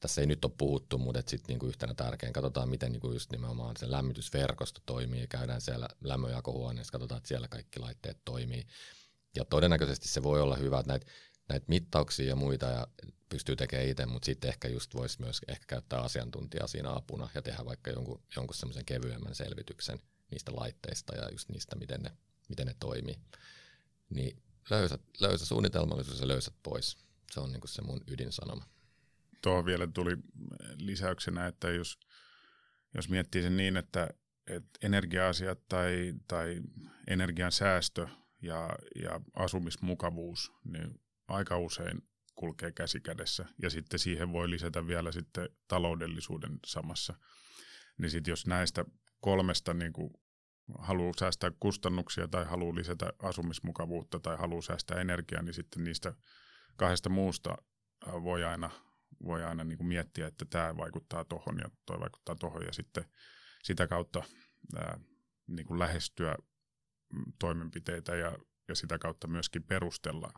Tässä 0.00 0.20
ei 0.20 0.26
nyt 0.26 0.44
ole 0.44 0.52
puhuttu, 0.58 0.98
mutta 0.98 1.22
sitten 1.26 1.48
niinku 1.48 1.66
yhtenä 1.66 1.94
tärkeän 1.94 2.32
katsotaan, 2.32 2.68
miten 2.68 2.92
niinku 2.92 3.12
just 3.12 3.32
nimenomaan 3.32 3.76
se 3.76 3.90
lämmitysverkosto 3.90 4.80
toimii. 4.86 5.26
Käydään 5.26 5.60
siellä 5.60 5.88
lämmönjakohuoneessa, 6.00 6.92
katsotaan, 6.92 7.16
että 7.16 7.28
siellä 7.28 7.48
kaikki 7.48 7.80
laitteet 7.80 8.18
toimii. 8.24 8.66
Ja 9.36 9.44
todennäköisesti 9.44 10.08
se 10.08 10.22
voi 10.22 10.40
olla 10.40 10.56
hyvä, 10.56 10.78
että 10.78 10.92
näitä 10.92 11.06
näitä 11.50 11.66
mittauksia 11.68 12.28
ja 12.28 12.36
muita 12.36 12.66
ja 12.66 12.86
pystyy 13.28 13.56
tekemään 13.56 13.88
itse, 13.88 14.06
mutta 14.06 14.26
sitten 14.26 14.48
ehkä 14.48 14.68
just 14.68 14.94
voisi 14.94 15.20
myös 15.20 15.40
ehkä 15.48 15.64
käyttää 15.66 16.00
asiantuntijaa 16.00 16.66
siinä 16.66 16.96
apuna 16.96 17.28
ja 17.34 17.42
tehdä 17.42 17.64
vaikka 17.64 17.90
jonkun, 17.90 18.22
jonkun 18.36 18.54
semmoisen 18.54 18.84
kevyemmän 18.84 19.34
selvityksen 19.34 19.98
niistä 20.30 20.52
laitteista 20.54 21.16
ja 21.16 21.28
just 21.30 21.48
niistä, 21.48 21.76
miten 21.76 22.02
ne, 22.02 22.10
miten 22.48 22.66
ne 22.66 22.74
toimii. 22.80 23.18
Niin 24.10 24.42
löysät, 24.70 25.00
löysä 25.20 25.46
suunnitelmallisuus 25.46 26.20
ja 26.20 26.28
löysät 26.28 26.54
pois. 26.62 26.96
Se 27.32 27.40
on 27.40 27.52
niin 27.52 27.60
kuin 27.60 27.70
se 27.70 27.82
mun 27.82 28.00
ydinsanoma. 28.06 28.64
Tuohon 29.42 29.64
vielä 29.64 29.86
tuli 29.86 30.16
lisäyksenä, 30.78 31.46
että 31.46 31.70
jos, 31.70 31.98
jos 32.94 33.08
miettii 33.08 33.42
sen 33.42 33.56
niin, 33.56 33.76
että, 33.76 34.08
että 34.46 34.70
energia-asiat 34.82 35.68
tai, 35.68 36.14
tai 36.28 36.60
energian 37.06 37.52
säästö 37.52 38.08
ja, 38.42 38.68
ja 39.02 39.20
asumismukavuus, 39.36 40.52
niin 40.64 41.00
aika 41.28 41.58
usein 41.58 42.02
kulkee 42.34 42.72
käsi 42.72 43.00
kädessä. 43.00 43.44
Ja 43.62 43.70
sitten 43.70 43.98
siihen 43.98 44.32
voi 44.32 44.50
lisätä 44.50 44.86
vielä 44.86 45.12
sitten 45.12 45.48
taloudellisuuden 45.68 46.58
samassa. 46.66 47.14
Niin 47.98 48.10
sitten 48.10 48.32
jos 48.32 48.46
näistä 48.46 48.84
kolmesta 49.20 49.74
niin 49.74 49.92
kuin 49.92 50.10
haluaa 50.78 51.12
säästää 51.18 51.50
kustannuksia 51.60 52.28
tai 52.28 52.44
haluaa 52.44 52.74
lisätä 52.74 53.12
asumismukavuutta 53.22 54.20
tai 54.20 54.36
haluaa 54.36 54.62
säästää 54.62 55.00
energiaa, 55.00 55.42
niin 55.42 55.54
sitten 55.54 55.84
niistä 55.84 56.14
kahdesta 56.76 57.08
muusta 57.08 57.56
voi 58.06 58.44
aina, 58.44 58.70
voi 59.24 59.44
aina 59.44 59.64
niin 59.64 59.78
kuin 59.78 59.88
miettiä, 59.88 60.26
että 60.26 60.44
tämä 60.44 60.76
vaikuttaa 60.76 61.24
tuohon 61.24 61.58
ja 61.58 61.70
tuo 61.86 62.00
vaikuttaa 62.00 62.34
tuohon 62.34 62.62
ja 62.62 62.72
sitten 62.72 63.04
sitä 63.62 63.86
kautta 63.86 64.22
ää, 64.76 65.00
niin 65.46 65.66
kuin 65.66 65.78
lähestyä 65.78 66.34
mm, 67.12 67.32
toimenpiteitä 67.38 68.16
ja, 68.16 68.38
ja 68.68 68.74
sitä 68.74 68.98
kautta 68.98 69.28
myöskin 69.28 69.62
perustella 69.62 70.32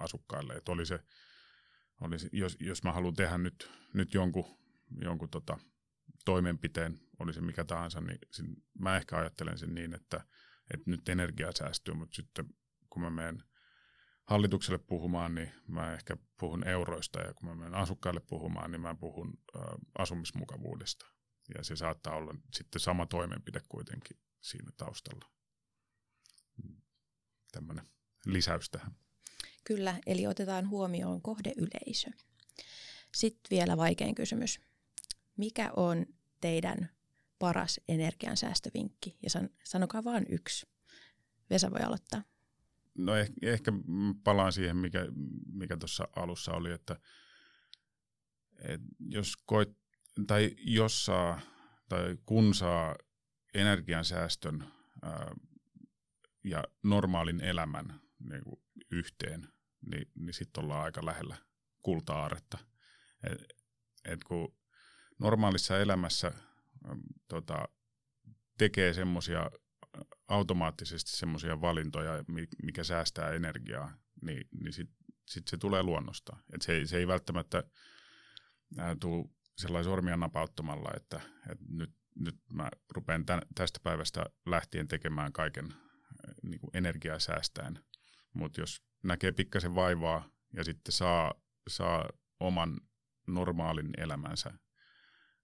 asukkaille. 0.00 0.54
Että 0.54 0.72
oli 0.72 0.86
se, 0.86 1.00
oli 2.00 2.18
se, 2.18 2.28
jos, 2.32 2.56
jos 2.60 2.84
mä 2.84 2.92
haluan 2.92 3.14
tehdä 3.14 3.38
nyt, 3.38 3.70
nyt 3.94 4.14
jonkun, 4.14 4.58
jonkun 5.00 5.30
tota, 5.30 5.58
toimenpiteen, 6.24 7.00
oli 7.18 7.32
se 7.32 7.40
mikä 7.40 7.64
tahansa, 7.64 8.00
niin 8.00 8.18
sin, 8.30 8.56
mä 8.78 8.96
ehkä 8.96 9.16
ajattelen 9.16 9.58
sen 9.58 9.74
niin, 9.74 9.94
että, 9.94 10.26
että 10.74 10.90
nyt 10.90 11.08
energiaa 11.08 11.52
säästyy, 11.58 11.94
mutta 11.94 12.14
sitten 12.14 12.46
kun 12.90 13.02
mä 13.02 13.10
menen 13.10 13.42
hallitukselle 14.24 14.78
puhumaan, 14.78 15.34
niin 15.34 15.52
mä 15.68 15.94
ehkä 15.94 16.16
puhun 16.38 16.68
euroista 16.68 17.20
ja 17.20 17.34
kun 17.34 17.48
mä 17.48 17.54
menen 17.54 17.74
asukkaille 17.74 18.20
puhumaan, 18.20 18.70
niin 18.70 18.80
mä 18.80 18.94
puhun 18.94 19.38
asumismukavuudesta. 19.98 21.06
Ja 21.56 21.64
se 21.64 21.76
saattaa 21.76 22.16
olla 22.16 22.34
sitten 22.52 22.80
sama 22.80 23.06
toimenpide 23.06 23.60
kuitenkin 23.68 24.16
siinä 24.40 24.72
taustalla. 24.76 25.30
Tämmöinen 27.52 27.86
lisäys 28.26 28.70
tähän. 28.70 28.96
Kyllä, 29.64 30.00
eli 30.06 30.26
otetaan 30.26 30.68
huomioon 30.68 31.22
kohdeyleisö. 31.22 32.10
Sitten 33.14 33.50
vielä 33.50 33.76
vaikein 33.76 34.14
kysymys. 34.14 34.60
Mikä 35.36 35.72
on 35.76 36.06
teidän 36.40 36.90
paras 37.38 37.80
energiansäästövinkki? 37.88 39.16
Ja 39.22 39.30
san, 39.30 39.50
sanokaa 39.64 40.04
vain 40.04 40.26
yksi. 40.28 40.66
Vesa 41.50 41.70
voi 41.70 41.80
aloittaa. 41.80 42.22
No 42.98 43.16
ehkä, 43.16 43.34
ehkä 43.42 43.72
palaan 44.24 44.52
siihen, 44.52 44.76
mikä, 44.76 45.06
mikä 45.52 45.76
tuossa 45.76 46.08
alussa 46.16 46.52
oli, 46.52 46.72
että, 46.72 47.00
että 48.58 48.86
jos 48.98 49.36
koit, 49.46 49.68
tai 50.26 50.50
jos 50.58 51.04
saa, 51.04 51.40
tai 51.88 52.16
kun 52.26 52.54
saa 52.54 52.96
energiansäästön 53.54 54.72
ää, 55.02 55.34
ja 56.44 56.64
normaalin 56.82 57.40
elämän 57.40 58.00
niin 58.18 58.44
kuin 58.44 58.62
yhteen, 58.90 59.48
niin, 59.90 60.10
niin 60.14 60.34
sitten 60.34 60.64
ollaan 60.64 60.84
aika 60.84 61.06
lähellä 61.06 61.36
kulta-aaretta. 61.82 62.58
Et, 63.30 63.42
et 64.04 64.24
kun 64.24 64.56
normaalissa 65.18 65.80
elämässä 65.80 66.32
äm, 66.90 67.02
tota, 67.28 67.68
tekee 68.58 68.92
semmoisia 68.94 69.50
automaattisesti 70.32 71.10
semmoisia 71.10 71.60
valintoja, 71.60 72.24
mikä 72.62 72.84
säästää 72.84 73.30
energiaa, 73.30 73.92
niin, 74.22 74.48
niin 74.60 74.72
sitten 74.72 74.96
sit 75.28 75.48
se 75.48 75.56
tulee 75.56 75.82
luonnosta. 75.82 76.36
Et 76.54 76.62
se, 76.62 76.86
se 76.86 76.96
ei 76.96 77.08
välttämättä 77.08 77.62
tuu 79.00 79.34
sellaisen 79.58 79.90
sormia 79.90 80.16
napauttamalla, 80.16 80.90
että, 80.96 81.20
että 81.50 81.64
nyt, 81.68 81.90
nyt 82.14 82.36
mä 82.52 82.68
rupean 82.90 83.26
tämän, 83.26 83.42
tästä 83.54 83.80
päivästä 83.82 84.26
lähtien 84.46 84.88
tekemään 84.88 85.32
kaiken 85.32 85.74
niin 86.42 86.60
kuin 86.60 86.70
energiaa 86.74 87.18
säästäen. 87.18 87.78
Mutta 88.32 88.60
jos 88.60 88.82
näkee 89.02 89.32
pikkasen 89.32 89.74
vaivaa 89.74 90.28
ja 90.56 90.64
sitten 90.64 90.92
saa, 90.92 91.34
saa 91.68 92.08
oman 92.40 92.80
normaalin 93.26 93.90
elämänsä 93.96 94.58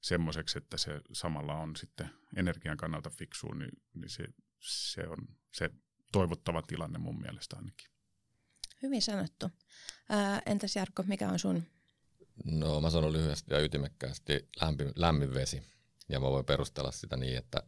semmoiseksi, 0.00 0.58
että 0.58 0.76
se 0.76 1.00
samalla 1.12 1.54
on 1.54 1.76
sitten 1.76 2.10
energian 2.36 2.76
kannalta 2.76 3.10
fiksu, 3.10 3.54
niin, 3.54 3.70
niin 3.94 4.10
se, 4.10 4.24
se 4.60 5.08
on 5.08 5.18
se 5.54 5.70
toivottava 6.12 6.62
tilanne 6.62 6.98
mun 6.98 7.20
mielestä 7.20 7.56
ainakin. 7.56 7.90
Hyvin 8.82 9.02
sanottu. 9.02 9.50
Ää, 10.08 10.42
entäs 10.46 10.76
Jarkko, 10.76 11.02
mikä 11.02 11.28
on 11.28 11.38
sun? 11.38 11.62
No 12.44 12.80
mä 12.80 12.90
sanon 12.90 13.12
lyhyesti 13.12 13.54
ja 13.54 13.60
ytimekkäästi 13.60 14.48
lämmin, 14.60 14.92
lämmin 14.96 15.34
vesi. 15.34 15.62
Ja 16.08 16.20
mä 16.20 16.26
voin 16.26 16.44
perustella 16.44 16.90
sitä 16.90 17.16
niin, 17.16 17.36
että 17.36 17.62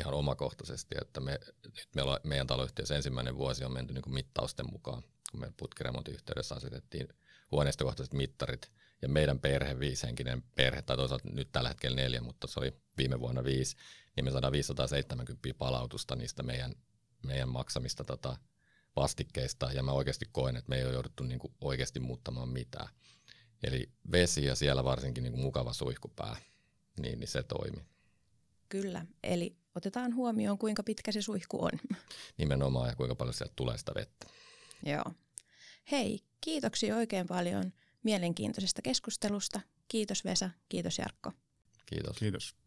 ihan 0.00 0.14
omakohtaisesti, 0.14 0.94
että 1.00 1.20
me, 1.20 1.38
nyt 1.64 1.88
meillä 1.94 2.12
on, 2.12 2.18
meidän 2.24 2.46
taloyhtiössä 2.46 2.96
ensimmäinen 2.96 3.36
vuosi 3.36 3.64
on 3.64 3.72
menty 3.72 3.94
niin 3.94 4.02
kuin 4.02 4.14
mittausten 4.14 4.66
mukaan, 4.72 5.02
kun 5.30 5.40
me 5.40 5.52
putkiremontin 5.56 6.14
yhteydessä 6.14 6.54
asetettiin 6.54 7.08
huoneistokohtaiset 7.50 8.14
mittarit, 8.14 8.72
ja 9.02 9.08
meidän 9.08 9.38
perhe, 9.38 9.78
viishenkinen 9.78 10.42
perhe, 10.42 10.82
tai 10.82 10.96
toisaalta 10.96 11.28
nyt 11.28 11.52
tällä 11.52 11.68
hetkellä 11.68 11.96
neljä, 11.96 12.20
mutta 12.20 12.46
se 12.46 12.60
oli 12.60 12.72
viime 12.98 13.20
vuonna 13.20 13.44
viisi, 13.44 13.76
niin 14.16 14.24
me 14.24 14.30
saadaan 14.30 14.52
570 14.52 15.58
palautusta 15.58 16.16
niistä 16.16 16.42
meidän, 16.42 16.74
meidän 17.22 17.48
maksamista 17.48 18.04
tota, 18.04 18.36
vastikkeista, 18.96 19.72
ja 19.72 19.82
mä 19.82 19.92
oikeasti 19.92 20.24
koen, 20.32 20.56
että 20.56 20.68
me 20.68 20.76
ei 20.76 20.84
ole 20.84 20.92
jouduttu 20.92 21.24
niin 21.24 21.38
kuin 21.38 21.54
oikeasti 21.60 22.00
muuttamaan 22.00 22.48
mitään. 22.48 22.88
Eli 23.62 23.90
vesi 24.12 24.44
ja 24.44 24.54
siellä 24.54 24.84
varsinkin 24.84 25.22
niin 25.22 25.32
kuin 25.32 25.42
mukava 25.42 25.72
suihkupää, 25.72 26.36
niin, 27.00 27.20
niin 27.20 27.28
se 27.28 27.42
toimi. 27.42 27.84
Kyllä, 28.68 29.06
eli 29.22 29.56
otetaan 29.74 30.14
huomioon, 30.14 30.58
kuinka 30.58 30.82
pitkä 30.82 31.12
se 31.12 31.22
suihku 31.22 31.64
on. 31.64 31.70
Nimenomaan 32.38 32.88
ja 32.88 32.96
kuinka 32.96 33.14
paljon 33.14 33.34
sieltä 33.34 33.52
tulee 33.56 33.78
sitä 33.78 33.92
vettä. 33.94 34.26
Joo. 34.86 35.04
Hei, 35.90 36.20
kiitoksia 36.40 36.96
oikein 36.96 37.26
paljon 37.26 37.72
mielenkiintoisesta 38.02 38.82
keskustelusta. 38.82 39.60
Kiitos 39.88 40.24
Vesa, 40.24 40.50
kiitos 40.68 40.98
Jarkko. 40.98 41.32
Kiitos. 41.86 42.16
Kiitos. 42.16 42.54